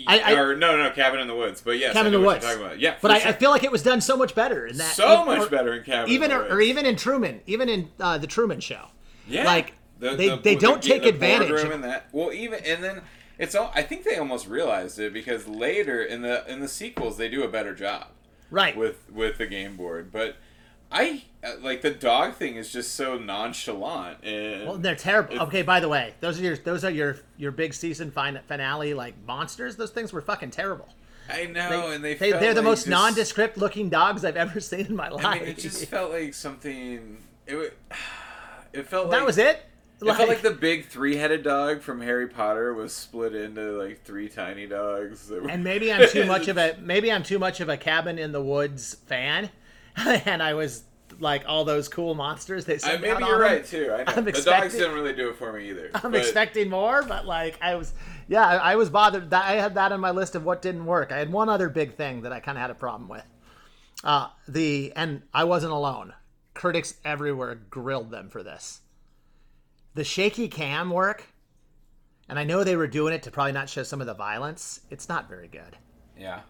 I- 0.07 0.19
I- 0.19 0.33
or 0.33 0.55
no, 0.55 0.77
no, 0.77 0.89
Cabin 0.91 1.19
in 1.19 1.27
the 1.27 1.35
Woods. 1.35 1.61
But 1.61 1.77
yes, 1.77 1.93
Cabin 1.93 2.13
in 2.13 2.19
the 2.21 2.25
Woods. 2.25 2.43
Talking 2.45 2.61
about. 2.63 2.79
Yeah, 2.79 2.95
But 3.01 3.11
I, 3.11 3.19
sure. 3.19 3.29
I 3.29 3.33
feel 3.33 3.51
like 3.51 3.63
it 3.63 3.71
was 3.71 3.83
done 3.83 4.01
so 4.01 4.15
much 4.17 4.33
better 4.33 4.65
in 4.65 4.77
that. 4.77 4.95
so 4.95 5.21
or- 5.21 5.25
much 5.25 5.51
better 5.51 5.73
in 5.73 5.83
Cabin. 5.83 6.11
Even 6.11 6.31
in 6.31 6.37
or, 6.37 6.43
or 6.55 6.61
even 6.61 6.85
in 6.85 6.95
Truman, 6.95 7.41
even 7.45 7.69
in 7.69 7.89
uh, 7.99 8.17
the 8.17 8.27
Truman 8.27 8.59
Show. 8.61 8.87
Yeah, 9.27 9.43
Like, 9.45 9.73
The- 9.99 10.15
they- 10.15 10.29
the- 10.29 10.35
they 10.37 10.55
don't 10.55 10.81
the- 10.81 10.87
take 10.89 11.05
advantage 11.05 11.51
of- 11.51 11.81
that. 11.81 12.07
Well, 12.11 12.31
even 12.31 12.63
and 12.65 12.83
then 12.83 13.01
it's 13.37 13.55
all. 13.55 13.71
I 13.75 13.81
think 13.81 14.03
they 14.03 14.17
almost 14.17 14.47
realized 14.47 14.99
it 14.99 15.13
because 15.13 15.47
later 15.47 16.01
in 16.03 16.21
the 16.21 16.45
in 16.51 16.59
the 16.59 16.67
sequels 16.67 17.17
they 17.17 17.29
do 17.29 17.43
a 17.43 17.47
better 17.47 17.73
job 17.75 18.07
Right. 18.51 18.75
with 18.77 19.09
with 19.11 19.37
the 19.37 19.47
game 19.47 19.75
board. 19.75 20.11
But 20.11 20.37
I 20.91 21.23
uh, 21.43 21.53
like 21.61 21.81
the 21.81 21.89
dog 21.91 22.35
thing 22.35 22.55
is 22.55 22.71
just 22.71 22.93
so 22.93 23.17
nonchalant 23.17 24.23
and 24.23 24.67
well, 24.67 24.77
they're 24.77 24.95
terrible. 24.95 25.39
Okay, 25.43 25.61
by 25.63 25.79
the 25.79 25.89
way, 25.89 26.13
those 26.19 26.39
are 26.39 26.43
your 26.43 26.57
those 26.57 26.83
are 26.85 26.91
your 26.91 27.17
your 27.37 27.51
big 27.51 27.73
season 27.73 28.11
finale 28.11 28.93
like 28.93 29.15
monsters. 29.25 29.75
Those 29.75 29.91
things 29.91 30.13
were 30.13 30.21
fucking 30.21 30.51
terrible. 30.51 30.87
I 31.27 31.47
know, 31.47 31.89
and 31.89 32.03
they, 32.03 32.13
They, 32.13 32.29
they're 32.33 32.53
the 32.53 32.61
like 32.61 32.63
most 32.65 32.77
just- 32.81 32.87
nondescript 32.89 33.57
looking 33.57 33.89
dogs 33.89 34.23
I've 34.23 34.35
ever 34.37 34.59
seen 34.71 34.85
in 34.85 34.95
my 34.95 35.09
life. 35.09 35.25
I 35.25 35.39
mean, 35.39 35.47
it 35.49 35.57
just 35.57 35.83
felt 35.87 36.11
like 36.11 36.35
something. 36.35 37.17
It 37.47 37.75
it 38.73 38.87
felt 38.87 39.09
that 39.09 39.17
like, 39.17 39.25
was 39.25 39.39
it. 39.39 39.63
It 40.01 40.13
felt 40.13 40.29
like 40.29 40.41
the 40.41 40.51
big 40.51 40.85
three-headed 40.87 41.43
dog 41.43 41.81
from 41.81 42.01
Harry 42.01 42.27
Potter 42.27 42.73
was 42.73 42.93
split 42.93 43.33
into 43.33 43.71
like 43.71 44.03
three 44.03 44.27
tiny 44.27 44.67
dogs. 44.67 45.27
That 45.27 45.43
were... 45.43 45.49
and 45.49 45.63
maybe 45.63 45.91
I'm 45.91 46.09
too 46.09 46.25
much 46.25 46.47
of 46.47 46.57
a 46.57 46.77
maybe 46.81 47.11
I'm 47.11 47.23
too 47.23 47.39
much 47.39 47.61
of 47.61 47.69
a 47.69 47.77
cabin 47.77 48.19
in 48.19 48.31
the 48.31 48.41
woods 48.41 48.95
fan, 49.05 49.49
and 49.95 50.43
I 50.43 50.53
was 50.53 50.83
like 51.19 51.43
all 51.47 51.63
those 51.63 51.87
cool 51.87 52.13
monsters 52.13 52.65
they 52.65 52.77
I, 52.83 52.97
maybe 52.97 53.23
you're 53.23 53.39
right 53.39 53.65
too. 53.65 53.93
I 53.93 54.03
know 54.15 54.21
the 54.21 54.31
dogs 54.31 54.73
didn't 54.73 54.95
really 54.95 55.13
do 55.13 55.29
it 55.29 55.37
for 55.37 55.53
me 55.53 55.69
either. 55.69 55.91
I'm 55.93 56.11
but- 56.11 56.21
expecting 56.21 56.69
more, 56.69 57.03
but 57.03 57.25
like 57.25 57.57
I 57.61 57.75
was, 57.75 57.93
yeah, 58.27 58.45
I, 58.45 58.55
I 58.55 58.75
was 58.75 58.89
bothered. 58.89 59.29
That 59.29 59.45
I 59.45 59.53
had 59.53 59.75
that 59.75 59.91
on 59.91 59.99
my 60.01 60.11
list 60.11 60.35
of 60.35 60.43
what 60.43 60.61
didn't 60.61 60.85
work. 60.85 61.11
I 61.11 61.17
had 61.17 61.31
one 61.31 61.49
other 61.49 61.69
big 61.69 61.95
thing 61.95 62.21
that 62.23 62.33
I 62.33 62.39
kind 62.39 62.57
of 62.57 62.61
had 62.61 62.71
a 62.71 62.75
problem 62.75 63.07
with. 63.07 63.23
Uh, 64.03 64.27
the 64.47 64.91
and 64.95 65.21
I 65.33 65.45
wasn't 65.45 65.73
alone. 65.73 66.13
Critics 66.53 66.95
everywhere 67.03 67.55
grilled 67.55 68.11
them 68.11 68.29
for 68.29 68.43
this. 68.43 68.81
The 69.95 70.03
shaky 70.03 70.47
cam 70.47 70.89
work, 70.89 71.23
and 72.29 72.37
I 72.37 72.43
know 72.43 72.63
they 72.63 72.75
were 72.75 72.87
doing 72.87 73.13
it 73.13 73.23
to 73.23 73.31
probably 73.31 73.53
not 73.53 73.69
show 73.69 73.83
some 73.83 74.01
of 74.01 74.07
the 74.07 74.13
violence. 74.13 74.81
It's 74.89 75.09
not 75.09 75.29
very 75.29 75.47
good. 75.47 75.77
Yeah. 76.19 76.41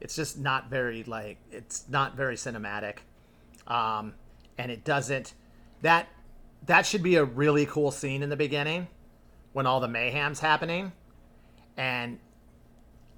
It's 0.00 0.16
just 0.16 0.38
not 0.38 0.70
very 0.70 1.04
like 1.04 1.38
it's 1.50 1.84
not 1.88 2.16
very 2.16 2.36
cinematic, 2.36 2.98
um, 3.66 4.14
and 4.56 4.70
it 4.70 4.84
doesn't 4.84 5.34
that 5.82 6.08
that 6.66 6.86
should 6.86 7.02
be 7.02 7.16
a 7.16 7.24
really 7.24 7.66
cool 7.66 7.90
scene 7.90 8.22
in 8.22 8.30
the 8.30 8.36
beginning 8.36 8.88
when 9.52 9.66
all 9.66 9.80
the 9.80 9.88
mayhem's 9.88 10.40
happening, 10.40 10.92
and 11.76 12.18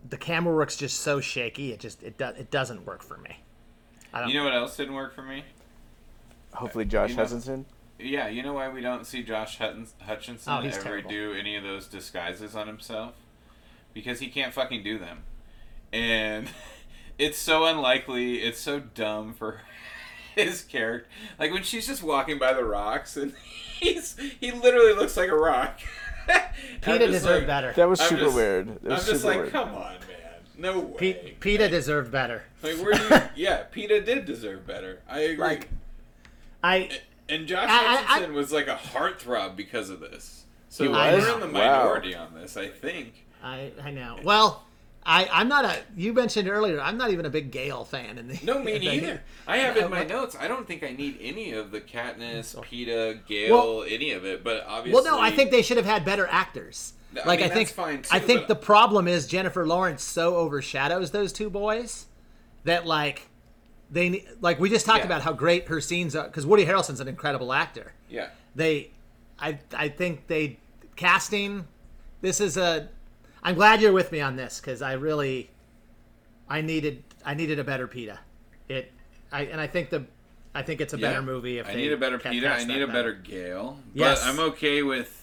the 0.08 0.16
camera 0.16 0.54
work's 0.54 0.76
just 0.76 1.00
so 1.00 1.20
shaky. 1.20 1.72
It 1.72 1.80
just 1.80 2.02
it 2.02 2.16
does 2.16 2.36
it 2.38 2.50
doesn't 2.50 2.86
work 2.86 3.02
for 3.02 3.18
me. 3.18 3.36
I 4.12 4.20
don't. 4.20 4.30
You 4.30 4.38
know 4.38 4.44
what 4.44 4.54
else 4.54 4.76
didn't 4.76 4.94
work 4.94 5.14
for 5.14 5.22
me? 5.22 5.44
hopefully 6.52 6.84
Josh 6.84 7.10
You 7.10 7.16
know- 7.16 7.24
Hutcherson. 7.24 7.64
Yeah, 8.02 8.28
you 8.28 8.42
know 8.42 8.52
why 8.54 8.68
we 8.68 8.80
don't 8.80 9.06
see 9.06 9.22
Josh 9.22 9.58
Hutchins- 9.58 9.94
Hutchinson 10.00 10.52
Oh, 10.52 10.60
ever 10.60 10.80
terrible. 10.82 11.10
do 11.10 11.32
any 11.32 11.56
of 11.56 11.62
those 11.62 11.86
disguises 11.86 12.54
on 12.56 12.66
himself? 12.66 13.14
Because 13.92 14.20
he 14.20 14.28
can't 14.28 14.54
fucking 14.54 14.82
do 14.82 14.98
them. 14.98 15.24
And 15.92 16.48
it's 17.18 17.38
so 17.38 17.64
unlikely, 17.66 18.36
it's 18.42 18.60
so 18.60 18.80
dumb 18.80 19.34
for 19.34 19.60
his 20.34 20.62
character. 20.62 21.08
Like 21.38 21.52
when 21.52 21.62
she's 21.62 21.86
just 21.86 22.02
walking 22.02 22.38
by 22.38 22.52
the 22.52 22.64
rocks 22.64 23.16
and 23.16 23.34
he's 23.80 24.16
he 24.40 24.50
literally 24.52 24.92
looks 24.94 25.16
like 25.16 25.28
a 25.30 25.36
rock. 25.36 25.80
I'm 26.28 26.40
Peeta 26.80 27.06
deserved 27.08 27.24
like- 27.40 27.46
better. 27.46 27.72
That 27.74 27.88
was 27.88 28.00
I'm 28.00 28.08
super 28.08 28.22
just- 28.24 28.36
weird. 28.36 28.68
That 28.82 28.84
I'm 28.84 28.88
was 28.98 29.06
just 29.06 29.22
super 29.22 29.26
like, 29.28 29.40
weird. 29.40 29.52
come 29.52 29.68
on, 29.74 29.92
man. 29.94 29.98
No 30.58 30.78
way. 30.80 30.96
P- 30.98 31.36
Peeta 31.40 31.68
deserved 31.70 32.12
better. 32.12 32.42
Like, 32.62 32.76
where 32.76 32.92
do 32.92 33.02
you, 33.02 33.20
yeah, 33.34 33.64
Peeta 33.74 34.04
did 34.04 34.26
deserve 34.26 34.66
better. 34.66 35.00
I 35.08 35.20
agree. 35.20 35.36
Like, 35.44 35.68
I 36.62 36.78
eh, 36.80 36.96
And 37.30 37.46
Josh 37.46 37.68
I- 37.68 37.72
I- 37.94 37.96
Hutchinson 37.96 38.34
was 38.34 38.52
like 38.52 38.66
a 38.68 38.76
heartthrob 38.76 39.56
because 39.56 39.90
of 39.90 40.00
this. 40.00 40.44
So 40.68 40.84
He 40.84 40.90
we're 40.90 41.34
in 41.34 41.40
the 41.40 41.46
Wow. 41.46 41.52
minority 41.84 42.14
on 42.14 42.34
this, 42.34 42.56
I 42.56 42.68
think. 42.68 43.26
I 43.42 43.72
I 43.82 43.90
know. 43.90 44.18
Well, 44.22 44.64
I 45.04 45.28
I'm 45.32 45.48
not 45.48 45.64
a. 45.64 45.78
You 45.96 46.12
mentioned 46.12 46.48
earlier. 46.48 46.80
I'm 46.80 46.96
not 46.98 47.10
even 47.10 47.24
a 47.26 47.30
big 47.30 47.50
Gale 47.50 47.84
fan. 47.84 48.18
In 48.18 48.28
the 48.28 48.38
No, 48.42 48.58
me 48.62 48.74
in 48.74 48.80
the- 48.82 48.86
neither. 48.90 49.22
I 49.46 49.56
have 49.58 49.76
in 49.76 49.90
my 49.90 50.04
notes. 50.04 50.36
I 50.38 50.46
don't 50.48 50.66
think 50.66 50.82
I 50.84 50.90
need 50.90 51.18
any 51.20 51.52
of 51.52 51.70
the 51.70 51.80
Katniss, 51.80 52.54
Peeta, 52.64 53.24
Gale, 53.26 53.54
Well- 53.78 53.84
any 53.88 54.12
of 54.12 54.24
it. 54.24 54.44
But 54.44 54.64
obviously, 54.66 54.92
Well, 55.02 55.04
no, 55.16 55.20
I 55.20 55.30
think 55.30 55.50
they 55.50 55.62
should 55.62 55.76
have 55.78 55.86
had 55.86 56.04
better 56.04 56.26
actors. 56.26 56.92
I 57.16 57.26
Like 57.26 57.40
I, 57.40 57.48
think 57.48 57.68
that's 57.68 57.72
fine, 57.72 58.04
I 58.12 58.20
think 58.20 58.42
but- 58.42 58.48
the 58.48 58.54
problem 58.54 59.08
is 59.08 59.26
Jennifer 59.26 59.66
Lawrence 59.66 60.04
so 60.04 60.36
overshadows 60.36 61.10
those 61.10 61.32
two 61.32 61.50
boys 61.50 62.06
that 62.64 62.86
like 62.86 63.22
they 63.90 64.24
like 64.40 64.60
we 64.60 64.70
just 64.70 64.86
talked 64.86 65.00
Yeah. 65.00 65.06
about 65.06 65.22
how 65.22 65.32
great 65.32 65.66
her 65.68 65.80
scenes 65.80 66.14
are 66.14 66.24
because 66.26 66.46
Woody 66.46 66.64
Harrelson's 66.66 67.00
an 67.00 67.08
incredible 67.08 67.52
actor. 67.52 67.92
Yeah, 68.08 68.28
They, 68.54 68.90
I 69.38 69.58
I 69.74 69.88
think 69.88 70.26
they 70.26 70.58
casting. 70.96 71.66
This 72.20 72.40
is 72.40 72.56
a. 72.56 72.88
I'm 73.42 73.54
glad 73.54 73.80
you're 73.80 73.92
with 73.92 74.12
me 74.12 74.20
on 74.20 74.36
this 74.36 74.60
because 74.60 74.82
I 74.82 74.92
really, 74.92 75.50
I 76.48 76.60
needed 76.60 77.02
I 77.24 77.34
needed 77.34 77.58
a 77.58 77.64
better 77.64 77.88
Peeta. 77.88 78.18
It, 78.68 78.92
I 79.32 79.42
and 79.44 79.60
I 79.60 79.66
think 79.66 79.90
the, 79.90 80.04
I 80.54 80.62
think 80.62 80.80
it's 80.80 80.92
a 80.92 80.98
better 80.98 81.20
Yeah. 81.20 81.24
movie 81.24 81.58
if 81.58 81.68
I 81.68 81.74
need 81.74 81.92
a 81.92 81.96
better 81.96 82.18
Peeta. 82.18 82.50
I 82.50 82.64
need 82.64 82.82
a 82.82 82.86
better 82.86 83.12
Gale. 83.12 83.78
Yes. 83.94 84.22
But 84.22 84.28
I'm 84.28 84.38
okay 84.50 84.82
with. 84.82 85.19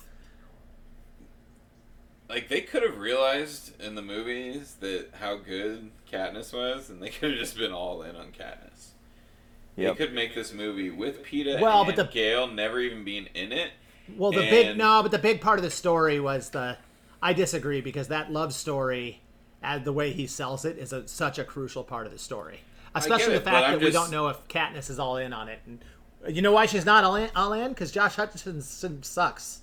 Like 2.30 2.50
they 2.50 2.62
could 2.62 2.84
have 2.84 2.98
realized 2.98 3.80
in 3.82 3.96
the 3.96 4.02
movies 4.02 4.76
that 4.82 5.10
how 5.20 5.38
good 5.38 5.92
Katniss 6.12 6.54
was, 6.54 6.90
and 6.90 7.02
they 7.02 7.10
could 7.10 7.32
have 7.32 7.40
just 7.40 7.58
been 7.58 7.72
all 7.72 8.02
in 8.02 8.16
on 8.16 8.28
Katniss. 8.28 8.90
Yep. 9.76 9.98
They 9.98 10.06
could 10.06 10.16
make 10.16 10.34
this 10.36 10.54
movie 10.54 10.90
with 10.90 11.24
Peeta 11.24 11.62
Well, 11.62 11.82
and 11.84 11.88
but 11.88 11.96
the- 11.96 12.12
Gale 12.12 12.48
never 12.48 12.80
even 12.80 13.04
being 13.04 13.28
in 13.34 13.52
it. 13.52 13.72
Well, 14.16 14.32
the 14.32 14.50
big 14.50 14.78
no, 14.78 15.02
but 15.02 15.12
the 15.12 15.20
big 15.20 15.42
part 15.42 15.60
of 15.60 15.63
the 15.63 15.72
story 15.72 16.20
was 16.20 16.50
the. 16.52 16.78
I 17.22 17.34
disagree 17.34 17.82
because 17.82 18.08
that 18.10 18.32
love 18.32 18.54
story, 18.54 19.22
and 19.62 19.84
the 19.84 19.92
way 19.92 20.12
he 20.13 20.28
sells 20.28 20.66
it, 20.66 20.78
is 20.78 20.94
a, 20.94 21.08
such 21.08 21.40
a 21.40 21.44
crucial 21.44 21.84
part 21.84 22.06
of 22.06 22.13
the 22.13 22.20
story. 22.20 22.62
Especially 22.96 23.34
it, 23.34 23.40
the 23.40 23.52
fact 23.52 23.68
I'm 23.68 23.80
that 23.80 23.86
we 23.86 23.92
don't 23.92 24.12
know 24.12 24.28
if 24.30 24.48
Katniss 24.48 24.90
is 24.90 24.98
all 25.00 25.18
in 25.18 25.34
on 25.34 25.50
it. 25.50 25.60
And 25.66 25.84
you 26.30 26.42
know 26.42 26.52
why 26.54 26.68
she's 26.68 26.86
not 26.86 27.04
all 27.04 27.16
in? 27.16 27.30
All 27.36 27.54
in 27.54 27.70
because 27.70 27.92
Josh 27.92 28.16
Hutcherson 28.16 28.62
sucks. 29.04 29.60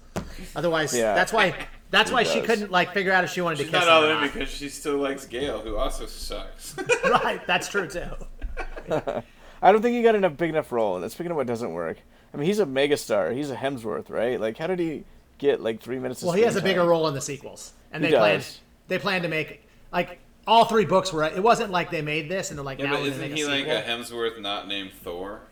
Otherwise, 0.55 0.95
Yeah. 0.95 1.15
that's 1.15 1.33
why. 1.33 1.67
That's 1.95 2.11
why 2.11 2.25
she 2.25 2.41
couldn't 2.41 2.73
like 2.73 2.93
figure 2.93 3.13
out 3.13 3.23
if 3.23 3.31
she 3.31 3.41
wanted 3.41 3.59
She's 3.59 3.67
to 3.67 3.73
kiss 3.73 3.87
not 3.87 3.89
all 3.89 4.03
him 4.03 4.19
or 4.19 4.25
in 4.25 4.33
because 4.33 4.51
she 4.51 4.69
still 4.69 4.97
likes 4.97 5.27
Gale, 5.27 5.61
who 5.61 5.77
also 5.77 6.07
sucks. 6.07 6.75
right, 7.05 7.41
that's 7.47 7.69
true 7.69 7.89
too. 7.89 8.11
I 9.63 9.73
don't 9.73 9.81
think 9.81 9.95
he 9.95 10.03
got 10.03 10.17
enough 10.17 10.37
big 10.37 10.51
enough 10.51 10.73
role, 10.73 10.97
and 10.97 11.05
that's 11.05 11.15
speaking 11.15 11.31
of 11.31 11.37
what 11.37 11.47
doesn't 11.47 11.73
work. 11.73 11.99
I 12.33 12.37
mean, 12.37 12.47
he's 12.47 12.59
a 12.59 12.67
megastar. 12.67 13.33
He's 13.33 13.51
a 13.51 13.55
Hemsworth, 13.55 14.11
right? 14.11 14.41
Like, 14.41 14.59
how 14.59 14.67
did 14.67 14.81
he 14.81 15.05
get 15.39 15.63
like 15.63 15.81
three 15.81 16.01
minutes? 16.01 16.21
Of 16.21 16.27
Well, 16.27 16.37
he 16.37 16.43
has 16.43 16.57
a 16.57 16.59
screen 16.59 16.73
bigger 16.75 16.85
role 16.85 17.07
in 17.07 17.15
the 17.15 17.21
sequels, 17.21 17.75
and 17.93 18.05
He 18.05 18.11
they 18.11 18.17
planned. 18.17 18.47
They 18.89 18.99
planned 18.99 19.23
to 19.23 19.29
make 19.29 19.69
like 19.93 20.19
all 20.49 20.65
three 20.65 20.87
books 20.87 21.13
were. 21.13 21.23
It 21.23 21.45
wasn't 21.45 21.71
like 21.71 21.93
they 21.93 22.03
made 22.03 22.29
this 22.29 22.51
and 22.51 22.59
they're 22.59 22.65
like 22.65 22.81
yeah, 22.81 22.87
now 22.87 22.93
but 22.95 23.03
we're 23.03 23.09
isn't 23.09 23.21
make 23.21 23.33
he 23.35 23.43
a 23.43 23.47
like 23.47 23.67
a 23.69 23.83
Hemsworth 23.83 24.41
not 24.41 24.67
named 24.67 24.91
Thor? 24.93 25.43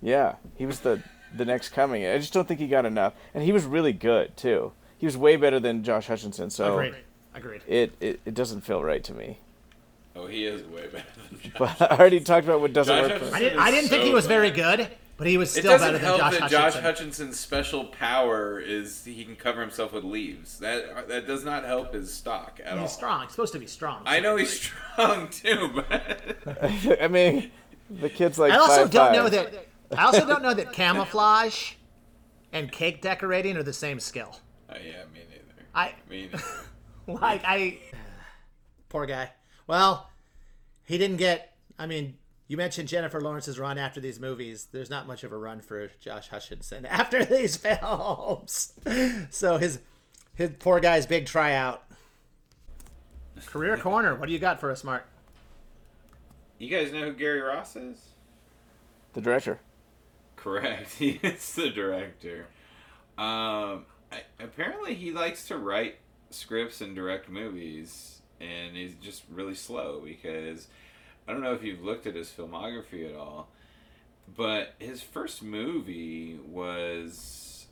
Yeah, 0.00 0.34
he 0.56 0.66
was 0.66 0.80
the 0.80 1.02
the 1.32 1.44
next 1.44 1.68
coming. 1.68 2.04
I 2.04 2.18
just 2.18 2.32
don't 2.32 2.48
think 2.48 2.58
he 2.58 2.66
got 2.66 2.84
enough, 2.84 3.14
and 3.32 3.44
he 3.44 3.52
was 3.52 3.64
really 3.64 3.92
good 3.92 4.36
too. 4.36 4.72
He 5.02 5.06
was 5.06 5.16
way 5.16 5.34
better 5.34 5.58
than 5.58 5.82
Josh 5.82 6.06
Hutchinson. 6.06 6.48
So 6.48 6.78
Agreed. 6.78 6.94
Agreed. 7.34 7.62
it, 7.66 7.92
it 7.98 8.20
it 8.24 8.34
doesn't 8.34 8.60
feel 8.60 8.84
right 8.84 9.02
to 9.02 9.12
me. 9.12 9.38
Oh, 10.14 10.28
he 10.28 10.44
is 10.46 10.62
way 10.62 10.86
better 10.86 11.04
than 11.28 11.40
Josh. 11.40 11.52
But 11.58 11.82
I 11.90 11.96
already 11.96 12.20
talked 12.20 12.44
about 12.46 12.60
what 12.60 12.72
doesn't 12.72 12.94
Josh 12.94 13.10
work. 13.10 13.18
For 13.18 13.24
Hutchinson 13.24 13.34
I 13.34 13.40
didn't. 13.40 13.58
I 13.58 13.70
didn't 13.72 13.90
think 13.90 14.04
he 14.04 14.10
so 14.10 14.14
was 14.14 14.26
very 14.28 14.52
good, 14.52 14.88
but 15.16 15.26
he 15.26 15.36
was 15.38 15.50
still 15.50 15.64
better 15.64 15.78
doesn't 15.78 15.92
than 15.94 16.02
help 16.02 16.20
Josh 16.20 16.32
that 16.34 16.42
Hutcherson. 16.42 16.50
Josh 16.50 16.74
Hutchinson's 16.74 17.40
special 17.40 17.86
power 17.86 18.60
is 18.60 19.04
he 19.04 19.24
can 19.24 19.34
cover 19.34 19.60
himself 19.60 19.92
with 19.92 20.04
leaves. 20.04 20.60
That 20.60 21.08
that 21.08 21.26
does 21.26 21.44
not 21.44 21.64
help 21.64 21.94
his 21.94 22.14
stock 22.14 22.60
at 22.64 22.74
all. 22.74 22.82
He's 22.82 22.92
strong. 22.92 23.22
He's 23.22 23.32
supposed 23.32 23.54
to 23.54 23.58
be 23.58 23.66
strong. 23.66 24.04
I 24.06 24.20
know 24.20 24.36
he's 24.36 24.52
strong 24.52 25.30
too, 25.30 25.72
but 25.74 26.36
I 27.02 27.08
mean, 27.08 27.50
the 27.90 28.08
kid's 28.08 28.38
like. 28.38 28.52
I 28.52 28.56
also 28.58 28.82
five, 28.82 28.90
don't 28.92 29.06
five. 29.06 29.14
know 29.16 29.28
that. 29.30 29.66
I 29.96 30.04
also 30.04 30.24
don't 30.24 30.44
know 30.44 30.54
that 30.54 30.72
camouflage 30.72 31.72
and 32.52 32.70
cake 32.70 33.02
decorating 33.02 33.56
are 33.56 33.64
the 33.64 33.72
same 33.72 33.98
skill. 33.98 34.36
Uh, 34.72 34.78
yeah, 34.84 35.04
me 35.12 35.20
neither. 35.28 35.66
I 35.74 35.94
Me 36.08 36.22
neither. 37.06 37.20
like 37.20 37.42
I. 37.44 37.78
Poor 38.88 39.06
guy. 39.06 39.30
Well, 39.66 40.10
he 40.84 40.98
didn't 40.98 41.16
get. 41.18 41.54
I 41.78 41.86
mean, 41.86 42.16
you 42.48 42.56
mentioned 42.56 42.88
Jennifer 42.88 43.20
Lawrence's 43.20 43.58
run 43.58 43.78
after 43.78 44.00
these 44.00 44.20
movies. 44.20 44.68
There's 44.70 44.90
not 44.90 45.06
much 45.06 45.24
of 45.24 45.32
a 45.32 45.36
run 45.38 45.60
for 45.60 45.90
Josh 46.00 46.28
Hutchinson 46.28 46.86
after 46.86 47.24
these 47.24 47.56
films. 47.56 48.72
So 49.30 49.58
his 49.58 49.80
his 50.34 50.50
poor 50.58 50.80
guy's 50.80 51.06
big 51.06 51.26
tryout. 51.26 51.82
Career 53.46 53.76
corner. 53.78 54.14
What 54.14 54.26
do 54.26 54.32
you 54.32 54.38
got 54.38 54.60
for 54.60 54.70
us, 54.70 54.84
Mark? 54.84 55.04
You 56.58 56.68
guys 56.68 56.92
know 56.92 57.06
who 57.06 57.12
Gary 57.12 57.40
Ross 57.40 57.74
is? 57.76 57.98
the 59.14 59.20
director. 59.20 59.58
Correct. 60.36 60.94
He 60.94 61.20
is 61.22 61.54
the 61.54 61.70
director. 61.70 62.46
Um, 63.18 63.84
I, 64.12 64.22
apparently, 64.38 64.94
he 64.94 65.10
likes 65.12 65.46
to 65.48 65.56
write 65.56 65.96
scripts 66.30 66.80
and 66.80 66.94
direct 66.94 67.28
movies, 67.28 68.20
and 68.40 68.76
he's 68.76 68.94
just 68.94 69.22
really 69.30 69.54
slow 69.54 70.00
because 70.04 70.68
I 71.26 71.32
don't 71.32 71.42
know 71.42 71.54
if 71.54 71.62
you've 71.62 71.82
looked 71.82 72.06
at 72.06 72.14
his 72.14 72.28
filmography 72.28 73.08
at 73.08 73.16
all, 73.16 73.48
but 74.36 74.74
his 74.78 75.02
first 75.02 75.42
movie 75.42 76.38
was 76.46 77.66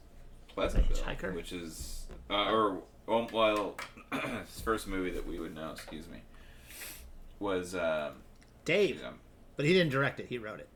Pleasantville, 0.48 0.96
Hitchhiker? 0.96 1.34
which 1.34 1.52
is 1.52 2.06
uh, 2.30 2.50
or 2.50 2.82
well, 3.06 3.28
well 3.32 3.74
his 4.12 4.60
first 4.62 4.86
movie 4.86 5.10
that 5.10 5.26
we 5.26 5.38
would 5.38 5.54
know. 5.54 5.70
Excuse 5.72 6.08
me. 6.08 6.18
Was 7.38 7.74
um, 7.74 8.12
Dave. 8.64 9.00
yeah, 9.02 9.10
But 9.56 9.64
he 9.66 9.72
didn't 9.72 9.90
direct 9.90 10.20
it. 10.20 10.26
He 10.26 10.38
wrote 10.38 10.60
it. 10.60 10.68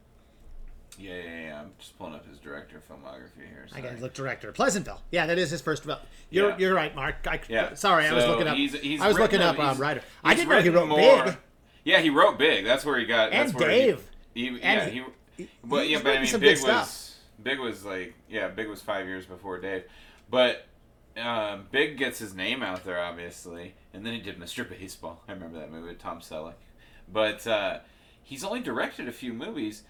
Yeah, 0.98 1.14
yeah, 1.14 1.40
yeah. 1.46 1.60
I'm 1.60 1.72
just 1.78 1.96
pulling 1.98 2.14
up 2.14 2.26
his 2.28 2.38
director 2.38 2.80
filmography 2.90 3.46
here. 3.48 3.66
I 3.66 3.70
sorry. 3.70 3.82
gotta 3.82 4.00
look 4.00 4.14
director. 4.14 4.52
Pleasantville. 4.52 5.00
Yeah, 5.10 5.26
that 5.26 5.38
is 5.38 5.50
his 5.50 5.60
first. 5.60 5.84
You're 6.30 6.50
Yeah. 6.50 6.58
you're 6.58 6.74
right, 6.74 6.94
Mark. 6.94 7.26
I, 7.26 7.40
Yeah. 7.48 7.74
Sorry, 7.74 8.06
I 8.06 8.12
was 8.12 8.26
looking 8.26 8.48
up. 8.48 8.56
he's- 8.56 8.74
he's 8.74 9.00
I 9.00 9.08
was 9.08 9.18
looking 9.18 9.40
up 9.40 9.58
um, 9.58 9.78
writer. 9.78 10.02
I 10.22 10.34
didn't 10.34 10.48
know 10.48 10.60
he 10.60 10.68
wrote 10.68 10.88
more- 10.88 11.24
big. 11.24 11.36
Yeah, 11.84 12.00
he 12.00 12.10
wrote 12.10 12.38
big. 12.38 12.64
That's 12.64 12.84
where 12.84 12.98
he 12.98 13.04
got. 13.04 13.32
And 13.32 13.48
that's 13.48 13.58
where 13.58 13.68
Dave. 13.68 14.10
He, 14.34 14.42
he, 14.42 14.48
And 14.48 14.94
yeah, 14.94 15.04
he-. 15.36 15.48
But 15.62 15.88
yeah, 15.88 16.00
but 16.02 16.16
I 16.16 16.22
mean, 16.22 16.40
big 16.40 16.58
good 16.58 16.62
was 16.62 17.16
big 17.42 17.58
was 17.58 17.84
like 17.84 18.14
yeah, 18.28 18.48
big 18.48 18.68
was 18.68 18.80
five 18.80 19.06
years 19.06 19.26
before 19.26 19.58
Dave, 19.58 19.84
but 20.30 20.66
um, 21.16 21.66
Big 21.70 21.96
gets 21.98 22.18
his 22.18 22.34
name 22.34 22.62
out 22.62 22.84
there 22.84 23.00
obviously, 23.00 23.74
and 23.92 24.04
then 24.04 24.14
he 24.14 24.20
did 24.20 24.38
Mr. 24.38 24.68
Baseball. 24.68 25.20
I 25.28 25.32
remember 25.32 25.58
that 25.60 25.70
movie 25.70 25.88
with 25.88 25.98
Tom 25.98 26.20
Selleck, 26.20 26.54
but 27.12 27.46
uh, 27.46 27.78
he's 28.22 28.44
only 28.44 28.60
directed 28.60 29.08
a 29.08 29.12
few 29.12 29.32
movies. 29.32 29.82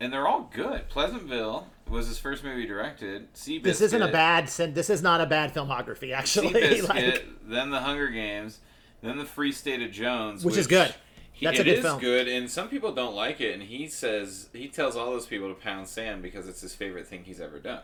And 0.00 0.12
they're 0.12 0.26
all 0.26 0.50
good. 0.54 0.88
Pleasantville 0.88 1.66
was 1.88 2.06
his 2.08 2.18
first 2.18 2.42
movie 2.42 2.66
directed. 2.66 3.32
Seabiscuit. 3.34 3.62
This 3.64 3.80
isn't 3.82 4.00
a 4.02 4.10
bad. 4.10 4.48
This 4.48 4.88
is 4.88 5.02
not 5.02 5.20
a 5.20 5.26
bad 5.26 5.52
filmography, 5.52 6.12
actually. 6.14 6.48
Seabiscuit, 6.54 6.88
like, 6.88 7.24
then 7.46 7.70
the 7.70 7.80
Hunger 7.80 8.08
Games, 8.08 8.60
then 9.02 9.18
the 9.18 9.24
Free 9.26 9.52
State 9.52 9.82
of 9.82 9.90
Jones, 9.90 10.44
Which 10.44 10.56
is 10.56 10.66
good. 10.66 10.94
He, 11.32 11.46
That's 11.46 11.58
a 11.58 11.62
it 11.62 11.64
good 11.64 11.78
is 11.78 11.84
film. 11.84 12.00
good, 12.00 12.28
and 12.28 12.50
some 12.50 12.68
people 12.68 12.92
don't 12.92 13.14
like 13.14 13.40
it. 13.40 13.54
And 13.54 13.62
he 13.62 13.88
says 13.88 14.48
he 14.52 14.68
tells 14.68 14.94
all 14.96 15.10
those 15.10 15.26
people 15.26 15.48
to 15.48 15.54
pound 15.54 15.86
sand 15.88 16.22
because 16.22 16.48
it's 16.48 16.60
his 16.60 16.74
favorite 16.74 17.06
thing 17.06 17.24
he's 17.24 17.40
ever 17.40 17.58
done. 17.58 17.80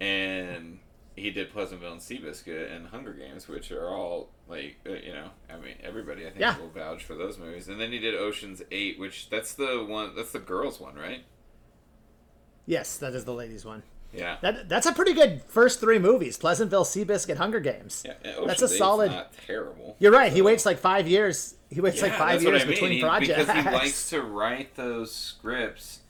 And 0.00 0.78
he 1.14 1.30
did 1.30 1.52
Pleasantville 1.52 1.92
and 1.92 2.00
Seabiscuit 2.00 2.74
and 2.74 2.88
Hunger 2.88 3.12
Games, 3.12 3.46
which 3.48 3.70
are 3.70 3.88
all 3.88 4.30
like 4.48 4.76
uh, 4.86 4.92
you 4.94 5.12
know, 5.12 5.28
I 5.50 5.56
mean, 5.58 5.74
everybody 5.82 6.22
I 6.22 6.30
think 6.30 6.40
Yeah. 6.40 6.58
will 6.58 6.70
vouch 6.70 7.04
for 7.04 7.14
those 7.14 7.38
movies. 7.38 7.68
And 7.68 7.80
then 7.80 7.92
he 7.92 7.98
did 7.98 8.14
Ocean's 8.14 8.62
Eight, 8.70 8.98
which 8.98 9.30
that's 9.30 9.54
the 9.54 9.84
one, 9.88 10.14
that's 10.16 10.32
the 10.32 10.38
girls 10.40 10.80
one, 10.80 10.96
right? 10.96 11.24
Yes, 12.66 12.96
that 12.98 13.14
is 13.14 13.24
the 13.24 13.34
ladies' 13.34 13.64
one. 13.64 13.82
Yeah. 14.14 14.36
That 14.42 14.68
that's 14.68 14.86
a 14.86 14.92
pretty 14.92 15.14
good 15.14 15.42
first 15.46 15.80
three 15.80 15.98
movies: 15.98 16.36
Pleasantville, 16.36 16.84
Seabiscuit, 16.84 17.36
Hunger 17.36 17.60
Games. 17.60 18.02
yeah, 18.04 18.14
that's 18.46 18.60
a 18.62 18.68
solid. 18.68 19.10
Not 19.10 19.32
terrible. 19.46 19.96
You're 19.98 20.12
right. 20.12 20.32
He 20.32 20.42
waits 20.42 20.66
like 20.66 20.78
five 20.78 21.08
years. 21.08 21.54
He 21.70 21.80
waits 21.80 22.02
like 22.02 22.12
five 22.12 22.42
years 22.42 22.62
I 22.62 22.64
mean. 22.66 22.74
between 22.74 22.92
He- 22.92 23.00
projects. 23.00 23.46
because 23.46 23.64
he 23.64 23.70
likes 23.70 24.10
to 24.10 24.20
write 24.22 24.74
those 24.76 25.14
scripts 25.14 26.00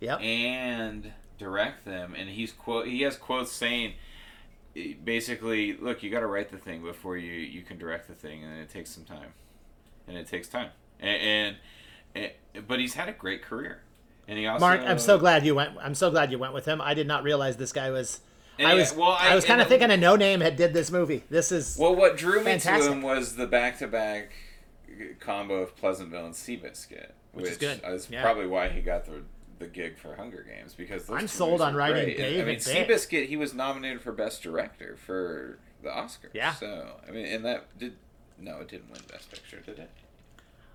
Yep. 0.00 0.20
and 0.20 1.12
direct 1.38 1.84
them, 1.86 2.14
and 2.16 2.28
he's 2.28 2.52
quote 2.52 2.86
he 2.86 3.00
has 3.02 3.16
quotes 3.16 3.50
saying 3.50 3.94
eh, 4.76 4.92
basically, 5.02 5.72
look, 5.78 6.02
you 6.02 6.10
got 6.10 6.20
to 6.20 6.26
write 6.26 6.50
the 6.50 6.58
thing 6.58 6.82
before 6.82 7.16
you 7.16 7.32
you 7.32 7.62
can 7.62 7.78
direct 7.78 8.08
the 8.08 8.14
thing, 8.14 8.44
and 8.44 8.60
it 8.60 8.68
takes 8.68 8.90
some 8.90 9.04
time, 9.04 9.32
and 10.06 10.18
it 10.18 10.26
takes 10.28 10.48
time, 10.48 10.68
and, 11.00 11.56
and, 12.14 12.30
and 12.54 12.66
but 12.68 12.78
he's 12.78 12.92
had 12.94 13.08
a 13.08 13.12
great 13.12 13.42
career, 13.42 13.80
and 14.28 14.38
he 14.38 14.46
also 14.46 14.60
Mark, 14.60 14.80
I'm 14.82 14.98
so 14.98 15.18
glad 15.18 15.44
you 15.44 15.54
went. 15.54 15.72
I'm 15.80 15.94
so 15.94 16.10
glad 16.10 16.30
you 16.30 16.38
went 16.38 16.52
with 16.52 16.66
him. 16.66 16.80
I 16.80 16.94
did 16.94 17.06
not 17.06 17.22
realize 17.24 17.56
this 17.56 17.72
guy 17.72 17.90
was. 17.90 18.20
I 18.58 18.62
yeah, 18.62 18.74
was. 18.74 18.94
well, 18.94 19.12
I- 19.12 19.30
I, 19.30 19.34
was 19.34 19.44
kind 19.44 19.60
of 19.60 19.68
thinking 19.68 19.90
a 19.90 19.96
no 19.96 20.16
name 20.16 20.40
had 20.40 20.56
did 20.56 20.72
this 20.74 20.90
movie. 20.90 21.24
This 21.30 21.50
is. 21.50 21.76
Well, 21.78 21.94
what 21.94 22.16
drew 22.16 22.38
me 22.40 22.44
Fantastic. 22.44 22.90
to 22.90 22.92
him 22.92 23.02
was 23.02 23.36
the 23.36 23.46
back-to-back 23.46 24.32
combo 25.20 25.54
of 25.54 25.76
Pleasantville 25.76 26.26
and 26.26 26.34
Seabiscuit, 26.34 27.12
which, 27.32 27.46
is 27.46 27.56
good. 27.56 27.80
Is 27.84 28.08
Yeah. 28.10 28.22
probably 28.22 28.46
why 28.46 28.68
he 28.68 28.80
got 28.80 29.06
the 29.06 29.22
the 29.58 29.66
gig 29.66 29.98
for 29.98 30.14
Hunger 30.14 30.46
Games 30.48 30.74
because 30.74 31.10
I'm 31.10 31.26
sold 31.28 31.60
on 31.60 31.74
writing 31.74 32.04
great. 32.04 32.16
Dave 32.16 32.42
I 32.42 32.46
mean. 32.46 32.58
Seabiscuit, 32.58 33.26
he 33.26 33.36
was 33.36 33.54
nominated 33.54 34.00
for 34.00 34.12
Best 34.12 34.42
Director 34.42 34.96
for 34.96 35.58
the 35.82 35.88
Oscars. 35.88 36.30
Yeah. 36.32 36.54
So 36.54 36.96
I 37.06 37.10
mean, 37.10 37.26
and 37.26 37.44
that 37.44 37.78
did 37.78 37.94
no, 38.38 38.58
it 38.60 38.68
didn't 38.68 38.90
win 38.90 39.00
Best 39.10 39.30
Picture, 39.30 39.60
did 39.60 39.78
it? 39.78 39.90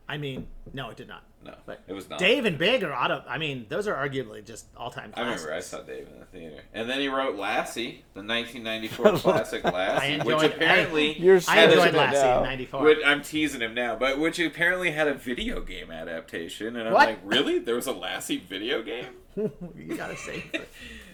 I 0.07 0.17
mean, 0.17 0.47
no, 0.73 0.89
it 0.89 0.97
did 0.97 1.07
not. 1.07 1.23
No, 1.45 1.53
But 1.65 1.81
it 1.87 1.93
was 1.93 2.09
not. 2.09 2.19
Dave 2.19 2.45
and 2.45 2.57
Big 2.57 2.83
are 2.83 2.93
auto. 2.93 3.21
I 3.27 3.37
mean, 3.37 3.65
those 3.67 3.87
are 3.87 3.95
arguably 3.95 4.45
just 4.45 4.65
all 4.77 4.89
time 4.91 5.11
I 5.15 5.21
remember 5.21 5.53
I 5.53 5.59
saw 5.59 5.81
Dave 5.81 6.07
in 6.13 6.19
the 6.19 6.25
theater, 6.25 6.61
and 6.73 6.89
then 6.89 6.99
he 7.01 7.09
wrote 7.09 7.35
Lassie, 7.37 8.03
the 8.13 8.19
1994 8.23 9.17
classic 9.19 9.63
Lassie, 9.65 10.19
which 10.19 10.35
enjoyed- 10.35 10.51
apparently 10.53 11.19
You're 11.21 11.41
I 11.47 11.55
had 11.55 11.69
enjoyed 11.69 11.87
it 11.89 11.93
Lassie 11.95 12.17
now. 12.21 12.37
in 12.39 12.43
'94. 12.43 12.81
Which, 12.83 12.97
I'm 13.05 13.21
teasing 13.21 13.59
him 13.61 13.73
now, 13.73 13.95
but 13.97 14.19
which 14.19 14.39
apparently 14.39 14.91
had 14.91 15.07
a 15.09 15.13
video 15.15 15.59
game 15.61 15.91
adaptation, 15.91 16.75
and 16.77 16.87
I'm 16.87 16.93
What? 16.93 17.09
like, 17.09 17.19
really? 17.25 17.59
There 17.59 17.75
was 17.75 17.87
a 17.87 17.93
Lassie 17.93 18.37
video 18.37 18.81
game? 18.81 19.07
you 19.35 19.95
gotta 19.97 20.15
say. 20.17 20.43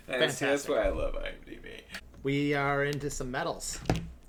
That's, 0.07 0.37
that's 0.39 0.67
why 0.67 0.83
I 0.83 0.89
love 0.89 1.15
IMDb. 1.15 1.81
we 2.23 2.53
are 2.53 2.83
into 2.83 3.09
some 3.09 3.31
medals. 3.31 3.79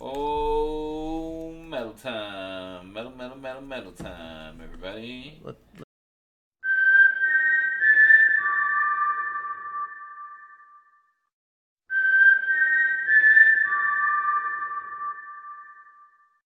Oh, 0.03 1.53
metal 1.53 1.93
time, 1.93 2.93
metal, 2.93 3.13
metal, 3.13 3.37
metal, 3.37 3.61
metal 3.63 3.93
time, 3.93 4.61
everybody. 4.65 5.39
Let- 5.45 5.57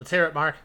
Let's 0.00 0.10
hear 0.10 0.24
it, 0.24 0.34
Mark. 0.34 0.56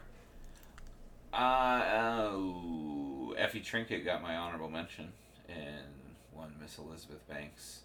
Uh, 1.32 1.82
oh, 1.94 3.34
Effie 3.38 3.60
Trinket 3.60 4.04
got 4.04 4.20
my 4.22 4.36
honorable 4.36 4.68
mention, 4.68 5.12
and 5.48 5.86
one 6.34 6.54
Miss 6.60 6.76
Elizabeth 6.78 7.26
Banks. 7.28 7.80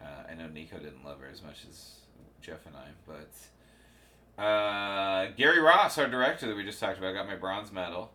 Uh, 0.00 0.30
I 0.30 0.34
know 0.34 0.46
Nico 0.48 0.78
didn't 0.78 1.04
love 1.04 1.20
her 1.20 1.28
as 1.32 1.42
much 1.42 1.64
as 1.68 1.94
Jeff 2.42 2.66
and 2.66 2.76
I, 2.76 2.88
but 3.06 3.30
uh, 4.38 5.26
Gary 5.36 5.60
Ross, 5.60 5.96
our 5.98 6.08
director 6.08 6.46
that 6.46 6.56
we 6.56 6.64
just 6.64 6.80
talked 6.80 6.98
about, 6.98 7.14
got 7.14 7.26
my 7.26 7.36
bronze 7.36 7.72
medal. 7.72 8.12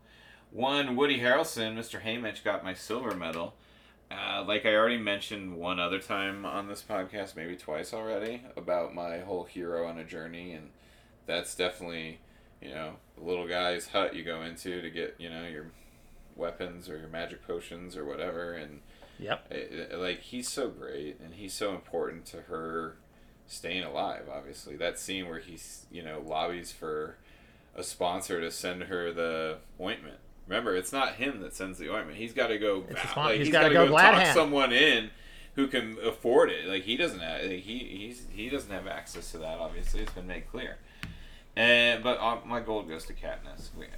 One 0.51 0.95
Woody 0.95 1.19
Harrelson, 1.19 1.75
Mr. 1.77 2.01
Haymitch, 2.01 2.43
got 2.43 2.63
my 2.63 2.73
silver 2.73 3.15
medal. 3.15 3.53
Uh, 4.11 4.43
like 4.47 4.65
I 4.65 4.73
already 4.75 4.97
mentioned 4.97 5.55
one 5.57 5.79
other 5.79 5.99
time 5.99 6.45
on 6.45 6.67
this 6.67 6.83
podcast, 6.87 7.35
maybe 7.35 7.55
twice 7.55 7.93
already, 7.93 8.41
about 8.57 8.95
my 8.95 9.19
whole 9.19 9.43
hero 9.43 9.87
on 9.87 9.99
a 9.99 10.03
journey, 10.03 10.51
and 10.53 10.69
that's 11.27 11.53
definitely, 11.53 12.19
you 12.59 12.69
know, 12.69 12.93
the 13.15 13.23
little 13.23 13.47
guy's 13.47 13.89
hut 13.89 14.15
you 14.15 14.23
go 14.23 14.41
into 14.41 14.81
to 14.81 14.89
get, 14.89 15.15
you 15.19 15.29
know, 15.29 15.45
your 15.47 15.67
weapons 16.35 16.89
or 16.89 16.97
your 16.97 17.07
magic 17.09 17.45
potions 17.45 17.95
or 17.95 18.03
whatever, 18.05 18.53
and 18.53 18.79
Yep. 19.19 19.51
it, 19.51 19.71
it- 19.91 19.99
like 19.99 20.21
he's 20.21 20.47
so 20.49 20.69
great 20.69 21.19
and 21.23 21.35
he's 21.35 21.53
so 21.53 21.75
important 21.75 22.25
to 22.27 22.41
her 22.43 22.95
staying 23.49 23.83
alive 23.83 24.23
obviously 24.33 24.77
that 24.77 24.97
scene 24.97 25.27
where 25.27 25.39
he's 25.39 25.85
you 25.91 26.01
know 26.01 26.21
lobbies 26.25 26.71
for 26.71 27.17
a 27.75 27.83
sponsor 27.83 28.39
to 28.39 28.49
send 28.49 28.83
her 28.83 29.11
the 29.11 29.57
ointment 29.81 30.17
remember 30.47 30.75
it's 30.75 30.93
not 30.93 31.15
him 31.15 31.41
that 31.41 31.53
sends 31.53 31.77
the 31.77 31.91
ointment 31.91 32.17
he's 32.17 32.33
got 32.33 32.47
to 32.47 32.57
go 32.57 32.79
back, 32.81 33.17
like, 33.17 33.37
he's 33.37 33.47
he's 33.47 33.51
gotta 33.51 33.73
go 33.73 33.87
go, 33.87 33.91
talk 33.97 34.13
hand. 34.15 34.33
someone 34.33 34.71
in 34.71 35.09
who 35.55 35.67
can 35.67 35.97
afford 36.05 36.49
it 36.49 36.67
like 36.67 36.83
he 36.83 36.95
doesn't 36.95 37.19
have 37.19 37.41
like, 37.41 37.59
he 37.59 37.79
he's 37.79 38.25
he 38.31 38.49
doesn't 38.49 38.71
have 38.71 38.87
access 38.87 39.31
to 39.31 39.37
that 39.39 39.59
obviously 39.59 40.01
it's 40.01 40.13
been 40.13 40.27
made 40.27 40.49
clear 40.49 40.77
and 41.59 42.01
but 42.03 42.17
uh, 42.21 42.37
my 42.45 42.61
gold 42.61 42.87
goes 42.87 43.05
to 43.05 43.13
Katniss. 43.13 43.69
We, 43.77 43.85
it 43.85 43.91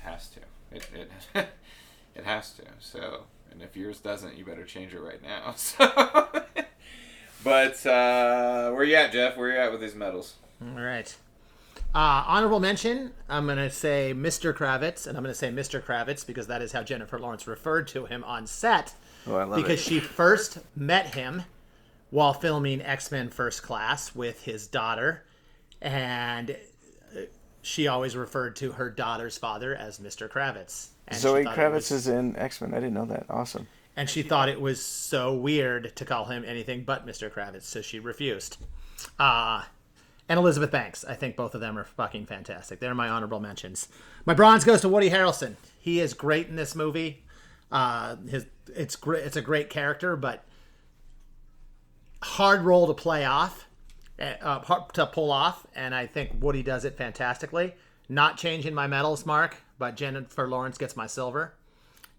has 0.00 0.28
to. 0.30 0.40
It 0.72 0.88
it, 0.92 1.10
it 2.16 2.24
has 2.24 2.52
to. 2.54 2.64
So, 2.80 3.24
and 3.52 3.62
if 3.62 3.76
yours 3.76 4.00
doesn't, 4.00 4.36
you 4.36 4.44
better 4.44 4.64
change 4.64 4.94
it 4.94 5.00
right 5.00 5.22
now. 5.22 5.54
So, 5.56 5.84
but 7.44 7.84
uh, 7.86 8.70
where 8.72 8.84
you 8.84 8.96
at, 8.96 9.12
Jeff? 9.12 9.36
Where 9.36 9.52
you 9.52 9.58
at 9.58 9.70
with 9.70 9.80
these 9.80 9.94
medals? 9.94 10.34
All 10.62 10.82
right. 10.82 11.14
Uh, 11.94 12.24
honorable 12.26 12.58
mention. 12.58 13.12
I'm 13.28 13.46
gonna 13.46 13.70
say 13.70 14.12
Mr. 14.16 14.52
Kravitz, 14.52 15.06
and 15.06 15.16
I'm 15.16 15.22
gonna 15.22 15.34
say 15.34 15.50
Mr. 15.50 15.80
Kravitz 15.80 16.26
because 16.26 16.48
that 16.48 16.60
is 16.62 16.72
how 16.72 16.82
Jennifer 16.82 17.18
Lawrence 17.20 17.46
referred 17.46 17.86
to 17.88 18.06
him 18.06 18.24
on 18.24 18.46
set. 18.46 18.94
Oh, 19.26 19.36
I 19.36 19.44
love 19.44 19.56
because 19.62 19.80
it. 19.80 19.84
she 19.84 20.00
first 20.00 20.58
met 20.74 21.14
him 21.14 21.44
while 22.10 22.32
filming 22.32 22.82
X 22.82 23.12
Men 23.12 23.28
First 23.30 23.62
Class 23.62 24.14
with 24.14 24.42
his 24.42 24.66
daughter, 24.66 25.22
and 25.80 26.50
uh, 27.16 27.20
she 27.62 27.86
always 27.86 28.16
referred 28.16 28.56
to 28.56 28.72
her 28.72 28.90
daughter's 28.90 29.38
father 29.38 29.74
as 29.74 29.98
Mr. 30.00 30.28
Kravitz. 30.28 30.88
And 31.06 31.16
she 31.16 31.22
Zoe 31.22 31.44
Kravitz 31.44 31.72
was- 31.74 31.90
is 31.92 32.08
in 32.08 32.34
X 32.36 32.60
Men. 32.60 32.72
I 32.72 32.76
didn't 32.80 32.94
know 32.94 33.06
that. 33.06 33.26
Awesome. 33.30 33.68
And 33.96 34.08
she 34.08 34.22
thought 34.22 34.48
it 34.48 34.60
was 34.60 34.84
so 34.84 35.34
weird 35.34 35.94
to 35.96 36.04
call 36.04 36.26
him 36.26 36.44
anything 36.46 36.84
but 36.84 37.06
Mr. 37.06 37.30
Kravitz, 37.30 37.62
so 37.62 37.80
she 37.80 37.98
refused. 37.98 38.56
Uh, 39.18 39.62
and 40.28 40.38
Elizabeth 40.38 40.70
Banks. 40.70 41.04
I 41.04 41.14
think 41.14 41.36
both 41.36 41.54
of 41.54 41.60
them 41.60 41.78
are 41.78 41.84
fucking 41.84 42.26
fantastic. 42.26 42.80
They're 42.80 42.94
my 42.94 43.08
honorable 43.08 43.40
mentions. 43.40 43.88
My 44.24 44.34
bronze 44.34 44.64
goes 44.64 44.80
to 44.80 44.88
Woody 44.88 45.10
Harrelson. 45.10 45.56
He 45.78 46.00
is 46.00 46.14
great 46.14 46.48
in 46.48 46.56
this 46.56 46.74
movie. 46.74 47.22
Uh, 47.70 48.16
his 48.28 48.46
it's 48.74 48.96
great. 48.96 49.24
It's 49.24 49.36
a 49.36 49.42
great 49.42 49.68
character, 49.68 50.16
but 50.16 50.44
hard 52.22 52.62
role 52.62 52.86
to 52.86 52.94
play 52.94 53.24
off, 53.24 53.66
uh, 54.18 54.60
hard 54.60 54.94
to 54.94 55.06
pull 55.06 55.30
off, 55.30 55.66
and 55.74 55.94
I 55.94 56.06
think 56.06 56.30
Woody 56.40 56.62
does 56.62 56.84
it 56.84 56.96
fantastically. 56.96 57.74
Not 58.08 58.38
changing 58.38 58.74
my 58.74 58.86
medals, 58.86 59.26
Mark, 59.26 59.56
but 59.78 59.96
Jennifer 59.96 60.48
Lawrence 60.48 60.78
gets 60.78 60.96
my 60.96 61.06
silver. 61.06 61.54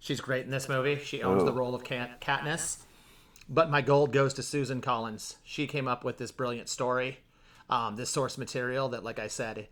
She's 0.05 0.21
great 0.21 0.45
in 0.45 0.51
this 0.51 0.69
movie. 0.69 0.99
She 1.03 1.23
owns 1.23 1.43
the 1.43 1.51
role 1.51 1.73
of 1.73 1.83
Kat- 1.83 2.21
Katniss. 2.21 2.77
But 3.49 3.71
my 3.71 3.81
gold 3.81 4.11
goes 4.13 4.35
to 4.35 4.43
Susan 4.43 4.79
Collins. 4.79 5.37
She 5.43 5.65
came 5.65 5.87
up 5.87 6.03
with 6.03 6.19
this 6.19 6.31
brilliant 6.31 6.69
story, 6.69 7.21
um, 7.71 7.95
this 7.95 8.11
source 8.11 8.37
material 8.37 8.87
that, 8.89 9.03
like 9.03 9.17
I 9.17 9.25
said, 9.25 9.67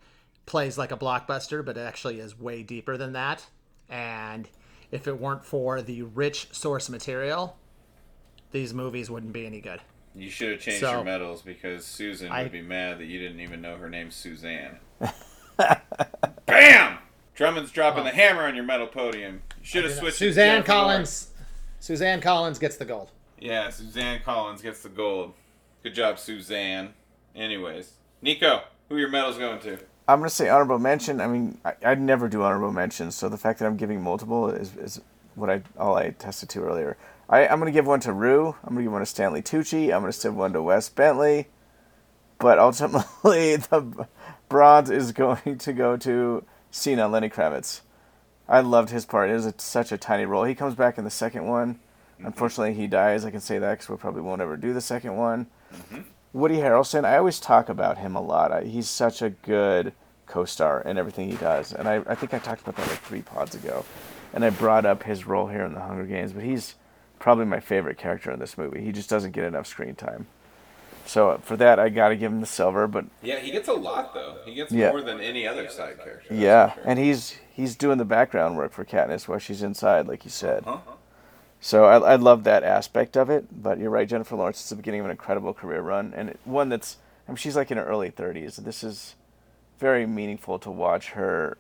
plays 0.48 0.76
like 0.76 0.92
a 0.92 0.98
blockbuster, 0.98 1.64
but 1.64 1.78
it 1.78 1.82
actually 1.82 2.20
is 2.20 2.40
way 2.40 2.64
deeper 2.64 2.98
than 2.98 3.14
that. 3.14 3.46
And 3.90 4.50
if 4.90 5.08
it 5.08 5.20
weren't 5.20 5.46
for 5.46 5.84
the 5.84 6.02
rich 6.02 6.48
source 6.52 6.90
material, 6.90 7.56
these 8.52 8.74
movies 8.74 9.12
wouldn't 9.12 9.34
be 9.34 9.46
any 9.46 9.62
good. 9.62 9.82
You 10.16 10.32
should 10.32 10.50
have 10.54 10.62
changed 10.62 10.80
So- 10.80 10.94
your 10.94 11.04
medals 11.04 11.44
because 11.44 11.86
Susan 11.86 12.32
I- 12.32 12.42
would 12.42 12.52
be 12.52 12.64
mad 12.64 12.98
that 12.98 13.06
you 13.06 13.20
didn't 13.20 13.40
even 13.40 13.62
know 13.62 13.78
her 13.78 13.88
name's 13.90 14.16
Suzanne. 14.16 14.80
Bam! 16.48 16.98
Drummond's 17.36 17.72
dropping 17.72 18.04
the 18.04 18.12
hammer 18.12 18.48
on 18.48 18.56
your 18.56 18.64
medal 18.66 18.88
podium. 18.88 19.44
You 19.64 19.68
should 19.68 19.84
have 19.86 19.94
switched. 19.94 20.18
Suzanne 20.18 20.58
Jennifer 20.58 20.74
Lawrence. 20.74 21.28
Collins. 21.28 21.32
Suzanne 21.80 22.20
Collins 22.20 22.60
gets 22.60 22.76
the 22.76 22.84
gold. 22.84 23.12
Yeah, 23.40 23.70
Suzanne 23.70 24.20
Collins 24.24 24.62
gets 24.62 24.84
the 24.84 24.90
gold. 24.90 25.34
Good 25.84 25.96
job, 25.96 26.20
Suzanne. 26.20 26.94
Anyways, 27.34 27.94
Nico, 28.22 28.64
who 28.90 28.96
are 28.96 29.00
your 29.00 29.10
medals 29.10 29.38
going 29.38 29.62
to? 29.62 29.80
I'm 30.06 30.20
gonna 30.20 30.30
say 30.30 30.50
honorable 30.50 30.80
mention. 30.80 31.22
I 31.22 31.28
mean, 31.28 31.60
I, 31.64 31.76
I'd 31.86 32.02
never 32.02 32.28
do 32.28 32.44
honorable 32.44 32.74
mentions, 32.74 33.16
so 33.16 33.30
the 33.30 33.38
fact 33.38 33.60
that 33.60 33.66
I'm 33.66 33.78
giving 33.78 34.02
multiple 34.02 34.50
is, 34.50 34.76
is 34.76 35.02
what 35.36 35.50
I 35.50 35.62
all 35.78 35.96
I 35.96 36.04
attested 36.04 36.50
to 36.50 36.62
earlier. 36.62 36.98
I, 37.30 37.48
I'm 37.48 37.60
gonna 37.60 37.72
give 37.72 37.88
one 37.88 38.02
to 38.02 38.12
Rue. 38.12 38.58
I'm 38.66 38.74
gonna 38.74 38.84
give 38.84 38.92
one 38.92 39.02
to 39.02 39.06
Stanley 39.06 39.42
Tucci. 39.42 39.94
I'm 39.94 40.02
gonna 40.02 40.12
give 40.12 40.36
one 40.36 40.52
to 40.54 40.62
Wes 40.62 40.90
Bentley. 40.90 41.48
But 42.38 42.60
ultimately, 42.60 43.56
the 43.56 44.08
bronze 44.50 44.90
is 44.90 45.14
going 45.14 45.58
to 45.58 45.72
go 45.72 45.96
to 45.96 46.44
Cinna 46.70 47.08
Lenny 47.08 47.30
Kravitz. 47.30 47.80
I 48.48 48.60
loved 48.60 48.90
his 48.90 49.06
part. 49.06 49.30
It 49.30 49.34
was 49.34 49.46
a, 49.46 49.54
such 49.58 49.92
a 49.92 49.98
tiny 49.98 50.26
role. 50.26 50.44
He 50.44 50.56
comes 50.56 50.76
back 50.76 50.98
in 50.98 51.04
the 51.04 51.10
second 51.10 51.48
one. 51.48 51.80
Unfortunately, 52.20 52.74
he 52.74 52.88
dies. 52.88 53.26
I 53.26 53.32
can 53.32 53.40
say 53.42 53.58
that 53.60 53.72
because 53.72 53.90
we 53.90 53.98
probably 53.98 54.22
won't 54.22 54.42
ever 54.42 54.56
do 54.58 54.74
the 54.74 54.82
second 54.82 55.16
one. 55.18 55.48
Woody 56.32 56.58
Harrelson, 56.58 57.06
I 57.06 57.18
always 57.18 57.40
talk 57.40 57.70
about 57.70 57.98
him 57.98 58.16
a 58.16 58.22
lot. 58.22 58.52
I, 58.52 58.64
he's 58.64 58.90
such 58.90 59.22
a 59.22 59.30
good 59.32 59.94
co-star 60.26 60.82
in 60.82 60.98
everything 60.98 61.30
he 61.30 61.36
does, 61.36 61.74
and 61.74 61.88
I, 61.88 61.96
I 62.08 62.16
think 62.16 62.34
I 62.34 62.40
talked 62.40 62.62
about 62.62 62.76
that 62.78 62.88
like 62.90 63.02
three 63.02 63.22
pods 63.22 63.56
ago, 63.56 63.86
and 64.34 64.44
I 64.46 64.50
brought 64.50 64.86
up 64.86 65.04
his 65.04 65.28
role 65.28 65.48
here 65.48 65.64
in 65.64 65.74
the 65.74 65.82
Hunger 65.82 66.06
Games. 66.06 66.34
But 66.34 66.44
he's 66.44 66.76
probably 67.20 67.46
my 67.46 67.60
favorite 67.60 67.98
character 67.98 68.32
in 68.32 68.40
this 68.40 68.58
movie. 68.58 68.82
He 68.82 68.92
just 68.92 69.10
doesn't 69.10 69.32
get 69.32 69.44
enough 69.46 69.68
screen 69.68 69.96
time. 69.96 70.28
So 71.06 71.32
uh, 71.32 71.38
for 71.40 71.58
that, 71.58 71.80
I 71.80 71.90
got 71.90 72.10
to 72.10 72.16
give 72.16 72.32
him 72.32 72.40
the 72.40 72.48
silver. 72.48 72.88
But 72.88 73.06
Yeah, 73.22 73.40
he 73.40 73.52
gets 73.52 73.68
a 73.68 73.74
lot 73.74 74.14
though. 74.14 74.38
He 74.46 74.54
gets 74.56 74.72
Yeah. 74.72 74.90
more 74.92 75.02
than 75.02 75.20
any 75.20 75.46
other 75.48 75.68
side 75.70 75.98
character. 76.04 76.34
yeah, 76.34 76.74
sure. 76.74 76.84
and 76.86 76.98
he's 76.98 77.36
he's 77.54 77.76
doing 77.76 77.98
the 77.98 78.06
background 78.06 78.58
work 78.58 78.74
for 78.74 78.84
Katniss 78.84 79.28
while 79.28 79.40
she's 79.40 79.64
inside, 79.64 80.08
like 80.08 80.26
you 80.26 80.32
said. 80.32 80.64
Huh? 80.66 80.80
So 81.62 81.86
I, 81.86 82.14
I 82.14 82.16
love 82.16 82.44
that 82.44 82.64
aspect 82.64 83.16
of 83.16 83.30
it. 83.30 83.64
But 83.64 83.80
you're 83.80 83.90
right, 83.90 84.10
Jennifer 84.10 84.36
Lawrence 84.36 84.62
is 84.62 84.70
the 84.70 84.76
beginning 84.76 85.00
of 85.00 85.06
an 85.06 85.12
incredible 85.12 85.54
career 85.54 85.82
run, 85.82 86.14
and 86.16 86.30
it, 86.30 86.40
one 86.44 86.70
that's 86.70 86.98
I 87.28 87.32
mean 87.32 87.38
she's 87.38 87.56
like 87.56 87.72
in 87.72 87.78
her 87.78 87.86
early 87.86 88.12
30s. 88.12 88.58
This 88.58 88.84
is 88.84 89.16
very 89.80 90.06
meaningful 90.06 90.60
to 90.60 90.72
watch 90.72 91.12
her 91.12 91.58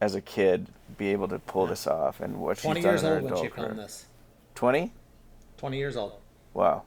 as 0.00 0.14
a 0.14 0.20
kid 0.20 0.68
be 0.98 1.08
able 1.08 1.28
to 1.28 1.38
pull 1.38 1.66
this 1.66 1.86
off 1.86 2.20
and 2.20 2.38
what 2.38 2.58
she's 2.58 2.64
done 2.64 2.76
years 2.82 3.02
in 3.02 3.08
her 3.08 3.14
old 3.16 3.24
when 3.24 3.32
she 3.34 3.46
adult 3.46 3.54
filmed 3.54 3.70
career. 3.70 3.82
this. 3.82 4.06
Twenty? 4.54 4.92
Twenty 5.56 5.78
years 5.78 5.96
old. 5.96 6.12
Wow. 6.54 6.82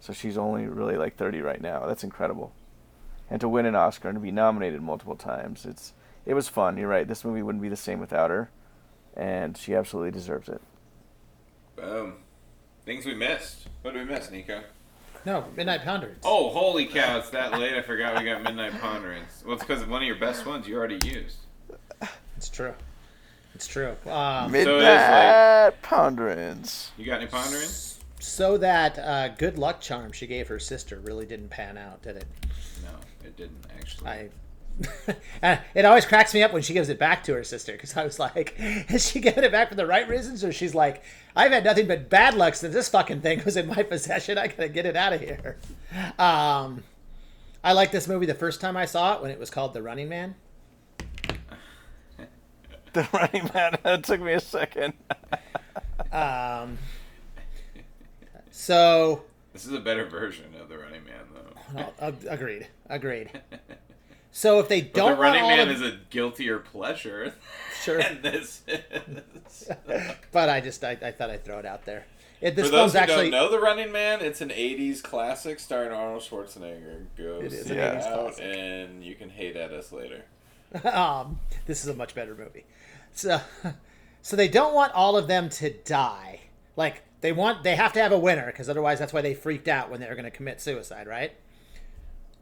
So 0.00 0.12
she's 0.12 0.38
only 0.38 0.66
really 0.66 0.96
like 0.96 1.16
30 1.16 1.40
right 1.40 1.60
now. 1.60 1.86
That's 1.86 2.04
incredible. 2.04 2.52
And 3.28 3.40
to 3.40 3.48
win 3.48 3.66
an 3.66 3.74
Oscar 3.74 4.08
and 4.08 4.16
to 4.16 4.20
be 4.20 4.30
nominated 4.30 4.80
multiple 4.82 5.16
times, 5.16 5.66
it's 5.66 5.92
it 6.26 6.34
was 6.34 6.48
fun. 6.48 6.76
You're 6.76 6.88
right. 6.88 7.06
This 7.06 7.24
movie 7.24 7.42
wouldn't 7.42 7.62
be 7.62 7.68
the 7.68 7.76
same 7.76 8.00
without 8.00 8.30
her, 8.30 8.50
and 9.16 9.56
she 9.56 9.74
absolutely 9.74 10.10
deserves 10.10 10.48
it. 10.48 10.60
Boom. 11.76 12.14
Things 12.84 13.06
we 13.06 13.14
missed. 13.14 13.68
What 13.82 13.94
did 13.94 14.06
we 14.06 14.14
miss, 14.14 14.30
Nico? 14.30 14.62
No, 15.24 15.44
Midnight 15.56 15.82
Ponderings. 15.82 16.18
Oh, 16.24 16.50
holy 16.50 16.86
cow! 16.86 17.18
It's 17.18 17.30
that 17.30 17.58
late. 17.58 17.74
I 17.74 17.82
forgot 17.82 18.16
we 18.16 18.24
got 18.24 18.42
Midnight 18.42 18.80
Ponderings. 18.80 19.42
Well, 19.44 19.54
it's 19.54 19.64
because 19.64 19.82
of 19.82 19.88
one 19.88 20.02
of 20.02 20.06
your 20.06 20.18
best 20.18 20.46
ones 20.46 20.68
you 20.68 20.76
already 20.76 21.04
used. 21.06 21.38
It's 22.36 22.48
true. 22.48 22.74
It's 23.54 23.66
true. 23.66 23.96
Um, 24.06 24.54
it 24.54 24.60
is 24.60 24.66
Midnight 24.66 25.82
Ponderings. 25.82 26.92
You 26.96 27.06
got 27.06 27.20
any 27.20 27.26
ponderings? 27.26 27.98
so 28.20 28.56
that 28.58 28.98
uh, 28.98 29.28
good 29.28 29.58
luck 29.58 29.80
charm 29.80 30.12
she 30.12 30.26
gave 30.26 30.48
her 30.48 30.58
sister 30.58 31.00
really 31.00 31.26
didn't 31.26 31.48
pan 31.48 31.78
out, 31.78 32.02
did 32.02 32.16
it? 32.16 32.26
No, 32.82 32.90
it 33.24 33.36
didn't 33.36 33.66
actually. 33.76 34.08
I. 34.08 34.28
It 35.74 35.84
always 35.84 36.04
cracks 36.06 36.34
me 36.34 36.42
up 36.42 36.52
when 36.52 36.62
she 36.62 36.72
gives 36.74 36.88
it 36.88 36.98
back 36.98 37.22
to 37.24 37.34
her 37.34 37.44
sister 37.44 37.72
because 37.72 37.96
I 37.96 38.04
was 38.04 38.18
like, 38.18 38.54
is 38.58 39.08
she 39.08 39.20
giving 39.20 39.44
it 39.44 39.52
back 39.52 39.68
for 39.68 39.74
the 39.74 39.86
right 39.86 40.08
reasons 40.08 40.42
or 40.44 40.52
she's 40.52 40.74
like, 40.74 41.02
I've 41.34 41.52
had 41.52 41.64
nothing 41.64 41.86
but 41.86 42.08
bad 42.10 42.34
luck 42.34 42.54
since 42.54 42.74
this 42.74 42.88
fucking 42.88 43.20
thing 43.20 43.42
was 43.44 43.56
in 43.56 43.66
my 43.68 43.82
possession. 43.82 44.38
I 44.38 44.48
gotta 44.48 44.68
get 44.68 44.86
it 44.86 44.96
out 44.96 45.12
of 45.12 45.20
here. 45.20 45.58
Um, 46.18 46.82
I 47.62 47.72
liked 47.72 47.92
this 47.92 48.08
movie 48.08 48.26
the 48.26 48.34
first 48.34 48.60
time 48.60 48.76
I 48.76 48.86
saw 48.86 49.14
it 49.16 49.22
when 49.22 49.30
it 49.30 49.38
was 49.38 49.50
called 49.50 49.72
The 49.74 49.82
Running 49.82 50.08
Man. 50.08 50.34
The 52.92 53.06
Running 53.12 53.50
Man. 53.54 53.76
it 53.84 54.04
took 54.04 54.20
me 54.22 54.32
a 54.32 54.40
second. 54.40 54.94
Um, 56.12 56.78
so 58.50 59.24
This 59.52 59.66
is 59.66 59.72
a 59.72 59.80
better 59.80 60.06
version 60.06 60.54
of 60.60 60.68
the 60.70 60.78
Running 60.78 61.02
Man, 61.04 61.24
though. 61.74 61.92
ag- 62.00 62.26
agreed, 62.28 62.68
agreed. 62.88 63.30
So 64.32 64.58
if 64.60 64.68
they 64.68 64.82
But 64.82 64.92
don't 64.94 65.10
the 65.16 65.22
Running 65.22 65.42
want 65.42 65.60
all 65.60 65.66
Man 65.66 65.76
of, 65.76 65.82
is 65.82 65.92
a 65.94 65.98
guiltier 66.10 66.58
pleasure 66.58 67.34
sure, 67.82 68.02
than 68.02 68.20
this. 68.22 68.62
is. 68.68 69.68
but 70.32 70.48
I 70.48 70.60
just 70.60 70.84
I, 70.84 70.92
I 71.02 71.10
thought 71.12 71.30
I'd 71.30 71.44
throw 71.44 71.58
it 71.58 71.66
out 71.66 71.84
there. 71.86 72.06
It, 72.42 72.54
this 72.54 72.66
For 72.66 72.72
those 72.72 72.92
who 72.92 72.98
actually 72.98 73.30
don't 73.30 73.42
know 73.44 73.50
the 73.50 73.58
Running 73.58 73.90
Man, 73.92 74.20
it's 74.20 74.42
an 74.42 74.50
'80s 74.50 75.02
classic 75.02 75.58
starring 75.58 75.90
Arnold 75.92 76.22
Schwarzenegger. 76.22 77.06
Go 77.16 77.40
It 77.42 77.52
is 77.52 77.66
see 77.66 77.72
an 77.78 77.78
80s 77.98 78.02
out, 78.02 78.20
classic. 78.24 78.44
and 78.44 79.02
you 79.02 79.14
can 79.14 79.30
hate 79.30 79.56
at 79.56 79.72
us 79.72 79.90
later. 79.90 80.22
um, 80.84 81.40
this 81.66 81.82
is 81.82 81.88
a 81.88 81.94
much 81.94 82.14
better 82.14 82.34
movie. 82.34 82.64
So, 83.14 83.40
so 84.20 84.36
they 84.36 84.48
don't 84.48 84.74
want 84.74 84.92
all 84.92 85.16
of 85.16 85.28
them 85.28 85.48
to 85.48 85.70
die. 85.70 86.40
Like 86.76 87.02
they 87.22 87.32
want, 87.32 87.62
they 87.62 87.74
have 87.74 87.94
to 87.94 88.02
have 88.02 88.12
a 88.12 88.18
winner 88.18 88.44
because 88.46 88.68
otherwise, 88.68 88.98
that's 88.98 89.14
why 89.14 89.22
they 89.22 89.32
freaked 89.32 89.68
out 89.68 89.90
when 89.90 90.00
they 90.00 90.06
were 90.08 90.14
going 90.14 90.24
to 90.26 90.30
commit 90.30 90.60
suicide, 90.60 91.06
right? 91.06 91.32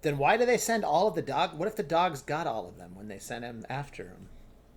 Then 0.05 0.19
why 0.19 0.37
do 0.37 0.45
they 0.45 0.59
send 0.59 0.85
all 0.85 1.09
of 1.09 1.15
the 1.15 1.23
dog? 1.23 1.59
What 1.59 1.67
if 1.67 1.77
the 1.77 1.83
dogs 1.83 2.21
got 2.21 2.47
all 2.47 2.69
of 2.69 2.77
them 2.77 2.95
when 2.95 3.09
they 3.09 3.19
sent 3.19 3.43
him 3.43 3.65
after 3.71 4.05
him? 4.05 4.29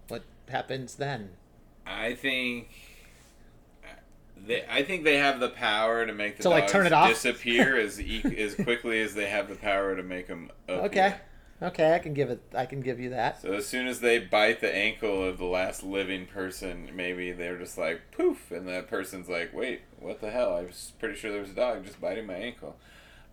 What 0.07 0.23
happens 0.49 0.95
then? 0.95 1.31
I 1.85 2.15
think. 2.15 2.69
They, 4.37 4.63
I 4.69 4.83
think 4.83 5.03
they 5.03 5.17
have 5.17 5.39
the 5.39 5.49
power 5.49 6.05
to 6.05 6.13
make 6.13 6.37
the 6.37 6.49
like, 6.49 6.63
dogs 6.63 6.71
turn 6.71 6.85
it 6.85 6.93
off? 6.93 7.09
disappear 7.09 7.75
as 7.75 7.99
e- 8.01 8.23
as 8.37 8.55
quickly 8.55 9.01
as 9.01 9.15
they 9.15 9.27
have 9.27 9.49
the 9.49 9.55
power 9.55 9.95
to 9.95 10.03
make 10.03 10.27
them. 10.27 10.49
Okay, 10.69 11.15
okay, 11.61 11.93
I 11.93 11.99
can 11.99 12.13
give 12.13 12.29
it. 12.29 12.41
I 12.55 12.65
can 12.65 12.79
give 12.79 12.99
you 12.99 13.09
that. 13.09 13.41
So 13.41 13.51
as 13.51 13.65
soon 13.65 13.87
as 13.87 13.99
they 13.99 14.19
bite 14.19 14.61
the 14.61 14.73
ankle 14.73 15.27
of 15.27 15.39
the 15.39 15.45
last 15.45 15.83
living 15.83 16.25
person, 16.25 16.91
maybe 16.93 17.33
they're 17.33 17.57
just 17.57 17.77
like 17.77 18.11
poof, 18.11 18.49
and 18.51 18.65
that 18.69 18.87
person's 18.87 19.27
like, 19.27 19.53
"Wait, 19.53 19.81
what 19.99 20.21
the 20.21 20.31
hell? 20.31 20.55
I 20.55 20.61
was 20.61 20.93
pretty 20.99 21.15
sure 21.15 21.31
there 21.31 21.41
was 21.41 21.49
a 21.49 21.55
dog 21.55 21.83
just 21.83 21.99
biting 21.99 22.27
my 22.27 22.35
ankle." 22.35 22.77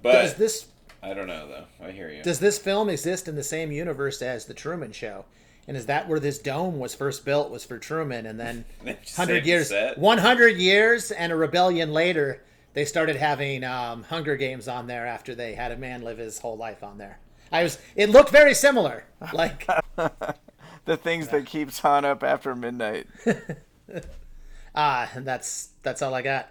But 0.03 0.13
Does 0.23 0.35
this 0.35 0.67
I 1.05 1.13
don't 1.13 1.27
know 1.27 1.47
though. 1.47 1.87
I 1.87 1.91
hear 1.91 2.11
you. 2.11 2.23
Does 2.23 2.39
this 2.39 2.59
film 2.59 2.89
exist 2.89 3.29
in 3.29 3.35
the 3.37 3.43
same 3.43 3.71
universe 3.71 4.23
as 4.23 4.47
the 4.47 4.55
Truman 4.55 4.93
Show? 4.93 5.27
And 5.69 5.77
is 5.77 5.87
that 5.87 6.09
where 6.09 6.21
this 6.21 6.39
dome 6.39 6.79
was 6.79 6.95
first 6.95 7.25
built? 7.25 7.51
Was 7.51 7.65
for 7.65 7.79
Truman, 7.79 8.27
and 8.27 8.41
then 8.41 8.65
hundred 9.17 9.47
years, 9.47 9.69
set? 9.69 9.99
one 9.99 10.19
hundred 10.19 10.57
years, 10.57 11.11
and 11.11 11.33
a 11.33 11.37
rebellion 11.37 11.93
later, 11.93 12.43
they 12.73 12.85
started 12.85 13.17
having 13.17 13.65
um, 13.65 14.03
Hunger 14.05 14.37
Games 14.37 14.67
on 14.67 14.87
there 14.87 15.07
after 15.07 15.35
they 15.35 15.55
had 15.55 15.73
a 15.73 15.77
man 15.77 16.03
live 16.03 16.19
his 16.19 16.39
whole 16.39 16.57
life 16.57 16.83
on 16.83 16.99
there. 16.99 17.19
I 17.53 17.63
was. 17.63 17.79
It 17.97 18.11
looked 18.11 18.31
very 18.31 18.55
similar. 18.55 19.05
Like 19.33 19.67
The 20.85 20.97
things 20.99 21.29
that 21.29 21.47
keeps 21.47 21.83
on 21.83 22.05
up 22.05 22.23
after 22.23 22.55
midnight. 22.55 23.07
ah, 24.75 25.11
and 25.15 25.27
that's 25.27 25.71
that's 25.83 26.03
all 26.03 26.13
I 26.15 26.21
got. 26.21 26.51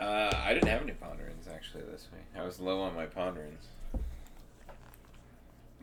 Uh, 0.00 0.32
I 0.34 0.54
didn't 0.54 0.68
have 0.68 0.82
any 0.82 0.92
ponderings 0.92 1.21
actually 1.21 1.21
this 1.21 1.21
week. 1.21 1.21
I 2.42 2.44
was 2.46 2.58
low 2.58 2.80
on 2.82 2.94
my 2.96 3.06
ponderings. 3.06 3.66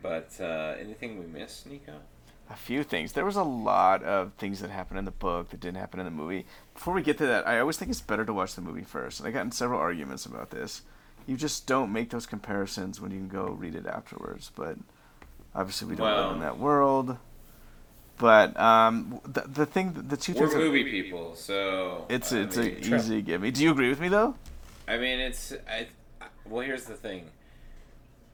But 0.02 0.30
uh, 0.40 0.74
anything 0.80 1.18
we 1.18 1.26
missed, 1.26 1.66
Nico? 1.66 1.94
a 2.50 2.56
few 2.56 2.82
things. 2.82 3.12
There 3.12 3.24
was 3.24 3.36
a 3.36 3.44
lot 3.44 4.02
of 4.02 4.32
things 4.34 4.60
that 4.60 4.70
happened 4.70 4.98
in 4.98 5.04
the 5.04 5.12
book 5.12 5.50
that 5.50 5.60
didn't 5.60 5.76
happen 5.76 6.00
in 6.00 6.04
the 6.04 6.10
movie. 6.10 6.46
Before 6.74 6.92
we 6.92 7.00
get 7.02 7.16
to 7.18 7.26
that, 7.26 7.46
I 7.46 7.60
always 7.60 7.76
think 7.76 7.92
it's 7.92 8.00
better 8.00 8.24
to 8.24 8.32
watch 8.34 8.56
the 8.56 8.60
movie 8.60 8.82
first. 8.82 9.20
And 9.20 9.28
I 9.28 9.30
got 9.30 9.42
in 9.44 9.52
several 9.52 9.78
arguments 9.78 10.26
about 10.26 10.50
this. 10.50 10.82
You 11.28 11.36
just 11.36 11.66
don't 11.68 11.92
make 11.92 12.10
those 12.10 12.26
comparisons 12.26 13.00
when 13.00 13.12
you 13.12 13.18
can 13.18 13.28
go 13.28 13.44
read 13.50 13.76
it 13.76 13.86
afterwards. 13.86 14.50
But 14.56 14.76
obviously, 15.54 15.88
we 15.88 15.94
don't 15.96 16.12
live 16.12 16.32
in 16.32 16.40
that 16.40 16.58
world. 16.58 17.16
But 18.18 18.58
um, 18.58 19.20
the 19.24 19.42
the 19.42 19.64
thing, 19.64 19.92
the 20.08 20.16
two 20.16 20.32
We're 20.32 20.40
things. 20.40 20.52
that- 20.54 20.58
movie 20.58 20.84
people, 20.90 21.36
so 21.36 22.04
it's 22.10 22.32
I 22.32 22.40
it's 22.40 22.56
mean, 22.56 22.76
a 22.82 22.96
easy 22.96 23.22
give 23.22 23.40
me. 23.42 23.50
Do 23.52 23.62
you 23.62 23.70
agree 23.70 23.88
with 23.90 24.00
me 24.00 24.08
though? 24.08 24.34
I 24.88 24.98
mean, 24.98 25.20
it's 25.20 25.52
I. 25.70 25.86
I- 26.44 26.48
Well, 26.48 26.62
here's 26.64 26.84
the 26.84 26.94
thing. 26.94 27.30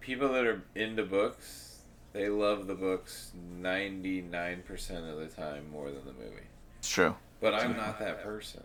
People 0.00 0.28
that 0.32 0.44
are 0.46 0.62
into 0.74 1.04
books, 1.04 1.78
they 2.12 2.28
love 2.28 2.66
the 2.66 2.74
books 2.74 3.32
ninety 3.58 4.22
nine 4.22 4.62
percent 4.62 5.04
of 5.06 5.18
the 5.18 5.26
time 5.26 5.70
more 5.70 5.90
than 5.90 6.04
the 6.04 6.12
movie. 6.12 6.46
It's 6.78 6.88
true. 6.90 7.16
But 7.40 7.54
I'm 7.54 7.76
not 7.76 7.98
that 7.98 8.22
person. 8.22 8.62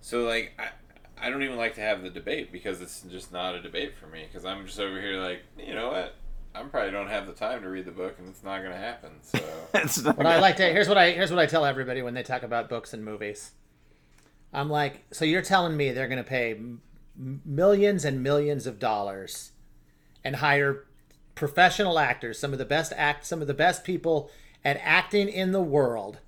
So 0.00 0.24
like 0.24 0.52
I. 0.58 0.68
I 1.24 1.30
don't 1.30 1.42
even 1.44 1.56
like 1.56 1.76
to 1.76 1.80
have 1.82 2.02
the 2.02 2.10
debate 2.10 2.50
because 2.50 2.80
it's 2.80 3.02
just 3.02 3.30
not 3.32 3.54
a 3.54 3.60
debate 3.62 3.92
for 3.96 4.08
me. 4.08 4.24
Because 4.26 4.44
I'm 4.44 4.66
just 4.66 4.80
over 4.80 5.00
here 5.00 5.20
like, 5.20 5.42
you 5.56 5.72
know 5.72 5.88
what? 5.88 6.14
I 6.52 6.62
probably 6.64 6.90
don't 6.90 7.06
have 7.06 7.28
the 7.28 7.32
time 7.32 7.62
to 7.62 7.68
read 7.68 7.84
the 7.84 7.92
book, 7.92 8.16
and 8.18 8.28
it's 8.28 8.42
not 8.42 8.58
going 8.58 8.72
to 8.72 8.78
happen. 8.78 9.10
So 9.22 9.38
It's 9.74 10.02
not 10.02 10.16
But 10.16 10.26
I 10.26 10.40
like 10.40 10.56
to. 10.56 10.64
Here's 10.64 10.88
what 10.88 10.98
I 10.98 11.12
here's 11.12 11.30
what 11.30 11.38
I 11.38 11.46
tell 11.46 11.64
everybody 11.64 12.02
when 12.02 12.14
they 12.14 12.24
talk 12.24 12.42
about 12.42 12.68
books 12.68 12.92
and 12.92 13.04
movies. 13.04 13.52
I'm 14.52 14.68
like, 14.68 15.04
so 15.12 15.24
you're 15.24 15.42
telling 15.42 15.76
me 15.76 15.92
they're 15.92 16.08
going 16.08 16.18
to 16.24 16.28
pay 16.28 16.52
m- 16.52 16.80
millions 17.16 18.04
and 18.04 18.22
millions 18.22 18.66
of 18.66 18.78
dollars 18.78 19.52
and 20.24 20.36
hire 20.36 20.84
professional 21.34 21.98
actors, 21.98 22.38
some 22.38 22.52
of 22.52 22.58
the 22.58 22.64
best 22.64 22.92
act, 22.96 23.26
some 23.26 23.40
of 23.40 23.48
the 23.48 23.54
best 23.54 23.84
people 23.84 24.30
at 24.64 24.78
acting 24.82 25.28
in 25.28 25.52
the 25.52 25.60
world, 25.60 26.18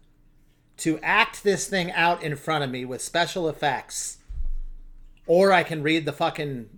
to 0.77 0.99
act 1.03 1.45
this 1.45 1.69
thing 1.69 1.93
out 1.93 2.23
in 2.23 2.35
front 2.37 2.65
of 2.65 2.71
me 2.71 2.85
with 2.85 3.01
special 3.01 3.49
effects, 3.49 4.19
or 5.27 5.53
I 5.53 5.63
can 5.63 5.83
read 5.83 6.05
the 6.05 6.13
fucking 6.13 6.69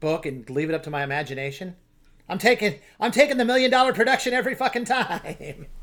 book 0.00 0.26
and 0.26 0.48
leave 0.50 0.68
it 0.68 0.74
up 0.74 0.82
to 0.84 0.90
my 0.90 1.02
imagination. 1.02 1.76
I'm 2.28 2.38
taking 2.38 2.80
I'm 3.00 3.10
taking 3.10 3.38
the 3.38 3.44
million 3.44 3.70
dollar 3.70 3.94
production 3.94 4.34
every 4.34 4.54
fucking 4.54 4.84
time. 4.84 5.66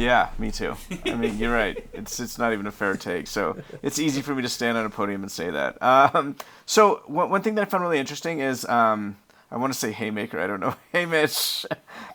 Yeah, 0.00 0.30
me 0.38 0.50
too. 0.50 0.76
I 1.04 1.14
mean, 1.14 1.36
you're 1.38 1.52
right. 1.52 1.86
It's 1.92 2.18
it's 2.18 2.38
not 2.38 2.52
even 2.54 2.66
a 2.66 2.72
fair 2.72 2.96
take. 2.96 3.26
So 3.26 3.58
it's 3.82 3.98
easy 3.98 4.22
for 4.22 4.34
me 4.34 4.40
to 4.42 4.48
stand 4.48 4.78
on 4.78 4.86
a 4.86 4.90
podium 4.90 5.22
and 5.22 5.30
say 5.30 5.50
that. 5.50 5.80
Um, 5.82 6.36
so 6.64 7.02
one, 7.06 7.28
one 7.28 7.42
thing 7.42 7.56
that 7.56 7.62
I 7.62 7.64
found 7.66 7.82
really 7.82 7.98
interesting 7.98 8.40
is 8.40 8.64
um, 8.64 9.18
I 9.50 9.58
want 9.58 9.72
to 9.72 9.78
say 9.78 9.92
Haymaker. 9.92 10.40
I 10.40 10.46
don't 10.46 10.60
know 10.60 10.74
Haymitch. 10.94 11.66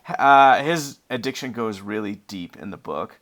Uh, 0.08 0.64
his 0.64 1.00
addiction 1.12 1.52
goes 1.52 1.82
really 1.82 2.16
deep 2.28 2.56
in 2.58 2.72
the 2.72 2.78
book, 2.78 3.20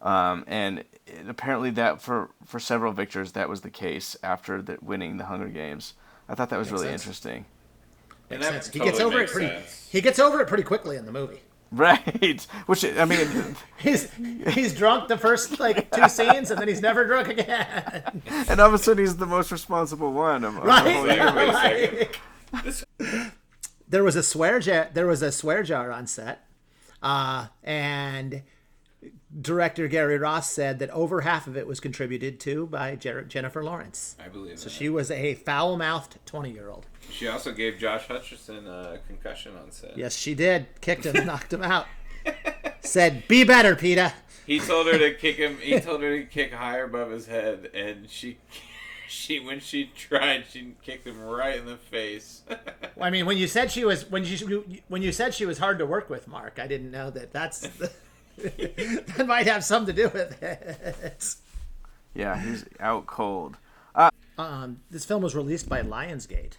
um, 0.00 0.44
and 0.46 0.80
it, 1.06 1.28
apparently 1.28 1.70
that 1.70 2.00
for 2.00 2.30
for 2.46 2.60
several 2.60 2.92
victors 2.92 3.32
that 3.32 3.48
was 3.48 3.62
the 3.62 3.70
case 3.70 4.16
after 4.22 4.62
the, 4.62 4.78
winning 4.80 5.16
the 5.16 5.24
Hunger 5.24 5.48
Games. 5.48 5.94
I 6.28 6.36
thought 6.36 6.50
that 6.50 6.58
was 6.58 6.70
really 6.70 6.86
sense. 6.86 7.02
interesting. 7.02 7.46
and 8.30 8.40
that 8.42 8.66
he 8.68 8.78
gets 8.78 9.00
over 9.00 9.20
it 9.20 9.30
pretty. 9.30 9.48
sense. 9.48 9.88
He 9.90 10.00
gets 10.00 10.20
over 10.20 10.40
it 10.40 10.46
pretty 10.46 10.62
quickly 10.62 10.96
in 10.96 11.06
the 11.06 11.12
movie. 11.12 11.40
Right. 11.72 12.42
Which 12.66 12.84
I 12.84 13.04
mean, 13.06 13.56
He's 13.78 14.08
he's 14.48 14.74
drunk 14.74 15.08
the 15.08 15.16
first 15.16 15.58
like 15.58 15.90
two 15.90 16.08
scenes, 16.08 16.50
and 16.50 16.60
then 16.60 16.68
he's 16.68 16.82
never 16.82 17.04
drunk 17.06 17.28
again. 17.28 18.22
and 18.48 18.60
all 18.60 18.68
of 18.68 18.74
a 18.74 18.78
sudden 18.78 19.02
he's 19.04 19.16
the 19.16 19.26
most 19.26 19.50
responsible 19.50 20.12
one. 20.12 20.44
Of, 20.44 20.58
of 20.58 20.64
the 20.64 20.72
whole 20.72 21.06
Right? 21.06 21.16
universe. 21.16 21.54
Wait 21.64 22.66
a 22.66 22.72
second. 22.72 22.92
Like- 23.00 23.32
there 23.88 24.04
was 24.04 24.16
a 24.16 24.22
swear 24.22 24.58
jar. 24.60 24.88
There 24.92 25.06
was 25.06 25.22
a 25.22 25.32
swear 25.32 25.62
jar 25.62 25.90
on 25.90 26.06
set, 26.06 26.46
uh, 27.02 27.46
and 27.64 28.42
director 29.40 29.88
Gary 29.88 30.18
Ross 30.18 30.50
said 30.52 30.78
that 30.80 30.90
over 30.90 31.22
half 31.22 31.46
of 31.46 31.56
it 31.56 31.66
was 31.66 31.80
contributed 31.80 32.38
to 32.40 32.66
by 32.66 32.96
Jer- 32.96 33.22
Jennifer 33.22 33.62
Lawrence. 33.64 34.16
I 34.22 34.28
believe 34.28 34.58
So 34.58 34.64
that. 34.64 34.70
she 34.70 34.88
was 34.88 35.10
a 35.10 35.34
foul 35.34 35.76
mouthed 35.76 36.18
20 36.26 36.50
year 36.50 36.68
old. 36.68 36.86
She 37.10 37.28
also 37.28 37.52
gave 37.52 37.78
Josh 37.78 38.06
Hutcherson 38.06 38.66
a 38.66 38.98
concussion 39.06 39.52
on 39.56 39.70
set. 39.70 39.96
Yes, 39.96 40.16
she 40.16 40.34
did. 40.34 40.66
Kicked 40.80 41.04
him, 41.06 41.26
knocked 41.26 41.52
him 41.52 41.62
out. 41.62 41.86
Said, 42.80 43.26
be 43.28 43.44
better, 43.44 43.74
Peeta. 43.74 44.12
He 44.46 44.58
told 44.60 44.86
her 44.86 44.98
to 44.98 45.14
kick 45.18 45.36
him. 45.36 45.56
He 45.58 45.78
told 45.80 46.02
her 46.02 46.18
to 46.18 46.24
kick 46.26 46.52
higher 46.52 46.84
above 46.84 47.10
his 47.10 47.26
head, 47.26 47.70
and 47.74 48.08
she, 48.10 48.38
she 49.08 49.38
when 49.40 49.60
she 49.60 49.86
tried, 49.96 50.44
she 50.50 50.74
kicked 50.82 51.06
him 51.06 51.20
right 51.22 51.56
in 51.58 51.66
the 51.66 51.76
face. 51.76 52.42
I 53.00 53.10
mean, 53.10 53.24
when 53.26 53.38
you 53.38 53.46
said 53.46 53.70
she 53.70 53.84
was 53.84 54.08
when 54.10 54.24
you 54.24 54.80
when 54.88 55.00
you 55.02 55.12
said 55.12 55.32
she 55.34 55.46
was 55.46 55.58
hard 55.58 55.78
to 55.78 55.86
work 55.86 56.10
with, 56.10 56.26
Mark, 56.28 56.58
I 56.60 56.66
didn't 56.66 56.90
know 56.90 57.10
that. 57.10 57.32
That's 57.32 57.68
that 58.38 59.26
might 59.26 59.46
have 59.46 59.64
something 59.64 59.94
to 59.94 60.02
do 60.02 60.08
with 60.08 60.42
it. 60.42 61.34
Yeah, 62.14 62.38
he's 62.40 62.64
out 62.80 63.06
cold. 63.06 63.56
Um, 64.38 64.80
this 64.90 65.04
film 65.04 65.22
was 65.22 65.34
released 65.34 65.68
by 65.68 65.82
Lionsgate, 65.82 66.54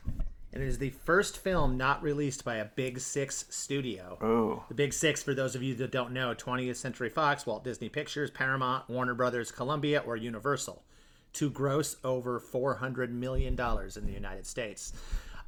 and 0.52 0.62
it 0.62 0.68
is 0.68 0.78
the 0.78 0.92
first 0.92 1.38
film 1.38 1.76
not 1.76 2.04
released 2.04 2.46
by 2.46 2.58
a 2.58 2.66
Big 2.66 3.00
Six 3.00 3.46
studio. 3.50 4.18
Oh, 4.22 4.64
The 4.68 4.76
Big 4.76 4.94
Six, 4.94 5.24
for 5.24 5.34
those 5.34 5.56
of 5.56 5.64
you 5.64 5.74
that 5.76 5.92
don't 5.92 6.12
know, 6.12 6.34
20th 6.36 6.76
Century 6.76 7.10
Fox, 7.10 7.46
Walt 7.46 7.64
Disney 7.64 7.90
Pictures, 7.90 8.30
Paramount, 8.30 8.90
Warner 8.90 9.16
Brothers, 9.16 9.52
Columbia, 9.52 10.04
or 10.06 10.16
Universal, 10.16 10.84
to 11.34 11.50
gross 11.50 11.98
over 12.04 12.40
$400 12.40 13.10
million 13.10 13.54
in 13.54 14.06
the 14.06 14.14
United 14.14 14.46
States. 14.46 14.94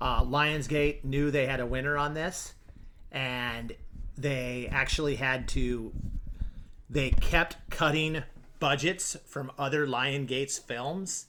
Uh, 0.01 0.23
Lionsgate 0.23 1.03
knew 1.03 1.29
they 1.31 1.45
had 1.45 1.59
a 1.59 1.65
winner 1.65 1.97
on 1.97 2.15
this, 2.15 2.53
and 3.11 3.71
they 4.17 4.67
actually 4.71 5.15
had 5.15 5.47
to. 5.49 5.91
They 6.89 7.09
kept 7.11 7.57
cutting 7.69 8.23
budgets 8.59 9.17
from 9.25 9.51
other 9.57 9.85
Lionsgate's 9.87 10.57
films 10.57 11.27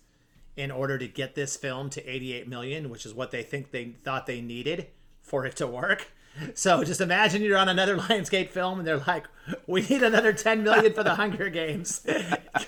in 0.57 0.71
order 0.71 0.97
to 0.99 1.07
get 1.07 1.35
this 1.35 1.57
film 1.57 1.91
to 1.91 2.05
88 2.11 2.49
million, 2.49 2.89
which 2.91 3.05
is 3.05 3.13
what 3.15 3.31
they 3.31 3.43
think 3.43 3.71
they 3.71 3.95
thought 4.05 4.27
they 4.27 4.41
needed 4.41 4.89
for 5.21 5.45
it 5.47 5.57
to 5.57 5.67
work. 5.67 6.09
So 6.55 6.85
just 6.85 7.01
imagine 7.01 7.41
you're 7.41 7.57
on 7.57 7.71
another 7.71 7.97
Lionsgate 7.97 8.51
film 8.51 8.79
and 8.79 8.87
they're 8.87 8.99
like, 8.99 9.27
"We 9.67 9.81
need 9.81 10.03
another 10.03 10.35
10 10.35 10.63
million 10.63 10.93
for 10.93 11.03
the 11.03 11.15
Hunger 11.23 11.49
Games. 11.49 12.07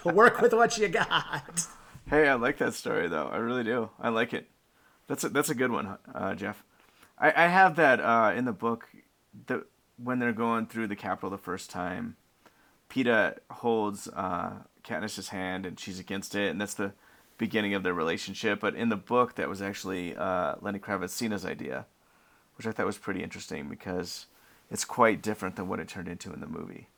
work 0.05 0.41
with 0.41 0.55
what 0.55 0.79
you 0.79 0.89
got." 0.89 1.67
hey, 2.09 2.29
I 2.29 2.35
like 2.37 2.57
that 2.59 2.73
story 2.73 3.09
though. 3.09 3.27
I 3.27 3.37
really 3.37 3.65
do. 3.65 3.91
I 4.01 4.09
like 4.09 4.33
it. 4.33 4.49
That's 5.07 5.23
a, 5.25 5.29
that's 5.29 5.51
a 5.51 5.55
good 5.55 5.71
one, 5.71 5.99
uh, 6.15 6.35
Jeff. 6.35 6.65
I, 7.19 7.45
I 7.45 7.47
have 7.49 7.77
that 7.77 8.01
uh, 8.01 8.33
in 8.35 8.47
the 8.47 8.55
book. 8.55 8.89
The 9.47 9.67
when 10.03 10.19
they're 10.19 10.33
going 10.33 10.67
through 10.67 10.87
the 10.87 10.97
Capitol 10.97 11.31
the 11.31 11.39
first 11.39 11.71
time, 11.71 12.17
Peeta 12.89 13.39
holds 13.51 14.09
uh, 14.09 14.53
Katniss's 14.85 15.29
hand 15.29 15.67
and 15.67 15.79
she's 15.79 15.99
against 15.99 16.35
it, 16.35 16.51
and 16.51 16.61
that's 16.61 16.75
the 16.75 16.93
beginning 17.37 17.75
of 17.75 17.83
their 17.83 17.95
relationship. 17.95 18.61
But 18.61 18.75
in 18.75 18.89
the 18.89 18.97
book, 18.97 19.35
that 19.37 19.49
was 19.49 19.63
actually 19.63 20.17
uh, 20.17 20.57
Lenny 20.61 20.79
Kravitz 20.79 21.45
idea, 21.45 21.87
which 22.57 22.67
I 22.67 22.73
thought 22.73 22.87
was 22.87 22.99
pretty 22.99 23.23
interesting 23.23 23.69
because 23.69 24.27
it's 24.71 24.85
quite 24.85 25.23
different 25.23 25.57
than 25.57 25.69
what 25.69 25.81
it 25.81 25.89
turned 25.89 26.09
into 26.09 26.33
in 26.33 26.41
the 26.41 26.47
movie. 26.47 26.89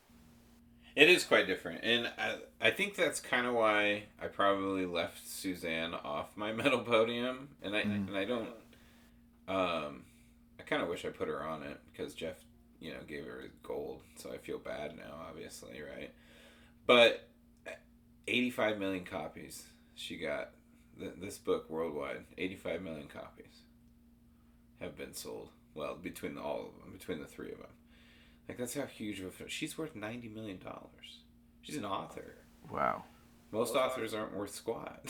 It 0.93 1.07
is 1.07 1.23
quite 1.23 1.47
different, 1.47 1.85
and 1.85 2.11
I, 2.17 2.35
I 2.59 2.69
think 2.71 2.95
that's 2.95 3.21
kind 3.21 3.47
of 3.47 3.53
why 3.53 4.03
I 4.21 4.27
probably 4.27 4.85
left 4.85 5.25
Suzanne 5.25 5.93
off 5.93 6.35
my 6.35 6.51
medal 6.51 6.79
podium, 6.79 7.49
and 7.61 7.75
I 7.75 7.79
and 7.79 8.17
I 8.17 8.25
don't. 8.25 8.49
Um, 9.47 10.03
I 10.59 10.63
kind 10.65 10.81
of 10.81 10.89
wish 10.89 11.05
I 11.05 11.09
put 11.09 11.29
her 11.29 11.43
on 11.43 11.63
it 11.63 11.79
because 11.91 12.13
Jeff, 12.13 12.35
you 12.81 12.91
know, 12.91 12.99
gave 13.07 13.25
her 13.25 13.45
gold, 13.63 14.01
so 14.17 14.31
I 14.33 14.37
feel 14.37 14.57
bad 14.57 14.97
now, 14.97 15.13
obviously, 15.29 15.81
right? 15.81 16.11
But 16.87 17.29
eighty-five 18.27 18.79
million 18.79 19.05
copies 19.05 19.63
she 19.95 20.17
got. 20.17 20.49
Th- 20.99 21.13
this 21.21 21.37
book 21.37 21.69
worldwide, 21.69 22.25
eighty-five 22.37 22.81
million 22.81 23.07
copies 23.07 23.61
have 24.81 24.97
been 24.97 25.13
sold. 25.13 25.49
Well, 25.73 25.95
between 25.95 26.37
all 26.37 26.59
of 26.59 26.83
them, 26.83 26.91
between 26.91 27.19
the 27.19 27.27
three 27.27 27.51
of 27.51 27.59
them. 27.59 27.67
Like 28.49 28.57
that's 28.57 28.73
how 28.73 28.85
huge 28.85 29.21
of 29.21 29.39
a. 29.39 29.49
She's 29.49 29.77
worth 29.77 29.95
ninety 29.95 30.27
million 30.27 30.59
dollars. 30.59 31.19
She's 31.61 31.77
an 31.77 31.85
author. 31.85 32.35
Wow. 32.69 33.03
Most 33.51 33.75
authors 33.75 34.13
aren't 34.13 34.35
worth 34.35 34.53
squat. 34.53 35.05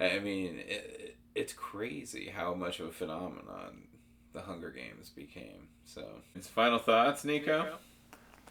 I 0.00 0.18
mean, 0.18 0.60
it, 0.66 1.16
it's 1.34 1.52
crazy 1.52 2.32
how 2.34 2.54
much 2.54 2.80
of 2.80 2.88
a 2.88 2.92
phenomenon 2.92 3.85
the 4.36 4.42
Hunger 4.42 4.70
Games 4.70 5.08
became. 5.08 5.66
So, 5.86 6.04
his 6.34 6.46
final 6.46 6.78
thoughts, 6.78 7.24
Nico. 7.24 7.78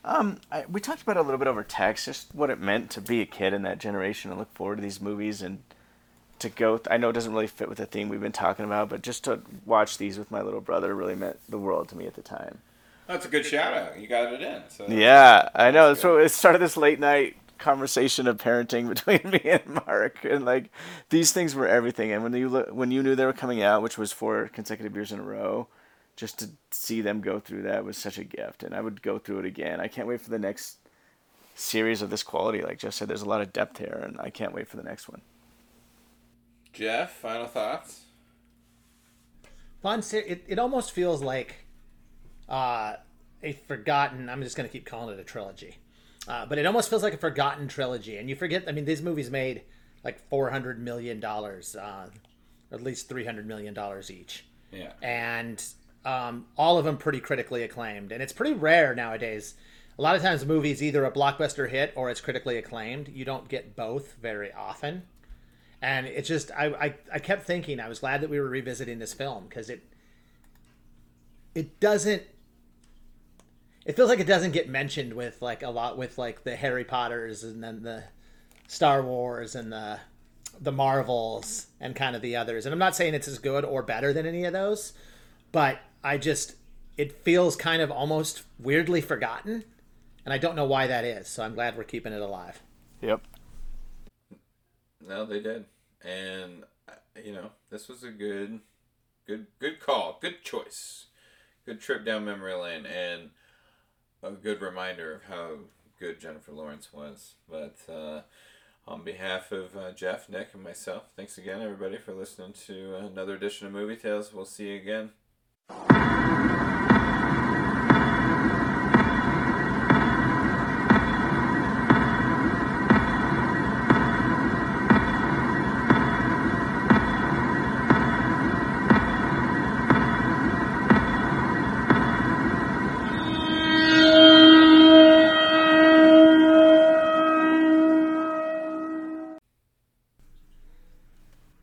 Um, 0.03 0.39
I, 0.51 0.65
we 0.69 0.81
talked 0.81 1.03
about 1.03 1.15
it 1.15 1.19
a 1.19 1.23
little 1.23 1.37
bit 1.37 1.47
over 1.47 1.63
text, 1.63 2.05
just 2.05 2.33
what 2.33 2.49
it 2.49 2.59
meant 2.59 2.89
to 2.91 3.01
be 3.01 3.21
a 3.21 3.25
kid 3.25 3.53
in 3.53 3.61
that 3.61 3.79
generation 3.79 4.31
and 4.31 4.39
look 4.39 4.53
forward 4.53 4.77
to 4.77 4.81
these 4.81 4.99
movies 4.99 5.41
and 5.41 5.59
to 6.39 6.49
go. 6.49 6.77
Th- 6.77 6.87
I 6.91 6.97
know 6.97 7.09
it 7.09 7.13
doesn't 7.13 7.33
really 7.33 7.47
fit 7.47 7.69
with 7.69 7.77
the 7.77 7.85
theme 7.85 8.09
we've 8.09 8.19
been 8.19 8.31
talking 8.31 8.65
about, 8.65 8.89
but 8.89 9.03
just 9.03 9.23
to 9.25 9.41
watch 9.65 9.97
these 9.97 10.17
with 10.17 10.31
my 10.31 10.41
little 10.41 10.61
brother 10.61 10.93
really 10.95 11.15
meant 11.15 11.39
the 11.47 11.57
world 11.59 11.89
to 11.89 11.97
me 11.97 12.07
at 12.07 12.15
the 12.15 12.21
time. 12.21 12.59
That's 13.07 13.25
a 13.25 13.29
good 13.29 13.45
shout 13.45 13.73
out. 13.73 13.99
You 13.99 14.07
got 14.07 14.33
it 14.33 14.41
in. 14.41 14.63
So 14.69 14.87
Yeah, 14.87 15.49
I 15.53 15.69
know. 15.69 15.93
So 15.93 16.17
it 16.17 16.29
started 16.29 16.59
this 16.59 16.77
late 16.77 16.99
night 16.99 17.35
conversation 17.57 18.27
of 18.27 18.37
parenting 18.37 18.87
between 18.93 19.31
me 19.31 19.41
and 19.43 19.65
Mark, 19.85 20.23
and 20.23 20.45
like 20.45 20.69
these 21.09 21.31
things 21.31 21.55
were 21.55 21.67
everything. 21.67 22.11
And 22.11 22.23
when 22.23 22.33
you 22.33 22.49
look, 22.49 22.69
when 22.71 22.91
you 22.91 23.01
knew 23.03 23.15
they 23.15 23.25
were 23.25 23.33
coming 23.33 23.61
out, 23.63 23.81
which 23.81 23.97
was 23.97 24.11
four 24.11 24.49
consecutive 24.53 24.95
years 24.95 25.11
in 25.11 25.19
a 25.19 25.23
row, 25.23 25.67
just 26.15 26.39
to 26.39 26.49
see 26.71 27.01
them 27.01 27.21
go 27.21 27.39
through 27.39 27.63
that 27.63 27.83
was 27.85 27.97
such 27.97 28.17
a 28.17 28.23
gift. 28.23 28.63
And 28.63 28.73
I 28.73 28.81
would 28.81 29.01
go 29.01 29.17
through 29.19 29.39
it 29.39 29.45
again. 29.45 29.79
I 29.79 29.87
can't 29.87 30.07
wait 30.07 30.21
for 30.21 30.29
the 30.29 30.39
next 30.39 30.77
series 31.55 32.01
of 32.01 32.09
this 32.09 32.23
quality. 32.23 32.61
Like 32.61 32.79
Jeff 32.79 32.93
said, 32.93 33.07
there's 33.07 33.21
a 33.21 33.29
lot 33.29 33.41
of 33.41 33.53
depth 33.53 33.77
here, 33.77 34.01
and 34.05 34.19
I 34.19 34.29
can't 34.29 34.53
wait 34.53 34.67
for 34.67 34.77
the 34.77 34.83
next 34.83 35.07
one. 35.09 35.21
Jeff, 36.73 37.13
final 37.13 37.47
thoughts. 37.47 38.01
Fun. 39.81 40.01
ser- 40.01 40.23
It, 40.25 40.43
it 40.47 40.59
almost 40.59 40.91
feels 40.91 41.21
like 41.21 41.65
uh, 42.49 42.95
a 43.41 43.53
forgotten. 43.53 44.29
I'm 44.29 44.41
just 44.43 44.57
going 44.57 44.67
to 44.67 44.71
keep 44.73 44.85
calling 44.85 45.13
it 45.17 45.19
a 45.19 45.23
trilogy, 45.23 45.77
uh, 46.27 46.45
but 46.45 46.57
it 46.57 46.65
almost 46.65 46.89
feels 46.89 47.03
like 47.03 47.13
a 47.13 47.17
forgotten 47.17 47.67
trilogy. 47.67 48.17
And 48.17 48.29
you 48.29 48.35
forget. 48.35 48.65
I 48.67 48.71
mean, 48.71 48.85
these 48.85 49.01
movies 49.01 49.29
made 49.29 49.63
like 50.03 50.19
400 50.29 50.79
million 50.79 51.19
dollars, 51.19 51.75
uh, 51.75 52.09
at 52.71 52.81
least 52.81 53.09
300 53.09 53.47
million 53.47 53.73
dollars 53.73 54.09
each. 54.11 54.45
Yeah. 54.71 54.91
and 55.01 55.63
um, 56.03 56.47
all 56.57 56.77
of 56.77 56.83
them 56.85 56.97
pretty 56.97 57.19
critically 57.21 57.63
acclaimed. 57.63 58.11
And 58.11 58.21
it's 58.21 58.33
pretty 58.33 58.53
rare 58.53 58.93
nowadays. 58.93 59.55
A 59.97 60.01
lot 60.01 60.15
of 60.17 60.21
times, 60.21 60.45
movies 60.45 60.83
either 60.83 61.05
a 61.05 61.11
blockbuster 61.11 61.69
hit 61.69 61.93
or 61.95 62.09
it's 62.09 62.19
critically 62.19 62.57
acclaimed. 62.57 63.07
You 63.07 63.23
don't 63.23 63.47
get 63.47 63.75
both 63.75 64.15
very 64.21 64.51
often. 64.51 65.03
And 65.81 66.05
it's 66.05 66.27
just 66.27 66.51
I, 66.51 66.65
I, 66.65 66.95
I 67.13 67.19
kept 67.19 67.45
thinking 67.45 67.79
I 67.79 67.87
was 67.87 67.99
glad 67.99 68.21
that 68.21 68.29
we 68.29 68.39
were 68.39 68.49
revisiting 68.49 68.99
this 68.99 69.13
film 69.13 69.45
because 69.47 69.69
it 69.69 69.83
it 71.53 71.79
doesn't 71.79 72.23
it 73.85 73.95
feels 73.95 74.09
like 74.09 74.19
it 74.19 74.27
doesn't 74.27 74.51
get 74.51 74.67
mentioned 74.67 75.13
with 75.13 75.41
like 75.41 75.61
a 75.61 75.69
lot 75.69 75.97
with 75.97 76.17
like 76.17 76.43
the 76.43 76.55
Harry 76.55 76.83
Potters 76.83 77.43
and 77.43 77.63
then 77.63 77.83
the 77.83 78.03
Star 78.67 79.03
Wars 79.03 79.55
and 79.55 79.71
the 79.71 79.99
the 80.59 80.71
Marvels 80.71 81.67
and 81.79 81.95
kind 81.95 82.15
of 82.15 82.21
the 82.21 82.35
others. 82.35 82.65
And 82.65 82.73
I'm 82.73 82.79
not 82.79 82.95
saying 82.95 83.13
it's 83.13 83.27
as 83.27 83.39
good 83.39 83.63
or 83.63 83.83
better 83.83 84.13
than 84.13 84.25
any 84.25 84.45
of 84.45 84.53
those, 84.53 84.93
but 85.51 85.79
I 86.03 86.17
just 86.17 86.55
it 86.97 87.23
feels 87.23 87.55
kind 87.55 87.81
of 87.81 87.91
almost 87.91 88.43
weirdly 88.57 89.01
forgotten, 89.01 89.65
and 90.23 90.33
I 90.33 90.37
don't 90.37 90.55
know 90.55 90.65
why 90.65 90.87
that 90.87 91.03
is. 91.03 91.27
So 91.27 91.43
I'm 91.43 91.53
glad 91.53 91.77
we're 91.77 91.83
keeping 91.83 92.13
it 92.13 92.21
alive. 92.21 92.61
Yep. 93.01 93.21
No, 95.07 95.25
they 95.25 95.39
did, 95.39 95.65
and 96.03 96.63
uh, 96.89 96.93
you 97.23 97.33
know 97.33 97.51
this 97.69 97.87
was 97.87 98.03
a 98.03 98.09
good, 98.09 98.61
good, 99.27 99.45
good 99.59 99.79
call, 99.79 100.17
good 100.19 100.41
choice, 100.43 101.05
good 101.65 101.79
trip 101.79 102.03
down 102.03 102.25
memory 102.25 102.55
lane, 102.55 102.87
and 102.87 103.29
a 104.25 104.31
good 104.31 104.61
reminder 104.61 105.13
of 105.13 105.23
how 105.23 105.51
good 105.99 106.19
Jennifer 106.19 106.51
Lawrence 106.51 106.91
was. 106.91 107.35
But 107.49 107.77
uh, 107.87 108.21
on 108.87 109.03
behalf 109.03 109.51
of 109.51 109.75
uh, 109.77 109.91
Jeff, 109.91 110.29
Nick, 110.29 110.49
and 110.53 110.63
myself, 110.63 111.03
thanks 111.15 111.37
again, 111.37 111.61
everybody, 111.61 111.97
for 111.97 112.13
listening 112.13 112.53
to 112.67 112.95
another 112.95 113.35
edition 113.35 113.67
of 113.67 113.73
Movie 113.73 113.95
Tales. 113.95 114.33
We'll 114.33 114.45
see 114.45 114.69
you 114.69 114.75
again. 114.75 115.11